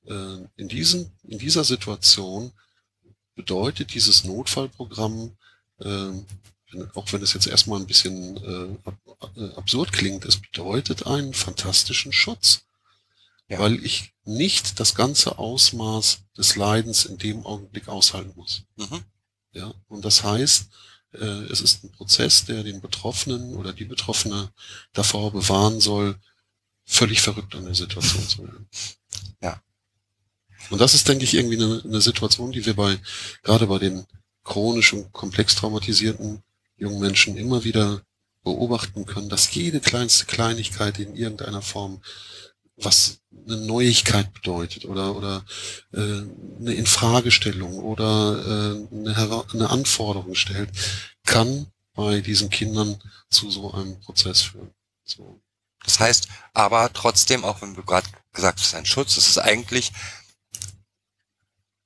äh, 0.05 0.37
in, 0.57 0.67
diesen, 0.67 1.11
in 1.23 1.37
dieser 1.37 1.63
Situation 1.63 2.51
bedeutet 3.35 3.93
dieses 3.93 4.23
Notfallprogramm, 4.23 5.37
äh, 5.79 6.11
auch 6.95 7.13
wenn 7.13 7.21
es 7.21 7.33
jetzt 7.33 7.47
erstmal 7.47 7.79
ein 7.79 7.87
bisschen 7.87 8.37
äh, 8.37 9.41
äh, 9.41 9.53
absurd 9.55 9.93
klingt, 9.93 10.25
es 10.25 10.37
bedeutet 10.37 11.07
einen 11.07 11.33
fantastischen 11.33 12.11
Schutz. 12.11 12.66
Ja. 13.49 13.59
Weil 13.59 13.83
ich 13.83 14.13
nicht 14.25 14.79
das 14.79 14.93
ganze 14.93 15.37
Ausmaß 15.39 16.19
des 16.37 16.55
Leidens 16.55 17.05
in 17.05 17.17
dem 17.17 17.45
Augenblick 17.45 17.87
aushalten 17.87 18.33
muss. 18.35 18.63
Mhm. 18.75 19.03
Ja, 19.53 19.73
und 19.87 20.03
das 20.03 20.23
heißt, 20.23 20.67
äh, 21.13 21.43
es 21.51 21.61
ist 21.61 21.83
ein 21.83 21.91
Prozess, 21.91 22.45
der 22.45 22.63
den 22.63 22.81
Betroffenen 22.81 23.55
oder 23.55 23.73
die 23.73 23.85
Betroffene 23.85 24.51
davor 24.93 25.31
bewahren 25.31 25.79
soll, 25.79 26.19
völlig 26.85 27.21
verrückt 27.21 27.55
an 27.55 27.65
der 27.65 27.75
Situation 27.75 28.27
zu 28.27 28.43
werden. 28.43 28.67
Ja. 29.41 29.61
Und 30.71 30.81
das 30.81 30.95
ist, 30.95 31.07
denke 31.07 31.23
ich, 31.23 31.35
irgendwie 31.35 31.63
eine, 31.63 31.81
eine 31.83 32.01
Situation, 32.01 32.51
die 32.51 32.65
wir 32.65 32.75
bei, 32.75 32.99
gerade 33.43 33.67
bei 33.67 33.77
den 33.77 34.05
chronisch 34.43 34.93
und 34.93 35.13
komplex 35.13 35.55
traumatisierten 35.55 36.41
jungen 36.75 36.99
Menschen 36.99 37.37
immer 37.37 37.63
wieder 37.63 38.01
beobachten 38.43 39.05
können, 39.05 39.29
dass 39.29 39.53
jede 39.53 39.79
kleinste 39.79 40.25
Kleinigkeit 40.25 40.97
in 40.99 41.15
irgendeiner 41.15 41.61
Form 41.61 42.01
was 42.77 43.19
eine 43.47 43.57
Neuigkeit 43.57 44.33
bedeutet 44.33 44.85
oder 44.85 45.15
oder 45.15 45.45
äh, 45.93 45.99
eine 46.59 46.73
Infragestellung 46.73 47.79
oder 47.79 48.85
äh, 48.91 48.95
eine, 48.95 49.45
eine 49.53 49.69
Anforderung 49.69 50.35
stellt, 50.35 50.69
kann 51.25 51.67
bei 51.93 52.21
diesen 52.21 52.49
Kindern 52.49 53.01
zu 53.29 53.49
so 53.49 53.73
einem 53.73 53.99
Prozess 53.99 54.43
führen. 54.43 54.71
So. 55.03 55.41
Das 55.83 55.99
heißt, 55.99 56.27
aber 56.53 56.91
trotzdem, 56.93 57.43
auch 57.43 57.61
wenn 57.61 57.73
du 57.73 57.83
gerade 57.83 58.07
gesagt 58.33 58.59
hast, 58.59 58.75
ein 58.75 58.85
Schutz, 58.85 59.17
es 59.17 59.27
ist 59.27 59.39
eigentlich 59.39 59.91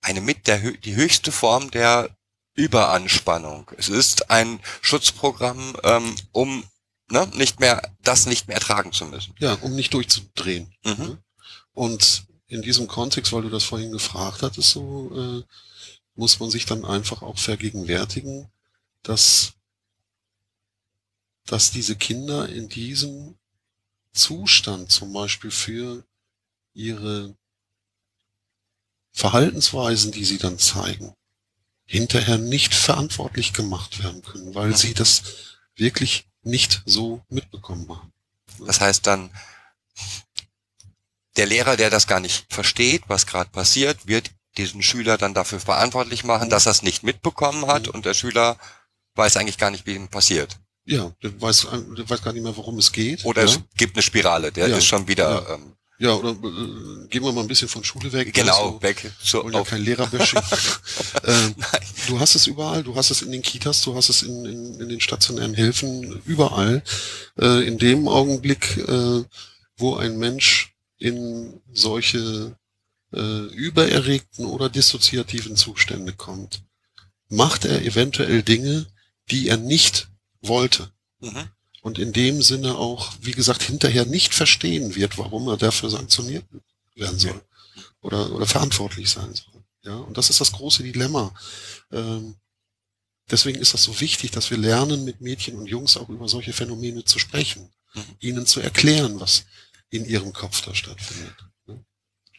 eine 0.02 0.22
mit 0.22 0.48
der 0.48 0.60
die 0.60 0.96
höchste 0.96 1.32
Form 1.32 1.72
der 1.72 2.10
Überanspannung. 2.56 3.72
Es 3.78 3.88
ist 3.88 4.30
ein 4.30 4.60
Schutzprogramm, 4.82 5.78
ähm, 5.84 6.16
um 6.32 6.64
ne, 7.12 7.28
nicht 7.36 7.60
mehr 7.60 7.82
das 8.02 8.26
nicht 8.26 8.48
mehr 8.48 8.58
ertragen 8.58 8.92
zu 8.92 9.06
müssen. 9.06 9.36
Ja, 9.40 9.54
um 9.56 9.76
nicht 9.76 9.94
durchzudrehen. 9.94 10.74
Mhm. 10.84 11.18
Und 11.74 12.26
in 12.48 12.62
diesem 12.62 12.88
Kontext, 12.88 13.32
weil 13.32 13.44
du 13.44 13.50
das 13.50 13.64
vorhin 13.64 13.92
gefragt 13.92 14.42
hattest, 14.42 14.72
so 14.72 15.12
äh, 15.16 15.44
muss 16.16 16.40
man 16.40 16.50
sich 16.52 16.66
dann 16.66 16.84
einfach 16.86 17.22
auch 17.22 17.38
vergegenwärtigen, 17.38 18.52
dass, 19.04 19.54
dass 21.46 21.72
diese 21.72 21.96
Kinder 21.96 22.50
in 22.50 22.68
diesem 22.70 23.38
Zustand 24.14 24.92
zum 24.92 25.14
Beispiel 25.14 25.52
für 25.52 26.04
ihre 26.74 27.36
Verhaltensweisen, 29.14 30.12
die 30.12 30.26
sie 30.26 30.38
dann 30.38 30.60
zeigen, 30.60 31.14
hinterher 31.86 32.38
nicht 32.38 32.74
verantwortlich 32.74 33.54
gemacht 33.54 34.04
werden 34.04 34.22
können, 34.22 34.56
weil 34.56 34.70
Mhm. 34.70 34.76
sie 34.76 34.94
das 34.94 35.24
wirklich 35.76 36.28
nicht 36.44 36.82
so 36.86 37.22
mitbekommen 37.30 37.88
haben. 37.90 38.14
Das 38.66 38.82
heißt 38.82 39.08
dann, 39.08 39.32
der 41.38 41.46
Lehrer, 41.46 41.78
der 41.78 41.90
das 41.90 42.08
gar 42.08 42.20
nicht 42.20 42.52
versteht, 42.54 43.04
was 43.08 43.26
gerade 43.26 43.50
passiert, 43.50 44.08
wird 44.08 44.32
diesen 44.58 44.84
Schüler 44.84 45.18
dann 45.18 45.34
dafür 45.34 45.60
verantwortlich 45.60 46.24
machen, 46.24 46.50
dass 46.50 46.66
er 46.66 46.74
es 46.74 46.82
nicht 46.84 47.04
mitbekommen 47.04 47.68
hat 47.68 47.88
und 47.88 48.06
der 48.06 48.14
Schüler 48.14 48.58
weiß 49.16 49.38
eigentlich 49.38 49.58
gar 49.58 49.72
nicht, 49.72 49.86
wie 49.86 49.96
ihm 49.96 50.10
passiert. 50.10 50.58
Ja, 50.84 51.12
der 51.24 51.40
weiß, 51.40 51.68
der 51.98 52.10
weiß 52.10 52.22
gar 52.22 52.34
nicht 52.34 52.44
mehr, 52.44 52.58
worum 52.58 52.78
es 52.80 52.92
geht. 52.92 53.24
Oder 53.24 53.44
ja. 53.44 53.50
es 53.50 53.60
gibt 53.78 53.96
eine 53.96 54.02
Spirale, 54.02 54.52
der 54.52 54.68
Ja. 54.68 54.78
ist 54.78 54.86
schon 54.86 55.08
wieder 55.08 55.48
ähm, 55.52 55.76
Ja, 56.02 56.16
oder 56.16 56.32
äh, 56.32 57.08
gehen 57.10 57.24
wir 57.24 57.32
mal 57.32 57.42
ein 57.42 57.48
bisschen 57.48 57.68
von 57.68 57.84
Schule 57.84 58.12
weg. 58.12 58.34
genau 58.34 58.52
Also, 58.52 58.82
weg. 58.82 59.12
So, 59.22 59.44
wollen 59.44 59.54
ja 59.54 59.64
kein 59.64 59.84
Lehrerbashing. 59.84 60.42
ähm, 61.26 61.56
du 62.08 62.20
hast 62.20 62.34
es 62.34 62.48
überall, 62.48 62.82
du 62.82 62.96
hast 62.96 63.12
es 63.12 63.22
in 63.22 63.32
den 63.32 63.44
Kitas, 63.44 63.82
du 63.84 63.96
hast 63.96 64.10
es 64.10 64.24
in, 64.24 64.46
in, 64.46 64.80
in 64.80 64.90
den 64.90 65.00
stationären 65.00 65.54
Hilfen, 65.54 66.22
überall. 66.26 66.84
Äh, 67.40 67.68
in 67.68 67.78
dem 67.78 68.08
Augenblick, 68.08 68.78
äh, 68.78 69.24
wo 69.78 69.96
ein 69.96 70.18
Mensch 70.18 70.74
in 70.98 71.62
solche 71.72 72.58
äh, 73.14 73.46
übererregten 73.54 74.46
oder 74.46 74.70
dissoziativen 74.70 75.56
Zustände 75.56 76.14
kommt, 76.14 76.64
macht 77.30 77.66
er 77.66 77.84
eventuell 77.84 78.42
Dinge, 78.42 78.88
die 79.30 79.50
er 79.50 79.58
nicht 79.58 80.10
wollte 80.42 80.92
Mhm. 81.22 81.50
Und 81.82 82.00
in 82.00 82.14
dem 82.14 82.42
Sinne 82.42 82.76
auch, 82.78 83.14
wie 83.22 83.32
gesagt, 83.32 83.64
hinterher 83.64 84.06
nicht 84.06 84.34
verstehen 84.34 84.96
wird, 84.96 85.18
warum 85.18 85.48
er 85.48 85.58
dafür 85.58 85.90
sanktioniert 85.90 86.46
werden 86.96 87.20
soll 87.20 87.42
oder, 88.02 88.32
oder 88.32 88.46
verantwortlich 88.46 89.10
sein 89.10 89.34
soll. 89.34 89.64
Ja, 89.84 89.96
und 89.96 90.18
das 90.18 90.30
ist 90.30 90.40
das 90.42 90.52
große 90.52 90.84
Dilemma. 90.84 91.34
Ähm, 91.92 92.36
deswegen 93.30 93.60
ist 93.60 93.74
das 93.74 93.84
so 93.84 94.00
wichtig, 94.00 94.32
dass 94.32 94.52
wir 94.52 94.58
lernen, 94.58 95.04
mit 95.04 95.22
Mädchen 95.22 95.58
und 95.58 95.66
Jungs 95.68 95.98
auch 95.98 96.10
über 96.10 96.28
solche 96.28 96.54
Phänomene 96.54 97.04
zu 97.04 97.18
sprechen, 97.20 97.72
Mhm. 97.94 98.16
ihnen 98.20 98.46
zu 98.46 98.62
erklären, 98.62 99.20
was 99.20 99.46
in 99.90 100.06
ihrem 100.06 100.34
Kopf 100.34 100.62
da 100.62 100.74
stattfindet. 100.74 101.36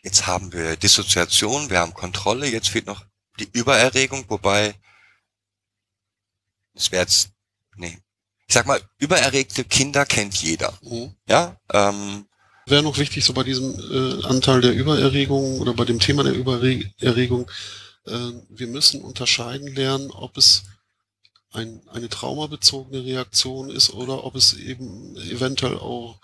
Jetzt 0.02 0.26
haben 0.26 0.52
wir 0.52 0.76
Dissoziation, 0.76 1.70
wir 1.70 1.78
haben 1.78 1.94
Kontrolle, 1.94 2.48
jetzt 2.48 2.70
fehlt 2.70 2.86
noch 2.86 3.04
die 3.38 3.48
Übererregung, 3.52 4.24
wobei 4.28 4.74
es 6.74 6.90
wäre 6.90 7.02
jetzt, 7.02 7.30
nee. 7.76 8.00
Ich 8.46 8.54
sag 8.54 8.66
mal, 8.66 8.80
übererregte 8.98 9.64
Kinder 9.64 10.04
kennt 10.04 10.34
jeder. 10.42 10.72
Mhm. 10.82 11.14
Ja, 11.28 11.56
ähm, 11.72 12.26
Wäre 12.66 12.82
noch 12.82 12.98
wichtig, 12.98 13.24
so 13.24 13.32
bei 13.32 13.42
diesem 13.42 13.74
äh, 13.74 14.24
Anteil 14.24 14.60
der 14.60 14.72
Übererregung 14.72 15.60
oder 15.60 15.74
bei 15.74 15.84
dem 15.84 15.98
Thema 15.98 16.22
der 16.22 16.34
Übererregung, 16.34 17.50
äh, 18.06 18.30
wir 18.48 18.66
müssen 18.68 19.02
unterscheiden 19.02 19.74
lernen, 19.74 20.10
ob 20.10 20.36
es 20.36 20.62
ein, 21.50 21.82
eine 21.92 22.08
traumabezogene 22.08 23.04
Reaktion 23.04 23.68
ist 23.70 23.90
oder 23.90 24.24
ob 24.24 24.36
es 24.36 24.54
eben 24.54 25.16
eventuell 25.16 25.76
auch 25.76 26.18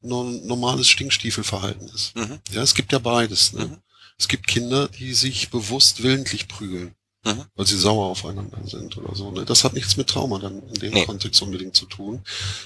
non, 0.00 0.44
normales 0.46 0.88
Stinkstiefelverhalten 0.88 1.88
ist. 1.88 2.16
mhm, 2.16 2.40
Ja, 2.50 2.62
es 2.62 2.74
gibt 2.74 2.92
ja 2.92 2.98
beides. 2.98 3.52
Ne? 3.52 3.66
Mhm. 3.66 3.76
Es 4.18 4.28
gibt 4.28 4.46
Kinder, 4.46 4.88
die 4.88 5.14
sich 5.14 5.50
bewusst 5.50 6.02
willentlich 6.02 6.48
prügeln, 6.48 6.94
Mhm. 7.24 7.44
weil 7.54 7.66
sie 7.66 7.78
sauer 7.78 8.06
aufeinander 8.06 8.58
sind 8.66 8.96
oder 8.96 9.14
so. 9.14 9.30
Ne? 9.30 9.44
Das 9.44 9.62
hat 9.62 9.74
nichts 9.74 9.96
mit 9.96 10.08
Trauma 10.08 10.38
dann 10.40 10.60
in 10.68 10.74
dem 10.74 10.92
Nee. 10.92 11.04
Kontext 11.06 11.40
unbedingt 11.42 11.76
zu 11.76 11.86
tun. 11.86 12.22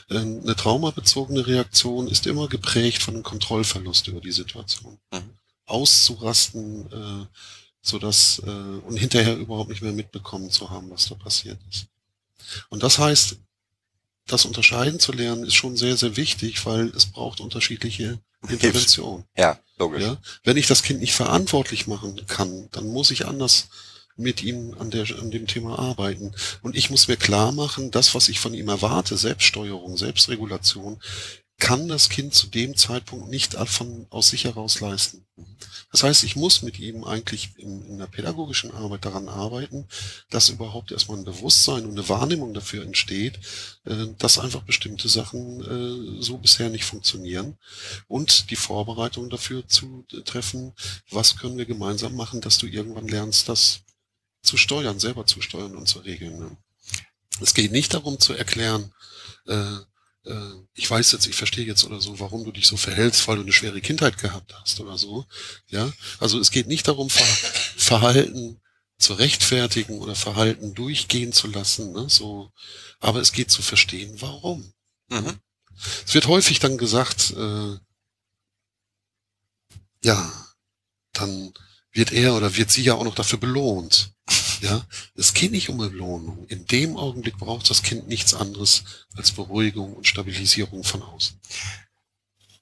Ähm, 0.08 0.40
eine 0.42 0.56
traumabezogene 0.56 1.46
Reaktion 1.46 2.08
ist 2.08 2.26
immer 2.26 2.48
geprägt 2.48 3.02
von 3.02 3.14
einem 3.14 3.22
Kontrollverlust 3.22 4.08
über 4.08 4.20
die 4.20 4.32
Situation. 4.32 4.98
Mhm. 5.12 5.30
Auszurasten, 5.66 6.90
äh, 6.90 7.26
so 7.82 7.98
dass 7.98 8.40
äh, 8.46 8.50
und 8.50 8.96
hinterher 8.96 9.36
überhaupt 9.36 9.68
nicht 9.68 9.82
mehr 9.82 9.92
mitbekommen 9.92 10.50
zu 10.50 10.70
haben, 10.70 10.90
was 10.90 11.08
da 11.08 11.14
passiert 11.16 11.58
ist. 11.70 11.86
Und 12.70 12.82
das 12.82 12.98
heißt, 12.98 13.36
das 14.26 14.44
unterscheiden 14.44 14.98
zu 14.98 15.12
lernen, 15.12 15.44
ist 15.44 15.54
schon 15.54 15.76
sehr, 15.76 15.96
sehr 15.96 16.16
wichtig, 16.16 16.64
weil 16.64 16.88
es 16.96 17.06
braucht 17.06 17.40
unterschiedliche 17.40 18.18
Interventionen. 18.48 19.24
ja, 19.36 19.58
logisch. 19.78 20.02
Ja? 20.02 20.16
Wenn 20.44 20.56
ich 20.56 20.66
das 20.66 20.82
Kind 20.82 21.00
nicht 21.00 21.14
verantwortlich 21.14 21.86
machen 21.86 22.24
kann, 22.26 22.68
dann 22.72 22.86
muss 22.88 23.10
ich 23.10 23.26
anders 23.26 23.68
mit 24.16 24.42
ihm 24.42 24.74
an, 24.78 24.90
der, 24.90 25.06
an 25.18 25.30
dem 25.30 25.46
Thema 25.46 25.78
arbeiten. 25.78 26.32
Und 26.62 26.76
ich 26.76 26.90
muss 26.90 27.08
mir 27.08 27.16
klar 27.16 27.52
machen, 27.52 27.90
das, 27.90 28.14
was 28.14 28.28
ich 28.28 28.40
von 28.40 28.54
ihm 28.54 28.68
erwarte, 28.68 29.16
Selbststeuerung, 29.16 29.96
Selbstregulation, 29.96 30.98
kann 31.58 31.88
das 31.88 32.10
Kind 32.10 32.34
zu 32.34 32.48
dem 32.48 32.76
Zeitpunkt 32.76 33.28
nicht 33.28 33.54
von, 33.54 34.06
aus 34.10 34.28
sich 34.28 34.44
heraus 34.44 34.80
leisten. 34.80 35.24
Das 35.90 36.02
heißt, 36.02 36.24
ich 36.24 36.36
muss 36.36 36.62
mit 36.62 36.78
ihm 36.78 37.04
eigentlich 37.04 37.50
in, 37.56 37.86
in 37.86 37.98
der 37.98 38.06
pädagogischen 38.06 38.70
Arbeit 38.72 39.04
daran 39.04 39.28
arbeiten, 39.28 39.86
dass 40.28 40.50
überhaupt 40.50 40.92
erstmal 40.92 41.18
ein 41.18 41.24
Bewusstsein 41.24 41.84
und 41.84 41.92
eine 41.92 42.08
Wahrnehmung 42.08 42.52
dafür 42.52 42.82
entsteht, 42.82 43.38
äh, 43.84 44.06
dass 44.18 44.38
einfach 44.38 44.62
bestimmte 44.62 45.08
Sachen 45.08 46.18
äh, 46.18 46.22
so 46.22 46.36
bisher 46.38 46.68
nicht 46.68 46.84
funktionieren 46.84 47.56
und 48.08 48.50
die 48.50 48.56
Vorbereitung 48.56 49.30
dafür 49.30 49.66
zu 49.66 50.04
treffen, 50.24 50.74
was 51.10 51.36
können 51.36 51.56
wir 51.56 51.66
gemeinsam 51.66 52.14
machen, 52.14 52.40
dass 52.40 52.58
du 52.58 52.66
irgendwann 52.66 53.08
lernst, 53.08 53.48
das 53.48 53.80
zu 54.46 54.56
steuern, 54.56 54.98
selber 54.98 55.26
zu 55.26 55.40
steuern 55.40 55.76
und 55.76 55.86
zu 55.86 56.00
regeln. 56.00 56.38
Ne? 56.38 56.56
Es 57.40 57.54
geht 57.54 57.72
nicht 57.72 57.94
darum 57.94 58.18
zu 58.18 58.32
erklären, 58.32 58.92
äh, 59.46 59.76
äh, 60.26 60.52
ich 60.74 60.90
weiß 60.90 61.12
jetzt, 61.12 61.26
ich 61.26 61.36
verstehe 61.36 61.64
jetzt 61.64 61.84
oder 61.84 62.00
so, 62.00 62.18
warum 62.20 62.44
du 62.44 62.52
dich 62.52 62.66
so 62.66 62.76
verhältst, 62.76 63.26
weil 63.28 63.36
du 63.36 63.42
eine 63.42 63.52
schwere 63.52 63.80
Kindheit 63.80 64.18
gehabt 64.18 64.54
hast 64.54 64.80
oder 64.80 64.98
so. 64.98 65.24
Ja, 65.68 65.90
also 66.18 66.38
es 66.38 66.50
geht 66.50 66.66
nicht 66.66 66.88
darum, 66.88 67.10
Ver 67.10 67.24
Verhalten 67.76 68.60
zu 68.98 69.14
rechtfertigen 69.14 69.98
oder 70.00 70.14
Verhalten 70.14 70.74
durchgehen 70.74 71.32
zu 71.32 71.48
lassen, 71.48 71.92
ne? 71.92 72.08
so, 72.08 72.50
aber 72.98 73.20
es 73.20 73.32
geht 73.32 73.50
zu 73.50 73.62
verstehen, 73.62 74.20
warum. 74.20 74.72
Mhm. 75.08 75.38
Es 76.06 76.14
wird 76.14 76.26
häufig 76.26 76.58
dann 76.58 76.78
gesagt, 76.78 77.32
äh, 77.36 77.76
ja, 80.02 80.46
dann 81.12 81.52
wird 81.92 82.12
er 82.12 82.34
oder 82.34 82.56
wird 82.56 82.70
sie 82.70 82.82
ja 82.82 82.94
auch 82.94 83.04
noch 83.04 83.14
dafür 83.14 83.38
belohnt. 83.38 84.15
Ja, 84.60 84.84
es 85.14 85.34
geht 85.34 85.52
nicht 85.52 85.68
um 85.68 85.78
Belohnung. 85.78 86.46
In 86.48 86.66
dem 86.66 86.96
Augenblick 86.96 87.36
braucht 87.38 87.68
das 87.70 87.82
Kind 87.82 88.08
nichts 88.08 88.34
anderes 88.34 88.84
als 89.14 89.32
Beruhigung 89.32 89.94
und 89.94 90.06
Stabilisierung 90.06 90.82
von 90.82 91.02
außen. 91.02 91.38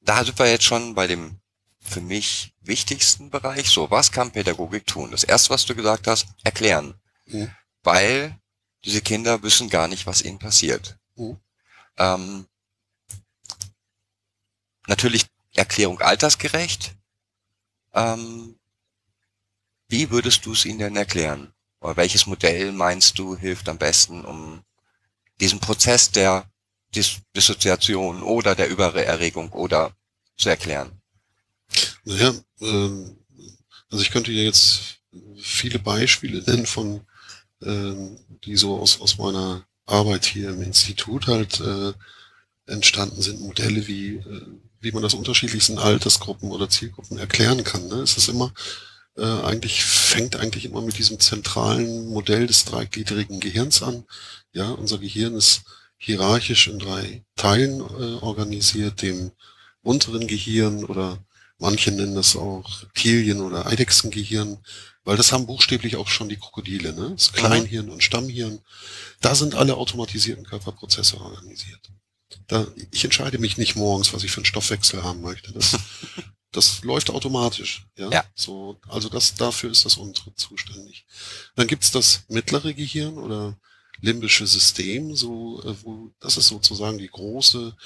Da 0.02 0.24
sind 0.24 0.38
wir 0.38 0.50
jetzt 0.50 0.64
schon 0.64 0.94
bei 0.94 1.06
dem 1.06 1.40
für 1.80 2.00
mich 2.00 2.54
wichtigsten 2.60 3.30
Bereich. 3.30 3.68
So, 3.68 3.90
was 3.90 4.10
kann 4.10 4.32
Pädagogik 4.32 4.86
tun? 4.86 5.10
Das 5.10 5.24
erste, 5.24 5.50
was 5.50 5.66
du 5.66 5.74
gesagt 5.74 6.06
hast, 6.06 6.26
erklären. 6.42 6.94
Mhm. 7.26 7.50
Weil 7.82 8.38
diese 8.84 9.02
Kinder 9.02 9.42
wissen 9.42 9.68
gar 9.68 9.88
nicht, 9.88 10.06
was 10.06 10.22
ihnen 10.22 10.38
passiert. 10.38 10.98
Mhm. 11.16 11.38
Ähm, 11.96 12.46
natürlich 14.86 15.26
Erklärung 15.54 16.00
altersgerecht. 16.00 16.94
Ähm, 17.92 18.58
wie 19.88 20.10
würdest 20.10 20.46
du 20.46 20.52
es 20.52 20.64
ihnen 20.64 20.78
denn 20.78 20.96
erklären? 20.96 21.52
Oder 21.80 21.96
welches 21.96 22.26
Modell 22.26 22.72
meinst 22.72 23.18
du 23.18 23.36
hilft 23.36 23.68
am 23.68 23.78
besten, 23.78 24.24
um 24.24 24.62
diesen 25.40 25.60
Prozess 25.60 26.10
der 26.10 26.50
Dis 26.94 27.20
Dissoziation 27.36 28.22
oder 28.22 28.54
der 28.54 28.70
Übererregung 28.70 29.50
oder 29.50 29.94
zu 30.36 30.48
erklären? 30.48 30.92
Naja, 32.04 32.34
ähm, 32.60 33.18
also 33.90 34.02
ich 34.02 34.10
könnte 34.10 34.32
ja 34.32 34.42
jetzt 34.42 35.00
viele 35.40 35.78
Beispiele 35.78 36.42
nennen 36.42 36.66
von, 36.66 37.00
ähm, 37.62 38.18
die 38.44 38.56
so 38.56 38.78
aus, 38.80 39.00
aus 39.00 39.18
meiner 39.18 39.66
Arbeit 39.86 40.24
hier 40.24 40.50
im 40.50 40.62
Institut 40.62 41.26
halt 41.26 41.60
äh, 41.60 41.92
entstanden 42.66 43.20
sind, 43.20 43.40
Modelle, 43.40 43.86
wie, 43.86 44.16
äh, 44.16 44.46
wie 44.80 44.92
man 44.92 45.02
das 45.02 45.14
unterschiedlichsten 45.14 45.78
Altersgruppen 45.78 46.50
oder 46.50 46.68
Zielgruppen 46.68 47.18
erklären 47.18 47.64
kann. 47.64 47.86
Ne? 47.88 47.96
Es 47.96 48.16
ist 48.16 48.28
immer, 48.28 48.52
äh, 49.16 49.24
eigentlich 49.24 49.84
fängt 49.84 50.36
eigentlich 50.36 50.64
immer 50.64 50.82
mit 50.82 50.98
diesem 50.98 51.20
zentralen 51.20 52.08
Modell 52.08 52.46
des 52.46 52.64
dreigliedrigen 52.64 53.40
Gehirns 53.40 53.82
an. 53.82 54.04
Ja, 54.52 54.70
unser 54.70 54.98
Gehirn 54.98 55.34
ist 55.34 55.62
hierarchisch 55.96 56.68
in 56.68 56.78
drei 56.78 57.24
Teilen 57.36 57.80
äh, 57.80 58.22
organisiert, 58.22 59.02
dem 59.02 59.32
unteren 59.82 60.26
Gehirn 60.26 60.84
oder 60.84 61.18
manche 61.58 61.92
nennen 61.92 62.14
das 62.14 62.36
auch 62.36 62.82
Reptilien- 62.82 63.40
oder 63.40 63.66
Eidechsengehirn, 63.66 64.58
weil 65.04 65.16
das 65.16 65.32
haben 65.32 65.46
buchstäblich 65.46 65.96
auch 65.96 66.08
schon 66.08 66.28
die 66.28 66.36
Krokodile, 66.38 66.92
ne? 66.92 67.10
Das 67.10 67.32
Kleinhirn 67.32 67.90
und 67.90 68.02
Stammhirn. 68.02 68.60
Da 69.20 69.34
sind 69.34 69.54
alle 69.54 69.76
automatisierten 69.76 70.44
Körperprozesse 70.44 71.20
organisiert. 71.20 71.90
Da, 72.48 72.66
ich 72.90 73.04
entscheide 73.04 73.38
mich 73.38 73.56
nicht 73.58 73.76
morgens, 73.76 74.12
was 74.12 74.24
ich 74.24 74.30
für 74.30 74.38
einen 74.38 74.46
Stoffwechsel 74.46 75.02
haben 75.02 75.20
möchte. 75.20 75.52
Das, 75.52 75.78
das 76.56 76.82
läuft 76.82 77.10
automatisch. 77.10 77.86
Ja? 77.96 78.10
Ja. 78.10 78.24
So, 78.34 78.78
also 78.88 79.08
das, 79.08 79.34
dafür 79.34 79.70
ist 79.70 79.84
das 79.84 79.96
untere 79.96 80.34
zuständig. 80.34 81.06
Dann 81.56 81.66
gibt's 81.66 81.90
das 81.90 82.24
mittlere 82.28 82.72
Gehirn 82.74 83.18
oder 83.18 83.58
limbische 84.00 84.46
System, 84.46 85.14
so, 85.16 85.62
äh, 85.62 85.74
wo, 85.82 86.10
das 86.20 86.36
ist 86.36 86.48
sozusagen 86.48 86.98
die 86.98 87.08
große 87.08 87.76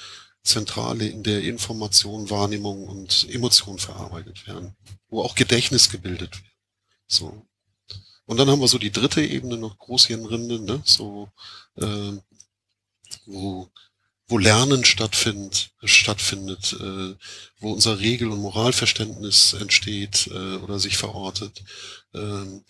Zentrale, 0.43 1.07
in 1.07 1.23
der 1.23 1.43
Information, 1.43 2.29
Wahrnehmung 2.29 2.87
und 2.87 3.27
Emotion 3.29 3.77
verarbeitet 3.77 4.47
werden, 4.47 4.75
wo 5.09 5.21
auch 5.21 5.35
Gedächtnis 5.35 5.89
gebildet 5.89 6.31
wird. 6.31 6.53
So. 7.07 7.45
Und 8.25 8.37
dann 8.37 8.49
haben 8.49 8.61
wir 8.61 8.67
so 8.67 8.77
die 8.77 8.91
dritte 8.91 9.21
Ebene 9.21 9.57
noch 9.57 9.77
Großhirnrinde, 9.77 10.59
ne? 10.59 10.81
so, 10.85 11.29
äh, 11.75 12.13
wo 13.25 13.69
wo 14.29 14.37
Lernen 14.37 14.85
stattfindet, 14.85 15.71
stattfindet, 15.83 16.73
äh, 16.73 17.15
wo 17.59 17.73
unser 17.73 17.99
Regel- 17.99 18.31
und 18.31 18.39
Moralverständnis 18.39 19.53
entsteht 19.53 20.27
äh, 20.27 20.55
oder 20.57 20.79
sich 20.79 20.97
verortet, 20.97 21.63
ähm, 22.13 22.63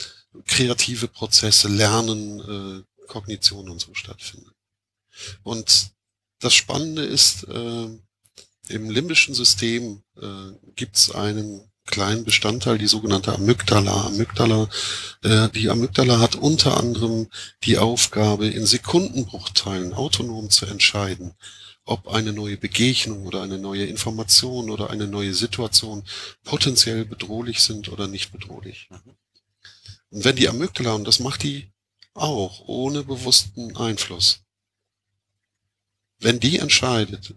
kreative 0.46 1.10
Prozesse, 1.10 1.68
Lernen, 1.68 2.40
äh, 2.40 3.06
Kognition 3.08 3.70
und 3.70 3.80
so 3.80 3.94
stattfinden. 3.94 4.52
Und 5.44 5.92
das 6.40 6.54
Spannende 6.54 7.04
ist, 7.04 7.44
äh, 7.44 7.90
im 8.70 8.90
limbischen 8.90 9.34
System 9.34 10.04
äh, 10.16 10.52
gibt 10.76 10.96
es 10.96 11.12
einen 11.12 11.69
kleinen 11.90 12.24
Bestandteil, 12.24 12.78
die 12.78 12.88
sogenannte 12.88 13.34
Amygdala. 13.34 14.08
Amygdala, 14.08 14.70
äh, 15.24 15.50
die 15.50 15.70
Amygdala 15.70 16.20
hat 16.20 16.36
unter 16.36 16.78
anderem 16.78 17.28
die 17.64 17.78
Aufgabe, 17.78 18.48
in 18.48 18.66
Sekundenbruchteilen 18.66 19.94
autonom 19.94 20.50
zu 20.50 20.66
entscheiden, 20.66 21.34
ob 21.86 22.08
eine 22.08 22.34
neue 22.34 22.58
Begegnung 22.58 23.26
oder 23.26 23.42
eine 23.42 23.58
neue 23.58 23.86
Information 23.86 24.70
oder 24.70 24.90
eine 24.90 25.08
neue 25.08 25.34
Situation 25.34 26.04
potenziell 26.44 27.06
bedrohlich 27.06 27.62
sind 27.62 27.90
oder 27.90 28.08
nicht 28.08 28.32
bedrohlich. 28.32 28.90
Und 30.12 30.24
wenn 30.24 30.36
die 30.36 30.50
Amygdala, 30.50 30.94
und 30.94 31.06
das 31.06 31.20
macht 31.20 31.44
die 31.44 31.72
auch 32.14 32.68
ohne 32.68 33.04
bewussten 33.04 33.76
Einfluss, 33.76 34.42
wenn 36.20 36.40
die 36.40 36.60
entscheidet, 36.60 37.34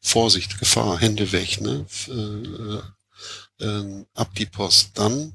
Vorsicht, 0.00 0.58
Gefahr, 0.58 0.98
Hände 0.98 1.32
weg, 1.32 1.60
ne, 1.60 1.86
äh, 3.60 3.64
äh, 3.64 4.04
ab 4.14 4.34
die 4.36 4.46
Post, 4.46 4.90
dann 4.94 5.34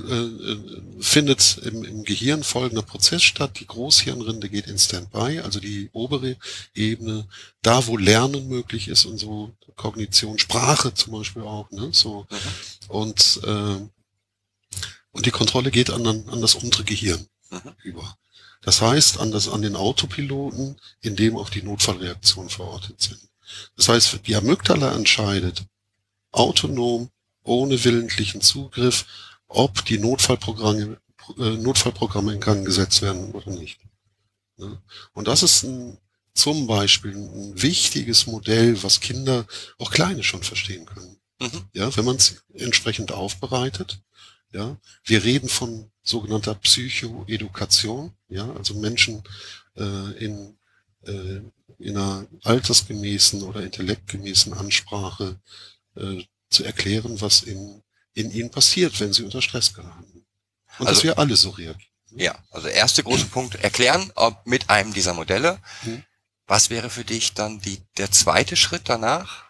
äh, 0.00 0.12
äh, 0.12 0.82
findet 1.00 1.58
im, 1.58 1.82
im 1.82 2.04
Gehirn 2.04 2.42
folgender 2.42 2.82
Prozess 2.82 3.22
statt. 3.22 3.58
Die 3.58 3.66
Großhirnrinde 3.66 4.48
geht 4.50 4.66
in 4.66 4.78
Standby, 4.78 5.40
also 5.40 5.60
die 5.60 5.88
obere 5.92 6.36
Ebene, 6.74 7.26
da 7.62 7.86
wo 7.86 7.96
Lernen 7.96 8.48
möglich 8.48 8.88
ist 8.88 9.06
und 9.06 9.18
so 9.18 9.54
Kognition, 9.76 10.38
Sprache 10.38 10.92
zum 10.92 11.14
Beispiel 11.14 11.42
auch, 11.42 11.70
ne? 11.70 11.90
So 11.92 12.26
Mhm. 12.30 12.90
und 12.90 13.40
äh, 13.44 13.88
und 15.10 15.26
die 15.26 15.30
Kontrolle 15.30 15.70
geht 15.70 15.90
an, 15.90 16.06
an 16.06 16.40
das 16.40 16.54
untere 16.54 16.84
Gehirn 16.84 17.26
Mhm. 17.50 17.74
über. 17.82 18.18
Das 18.60 18.82
heißt, 18.82 19.18
an, 19.20 19.30
das, 19.30 19.48
an 19.48 19.62
den 19.62 19.74
Autopiloten, 19.76 20.78
in 21.00 21.16
dem 21.16 21.36
auch 21.36 21.48
die 21.48 21.62
Notfallreaktionen 21.62 22.50
verortet 22.50 23.00
sind. 23.00 23.20
Das 23.76 23.88
heißt, 23.88 24.20
die 24.26 24.36
Amygdala 24.36 24.94
entscheidet 24.94 25.64
autonom, 26.32 27.10
ohne 27.42 27.82
willentlichen 27.84 28.40
Zugriff, 28.40 29.06
ob 29.46 29.84
die 29.86 29.98
Notfallprogramme, 29.98 31.00
äh, 31.38 31.56
Notfallprogramme 31.56 32.34
in 32.34 32.40
Gang 32.40 32.64
gesetzt 32.64 33.02
werden 33.02 33.32
oder 33.32 33.50
nicht. 33.50 33.80
Und 35.12 35.28
das 35.28 35.42
ist 35.42 35.62
ein, 35.62 35.98
zum 36.34 36.66
Beispiel 36.66 37.14
ein 37.14 37.62
wichtiges 37.62 38.26
Modell, 38.26 38.82
was 38.82 39.00
Kinder, 39.00 39.46
auch 39.78 39.90
Kleine 39.90 40.22
schon 40.22 40.42
verstehen 40.42 40.84
können. 40.84 41.16
Mhm. 41.40 41.64
Ja, 41.72 41.96
wenn 41.96 42.04
man 42.04 42.16
es 42.16 42.42
entsprechend 42.54 43.12
aufbereitet. 43.12 44.00
Ja, 44.52 44.76
wir 45.04 45.24
reden 45.24 45.48
von 45.48 45.90
sogenannter 46.02 46.54
Psychoedukation. 46.54 48.12
Ja, 48.28 48.50
also 48.52 48.74
Menschen 48.74 49.22
äh, 49.76 50.24
in 50.24 50.56
äh, 51.02 51.40
in 51.78 51.96
einer 51.96 52.26
altersgemäßen 52.42 53.42
oder 53.42 53.62
intellektgemäßen 53.62 54.52
Ansprache 54.52 55.38
äh, 55.98 56.24
zu 56.50 56.64
erklären, 56.64 57.20
was 57.20 57.42
in 57.42 57.82
in 58.14 58.30
ihnen 58.32 58.50
passiert, 58.50 58.98
wenn 58.98 59.12
sie 59.12 59.22
unter 59.22 59.40
Stress 59.42 59.72
geraten. 59.74 60.26
Und 60.78 60.86
dass 60.86 60.88
Also- 60.98 61.02
wir 61.04 61.18
alle 61.18 61.36
so 61.36 61.50
reagieren. 61.50 61.84
Ja, 62.10 62.36
also 62.50 62.66
erste 62.68 63.02
große 63.04 63.26
Punkt, 63.26 63.54
erklären, 63.56 64.10
ob 64.14 64.44
mit 64.46 64.70
einem 64.70 64.92
dieser 64.94 65.12
Modelle. 65.14 65.60
Mhm. 65.82 66.02
Was 66.46 66.70
wäre 66.70 66.88
für 66.90 67.04
dich 67.04 67.34
dann 67.34 67.60
die, 67.60 67.82
der 67.98 68.10
zweite 68.10 68.56
Schritt 68.56 68.88
danach? 68.88 69.47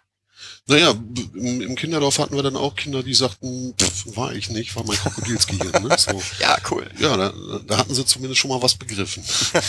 Naja, 0.66 0.94
im, 1.34 1.60
im 1.62 1.74
Kinderdorf 1.76 2.18
hatten 2.18 2.36
wir 2.36 2.42
dann 2.42 2.56
auch 2.56 2.76
Kinder, 2.76 3.02
die 3.02 3.14
sagten, 3.14 3.74
pff, 3.78 4.16
war 4.16 4.34
ich 4.34 4.50
nicht, 4.50 4.76
war 4.76 4.84
mein 4.84 4.98
Krokodilsgehirn. 4.98 5.82
Ne? 5.82 5.96
So. 5.98 6.22
Ja, 6.40 6.56
cool. 6.70 6.88
Ja, 6.98 7.16
da, 7.16 7.32
da 7.66 7.78
hatten 7.78 7.94
sie 7.94 8.04
zumindest 8.04 8.40
schon 8.40 8.50
mal 8.50 8.62
was 8.62 8.74
begriffen. 8.74 9.24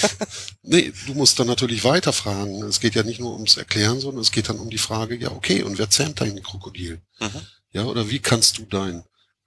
nee, 0.63 0.91
du 1.07 1.13
musst 1.13 1.39
dann 1.39 1.47
natürlich 1.47 1.83
weiterfragen. 1.83 2.63
Es 2.63 2.79
geht 2.79 2.95
ja 2.95 3.03
nicht 3.03 3.19
nur 3.19 3.33
ums 3.33 3.57
Erklären, 3.57 3.99
sondern 3.99 4.21
es 4.21 4.31
geht 4.31 4.49
dann 4.49 4.59
um 4.59 4.69
die 4.69 4.77
Frage, 4.77 5.15
ja, 5.15 5.31
okay, 5.31 5.63
und 5.63 5.77
wer 5.77 5.89
zähmt 5.89 6.19
dein 6.21 6.43
Krokodil? 6.43 6.99
Mhm. 7.19 7.41
Ja, 7.71 7.83
oder 7.85 8.09
wie 8.09 8.19
kannst 8.19 8.57
du 8.57 8.63
dein 8.63 9.03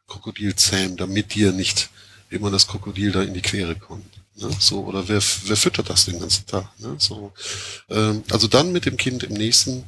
Krokodil 0.07 0.57
zähmen, 0.57 0.97
damit 0.97 1.35
dir 1.35 1.53
nicht 1.53 1.91
immer 2.31 2.51
das 2.51 2.67
Krokodil 2.67 3.13
da 3.13 3.23
in 3.23 3.35
die 3.35 3.43
Quere 3.43 3.77
kommt? 3.77 4.23
Ne? 4.37 4.51
So, 4.59 4.85
oder 4.85 5.09
wer, 5.09 5.23
wer 5.45 5.57
füttert 5.57 5.91
das 5.91 6.07
den 6.07 6.19
ganzen 6.19 6.47
Tag? 6.47 6.69
Ne? 6.79 6.97
So, 6.99 7.33
ähm, 7.91 8.23
also 8.31 8.49
dann 8.49 8.73
mit 8.73 8.87
dem 8.87 8.97
Kind 8.97 9.23
im 9.23 9.35
nächsten 9.35 9.85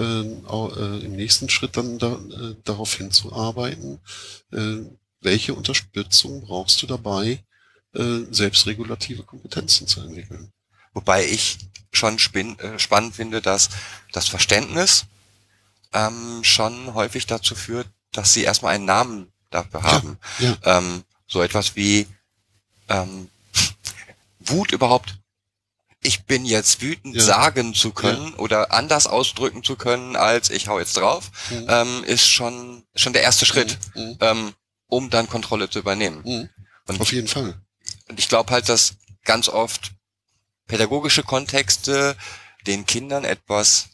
im 0.00 1.16
nächsten 1.16 1.48
Schritt 1.48 1.76
dann 1.76 1.98
da, 1.98 2.12
äh, 2.12 2.56
darauf 2.64 2.94
hinzuarbeiten, 2.94 3.98
äh, 4.52 4.78
welche 5.20 5.54
Unterstützung 5.54 6.42
brauchst 6.42 6.82
du 6.82 6.86
dabei, 6.86 7.42
äh, 7.94 8.20
selbstregulative 8.30 9.22
Kompetenzen 9.22 9.86
zu 9.86 10.00
entwickeln. 10.00 10.50
Wobei 10.94 11.26
ich 11.26 11.58
schon 11.92 12.16
äh, 12.16 12.78
spannend 12.78 13.14
finde, 13.14 13.42
dass 13.42 13.68
das 14.12 14.28
Verständnis 14.28 15.04
ähm, 15.92 16.42
schon 16.42 16.94
häufig 16.94 17.26
dazu 17.26 17.54
führt, 17.54 17.88
dass 18.12 18.32
sie 18.32 18.44
erstmal 18.44 18.74
einen 18.74 18.84
Namen 18.84 19.32
dafür 19.50 19.82
haben. 19.82 20.18
ja. 20.38 20.56
Ähm, 20.64 21.04
so 21.26 21.42
etwas 21.42 21.76
wie 21.76 22.06
ähm, 22.88 23.28
Wut 24.40 24.72
überhaupt. 24.72 25.18
Ich 26.04 26.24
bin 26.24 26.44
jetzt 26.44 26.80
wütend 26.82 27.14
Ja. 27.14 27.22
sagen 27.22 27.74
zu 27.74 27.92
können 27.92 28.34
oder 28.34 28.72
anders 28.72 29.06
ausdrücken 29.06 29.62
zu 29.62 29.76
können, 29.76 30.16
als 30.16 30.50
ich 30.50 30.66
hau 30.68 30.78
jetzt 30.80 30.96
drauf, 30.96 31.30
Mhm. 31.50 31.66
ähm, 31.68 32.04
ist 32.04 32.26
schon 32.28 32.84
schon 32.96 33.12
der 33.12 33.22
erste 33.22 33.46
Schritt, 33.46 33.78
Mhm. 33.94 34.16
ähm, 34.20 34.52
um 34.88 35.10
dann 35.10 35.28
Kontrolle 35.28 35.70
zu 35.70 35.78
übernehmen. 35.78 36.22
Mhm. 36.24 36.48
Und 36.88 37.00
Auf 37.00 37.12
jeden 37.12 37.28
Fall. 37.28 37.54
und 38.08 38.18
ich 38.18 38.28
glaube 38.28 38.52
halt, 38.52 38.68
dass 38.68 38.94
ganz 39.24 39.48
oft 39.48 39.92
pädagogische 40.66 41.22
Kontexte 41.22 42.16
den 42.66 42.84
Kindern 42.86 43.24
etwas 43.24 43.86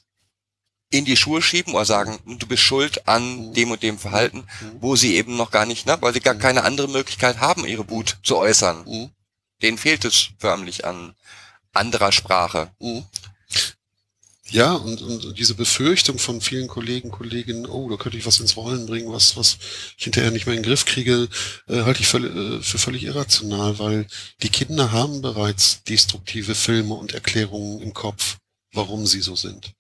in 0.91 1.05
die 1.05 1.19
Schuhe 1.19 1.43
schieben 1.43 1.75
oder 1.75 1.85
sagen, 1.85 2.19
du 2.39 2.47
bist 2.47 2.63
schuld 2.63 3.07
an 3.07 3.49
Mhm. 3.51 3.55
dem 3.55 3.71
und 3.71 3.83
dem 3.83 3.99
Verhalten, 3.99 4.47
Mhm. 4.61 4.77
wo 4.81 4.97
sie 4.97 5.15
eben 5.17 5.37
noch 5.37 5.51
gar 5.51 5.67
nicht, 5.67 5.85
ne, 5.87 5.99
weil 6.01 6.15
sie 6.15 6.21
gar 6.21 6.35
Mhm. 6.35 6.39
keine 6.39 6.65
andere 6.65 6.89
Möglichkeit 6.89 7.39
haben, 7.41 7.67
ihre 7.67 7.89
Wut 7.91 8.17
zu 8.23 8.39
äußern. 8.39 8.85
Mhm. 8.87 9.11
Denen 9.61 9.77
fehlt 9.77 10.07
es 10.07 10.31
förmlich 10.39 10.87
an 10.87 11.15
anderer 11.73 12.13
Sprache. 12.13 12.71
Mhm. 12.81 13.05
Ja, 14.51 14.73
und, 14.73 15.03
und 15.03 15.39
diese 15.39 15.55
Befürchtung 15.55 16.19
von 16.19 16.41
vielen 16.41 16.69
Kollegen, 16.69 17.11
Kolleginnen, 17.11 17.67
oh, 17.67 17.89
da 17.91 17.97
könnte 17.97 18.17
ich 18.17 18.25
was 18.25 18.41
ins 18.41 18.57
Rollen 18.57 18.87
bringen, 18.87 19.13
was, 19.13 19.37
was 19.37 19.59
ich 19.99 20.05
hinterher 20.05 20.31
nicht 20.31 20.47
mehr 20.47 20.57
in 20.57 20.63
den 20.63 20.69
Griff 20.69 20.87
kriege, 20.87 21.29
äh, 21.69 21.83
halte 21.83 22.01
ich 22.01 22.07
völlig, 22.07 22.35
äh, 22.35 22.63
für 22.63 22.79
völlig 22.79 23.03
irrational, 23.05 23.79
weil 23.79 24.07
die 24.43 24.49
Kinder 24.49 24.91
haben 24.91 25.21
bereits 25.21 25.83
destruktive 25.85 26.55
Filme 26.55 26.95
und 26.95 27.13
Erklärungen 27.13 27.83
im 27.83 27.93
Kopf, 27.93 28.39
warum 28.73 29.07
sie 29.07 29.21
so 29.21 29.37
sind. 29.37 29.75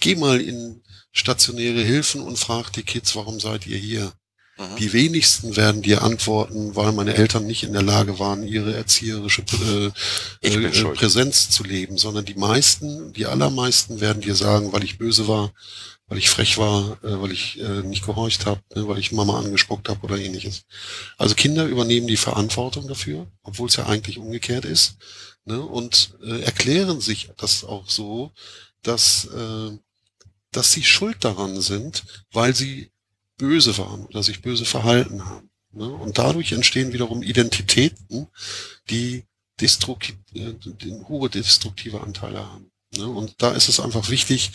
Geh 0.00 0.16
mal 0.16 0.40
in 0.40 0.82
stationäre 1.12 1.82
Hilfen 1.82 2.22
und 2.22 2.38
frag 2.38 2.70
die 2.72 2.82
Kids, 2.82 3.14
warum 3.14 3.38
seid 3.38 3.68
ihr 3.68 3.78
hier? 3.78 4.12
Mhm. 4.58 4.76
Die 4.76 4.92
wenigsten 4.92 5.56
werden 5.56 5.82
dir 5.82 6.02
antworten, 6.02 6.76
weil 6.76 6.92
meine 6.92 7.14
Eltern 7.14 7.46
nicht 7.46 7.62
in 7.62 7.72
der 7.72 7.82
Lage 7.82 8.18
waren, 8.18 8.46
ihre 8.46 8.74
erzieherische 8.74 9.42
äh, 10.42 10.46
äh. 10.46 10.84
Präsenz 10.94 11.48
zu 11.50 11.64
leben, 11.64 11.96
sondern 11.96 12.24
die 12.24 12.34
meisten, 12.34 13.12
die 13.14 13.26
allermeisten 13.26 14.00
werden 14.00 14.20
dir 14.20 14.34
sagen, 14.34 14.72
weil 14.72 14.84
ich 14.84 14.98
böse 14.98 15.26
war, 15.26 15.52
weil 16.06 16.18
ich 16.18 16.28
frech 16.28 16.58
war, 16.58 16.98
äh, 17.02 17.20
weil 17.22 17.32
ich 17.32 17.60
äh, 17.60 17.82
nicht 17.82 18.04
gehorcht 18.04 18.44
habe, 18.44 18.60
ne, 18.74 18.86
weil 18.86 18.98
ich 18.98 19.12
Mama 19.12 19.38
angespuckt 19.38 19.88
habe 19.88 20.02
oder 20.02 20.18
ähnliches. 20.18 20.64
Also 21.16 21.34
Kinder 21.34 21.64
übernehmen 21.64 22.06
die 22.06 22.18
Verantwortung 22.18 22.86
dafür, 22.88 23.26
obwohl 23.42 23.68
es 23.68 23.76
ja 23.76 23.86
eigentlich 23.86 24.18
umgekehrt 24.18 24.66
ist, 24.66 24.96
ne, 25.46 25.60
und 25.62 26.14
erklären 26.20 27.00
sich 27.00 27.30
das 27.36 27.64
auch 27.64 27.88
so, 27.88 28.32
dass 28.82 29.28
dass 30.52 30.70
sie 30.70 30.84
schuld 30.84 31.24
daran 31.24 31.60
sind, 31.60 32.04
weil 32.30 32.54
sie 32.54 32.91
böse 33.36 33.76
waren 33.78 34.06
oder 34.06 34.22
sich 34.22 34.42
böse 34.42 34.64
verhalten 34.64 35.24
haben. 35.24 35.50
Ne? 35.72 35.88
Und 35.88 36.18
dadurch 36.18 36.52
entstehen 36.52 36.92
wiederum 36.92 37.22
Identitäten, 37.22 38.28
die, 38.90 39.24
destrukti 39.60 40.14
äh, 40.34 40.54
hohe 41.08 41.30
destruktive 41.30 42.00
Anteile 42.00 42.46
haben. 42.46 42.70
Ne? 42.96 43.06
Und 43.06 43.34
da 43.38 43.52
ist 43.52 43.68
es 43.68 43.80
einfach 43.80 44.08
wichtig, 44.10 44.52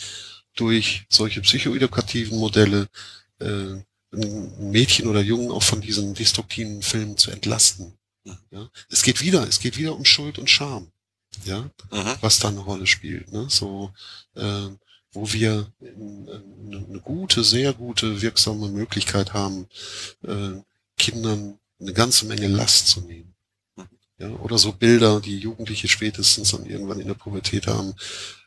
durch 0.54 1.04
solche 1.08 1.40
psychoedukativen 1.40 2.38
Modelle 2.38 2.88
äh, 3.40 3.76
ein 4.12 4.70
Mädchen 4.70 5.06
oder 5.06 5.20
Jungen 5.20 5.50
auch 5.50 5.62
von 5.62 5.80
diesen 5.80 6.14
destruktiven 6.14 6.82
Filmen 6.82 7.16
zu 7.16 7.30
entlasten. 7.30 7.92
Ja? 8.50 8.68
Es 8.90 9.02
geht 9.02 9.20
wieder, 9.20 9.46
es 9.46 9.60
geht 9.60 9.76
wieder 9.78 9.94
um 9.94 10.04
Schuld 10.04 10.38
und 10.38 10.50
Scham, 10.50 10.90
ja, 11.44 11.70
Mhm. 11.90 12.16
was 12.20 12.38
da 12.38 12.48
eine 12.48 12.60
Rolle 12.60 12.86
spielt. 12.86 13.30
Ne? 13.32 13.46
So, 13.48 13.92
äh, 14.34 14.68
wo 15.12 15.32
wir 15.32 15.72
eine, 15.80 17.00
gute, 17.02 17.44
sehr 17.44 17.72
gute, 17.72 18.20
wirksame 18.20 18.68
Möglichkeit 18.68 19.32
haben, 19.32 19.66
äh, 20.22 20.60
Kindern 20.96 21.58
eine 21.80 21.92
ganze 21.92 22.26
Menge 22.26 22.48
Last 22.48 22.88
zu 22.88 23.00
nehmen. 23.00 23.34
Ja, 24.20 24.30
oder 24.30 24.58
so 24.58 24.72
Bilder, 24.72 25.20
die 25.20 25.38
Jugendliche 25.38 25.86
spätestens 25.86 26.50
dann 26.50 26.66
irgendwann 26.66 26.98
in 26.98 27.06
der 27.06 27.14
Pubertät 27.14 27.68
haben. 27.68 27.94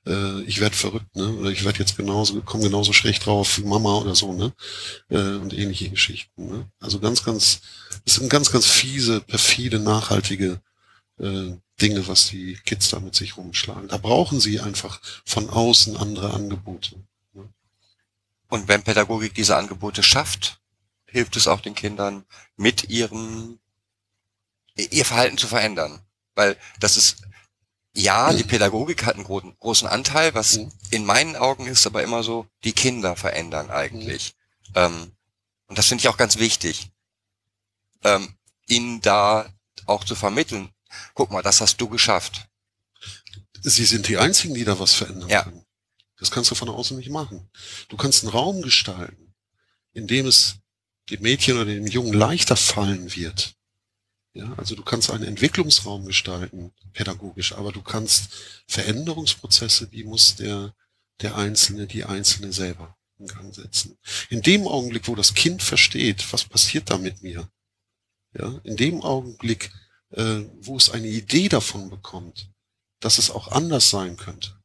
Äh, 0.05 0.41
ich 0.41 0.59
werde 0.59 0.75
verrückt, 0.75 1.15
ne? 1.15 1.33
Oder 1.37 1.49
ich 1.49 1.63
werde 1.63 1.79
jetzt 1.79 1.95
genauso, 1.95 2.41
komme 2.41 2.65
genauso 2.65 2.91
schlecht 2.91 3.25
drauf 3.25 3.57
wie 3.57 3.63
Mama 3.63 3.95
oder 3.95 4.13
so, 4.13 4.33
ne? 4.33 4.51
Äh, 5.09 5.37
und 5.37 5.53
ähnliche 5.53 5.89
Geschichten. 5.89 6.47
Ne? 6.47 6.69
Also 6.81 6.99
ganz, 6.99 7.23
ganz, 7.23 7.61
es 8.05 8.15
sind 8.15 8.29
ganz, 8.29 8.51
ganz 8.51 8.65
fiese, 8.65 9.21
perfide, 9.21 9.79
nachhaltige 9.79 10.59
äh, 11.19 11.53
Dinge, 11.81 12.07
was 12.07 12.27
die 12.27 12.55
Kids 12.65 12.89
da 12.89 12.99
mit 12.99 13.15
sich 13.15 13.37
rumschlagen. 13.37 13.87
Da 13.87 13.97
brauchen 13.97 14.39
sie 14.39 14.59
einfach 14.59 15.01
von 15.25 15.49
außen 15.49 15.97
andere 15.97 16.33
Angebote. 16.33 16.95
Und 18.47 18.67
wenn 18.67 18.83
Pädagogik 18.83 19.33
diese 19.33 19.55
Angebote 19.55 20.03
schafft, 20.03 20.59
hilft 21.05 21.35
es 21.37 21.47
auch 21.47 21.61
den 21.61 21.75
Kindern, 21.75 22.25
mit 22.57 22.89
ihrem, 22.89 23.59
ihr 24.75 25.05
Verhalten 25.05 25.37
zu 25.37 25.47
verändern. 25.47 26.01
Weil 26.35 26.57
das 26.79 26.97
ist, 26.97 27.21
ja, 27.93 28.33
die 28.33 28.43
Pädagogik 28.43 29.05
hat 29.05 29.15
einen 29.15 29.23
großen, 29.23 29.55
großen 29.59 29.87
Anteil, 29.87 30.33
was 30.33 30.57
Mhm. 30.57 30.71
in 30.91 31.05
meinen 31.05 31.35
Augen 31.35 31.65
ist 31.65 31.85
aber 31.87 32.03
immer 32.03 32.23
so, 32.23 32.45
die 32.63 32.73
Kinder 32.73 33.15
verändern 33.15 33.69
eigentlich. 33.69 34.35
Ähm, 34.75 35.11
und 35.67 35.77
das 35.77 35.87
finde 35.87 36.01
ich 36.01 36.07
auch 36.09 36.17
ganz 36.17 36.37
wichtig, 36.37 36.91
ähm, 38.03 38.35
ihnen 38.67 39.01
da 39.01 39.49
auch 39.85 40.03
zu 40.03 40.15
vermitteln. 40.15 40.69
Guck 41.13 41.31
mal, 41.31 41.41
das 41.41 41.61
hast 41.61 41.77
du 41.79 41.89
geschafft. 41.89 42.47
Sie 43.61 43.85
sind 43.85 44.07
die 44.07 44.17
Einzigen, 44.17 44.53
die 44.53 44.63
da 44.63 44.79
was 44.79 44.93
verändern 44.93 45.29
Ja. 45.29 45.43
können. 45.43 45.65
Das 46.17 46.31
kannst 46.31 46.51
du 46.51 46.55
von 46.55 46.69
außen 46.69 46.97
nicht 46.97 47.09
machen. 47.09 47.49
Du 47.89 47.97
kannst 47.97 48.23
einen 48.23 48.31
Raum 48.31 48.61
gestalten, 48.61 49.33
in 49.93 50.07
dem 50.07 50.27
es 50.27 50.55
dem 51.09 51.21
Mädchen 51.21 51.55
oder 51.55 51.65
dem 51.65 51.87
Jungen 51.87 52.13
leichter 52.13 52.55
fallen 52.55 53.15
wird. 53.15 53.55
Ja, 54.33 54.53
also 54.57 54.75
du 54.75 54.83
kannst 54.83 55.09
einen 55.09 55.25
Entwicklungsraum 55.25 56.05
gestalten, 56.05 56.71
pädagogisch, 56.93 57.53
aber 57.53 57.71
du 57.71 57.81
kannst 57.81 58.29
Veränderungsprozesse, 58.67 59.87
die 59.87 60.03
muss 60.05 60.35
der, 60.35 60.73
der 61.19 61.35
Einzelne, 61.35 61.85
die 61.85 62.05
Einzelne 62.05 62.53
selber 62.53 62.95
in 63.19 63.27
Gang 63.27 63.53
setzen. 63.53 63.97
In 64.29 64.41
dem 64.41 64.67
Augenblick, 64.67 65.07
wo 65.07 65.15
das 65.15 65.33
Kind 65.33 65.61
versteht, 65.61 66.31
was 66.31 66.45
passiert 66.45 66.89
da 66.89 66.97
mit 66.97 67.21
mir, 67.23 67.49
ja, 68.33 68.59
in 68.63 68.77
dem 68.77 69.01
Augenblick, 69.01 69.71
äh, 70.11 70.41
wo 70.61 70.77
es 70.77 70.89
eine 70.89 71.07
Idee 71.07 71.49
davon 71.49 71.89
bekommt, 71.89 72.49
dass 72.99 73.17
es 73.17 73.31
auch 73.31 73.49
anders 73.49 73.89
sein 73.89 74.17
könnte, 74.17 74.55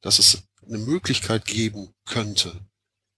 dass 0.00 0.18
es 0.18 0.42
eine 0.66 0.78
Möglichkeit 0.78 1.44
geben 1.44 1.94
könnte, 2.04 2.60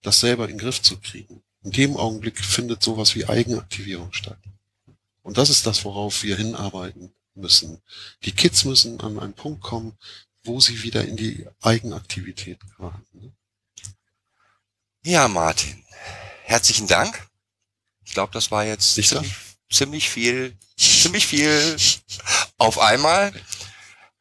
das 0.02 0.20
selber 0.20 0.44
in 0.44 0.52
den 0.52 0.58
Griff 0.58 0.82
zu 0.82 0.98
kriegen. 0.98 1.42
In 1.62 1.72
dem 1.72 1.96
Augenblick 1.96 2.38
findet 2.38 2.82
sowas 2.82 3.14
wie 3.14 3.26
Eigenaktivierung 3.26 4.12
statt. 4.12 4.38
Und 5.22 5.38
das 5.38 5.50
ist 5.50 5.66
das, 5.66 5.84
worauf 5.84 6.22
wir 6.22 6.36
hinarbeiten 6.36 7.12
müssen. 7.34 7.82
Die 8.24 8.32
Kids 8.32 8.64
müssen 8.64 9.00
an 9.00 9.18
einen 9.18 9.34
Punkt 9.34 9.62
kommen, 9.62 9.98
wo 10.44 10.60
sie 10.60 10.82
wieder 10.82 11.04
in 11.04 11.16
die 11.16 11.46
Eigenaktivität 11.60 12.60
geraten. 12.76 13.36
Ja, 15.04 15.28
Martin, 15.28 15.84
herzlichen 16.44 16.86
Dank. 16.86 17.28
Ich 18.04 18.12
glaube, 18.12 18.32
das 18.32 18.50
war 18.50 18.64
jetzt 18.64 18.96
Nicht 18.96 19.10
ziemlich, 19.70 20.10
viel, 20.10 20.56
ziemlich 20.76 21.26
viel 21.26 21.76
auf 22.58 22.78
einmal. 22.78 23.32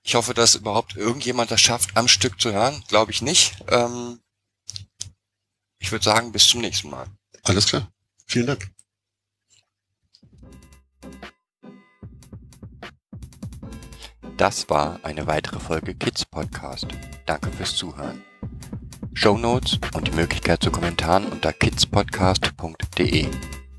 Ich 0.03 0.15
hoffe, 0.15 0.33
dass 0.33 0.55
überhaupt 0.55 0.95
irgendjemand 0.95 1.51
das 1.51 1.61
schafft, 1.61 1.97
am 1.97 2.07
Stück 2.07 2.39
zu 2.39 2.51
hören. 2.51 2.83
Glaube 2.87 3.11
ich 3.11 3.21
nicht. 3.21 3.55
Ähm, 3.69 4.19
ich 5.79 5.91
würde 5.91 6.05
sagen, 6.05 6.31
bis 6.31 6.47
zum 6.47 6.61
nächsten 6.61 6.89
Mal. 6.89 7.07
Alles 7.43 7.67
klar. 7.67 7.91
Vielen 8.27 8.47
Dank. 8.47 8.71
Das 14.37 14.69
war 14.69 14.99
eine 15.03 15.27
weitere 15.27 15.59
Folge 15.59 15.95
Kids 15.95 16.25
Podcast. 16.25 16.87
Danke 17.25 17.51
fürs 17.51 17.75
Zuhören. 17.75 18.21
Show 19.13 19.37
Notes 19.37 19.79
und 19.93 20.07
die 20.07 20.11
Möglichkeit 20.11 20.61
zu 20.61 20.71
Kommentaren 20.71 21.25
unter 21.25 21.53
kidspodcast.de. 21.53 23.29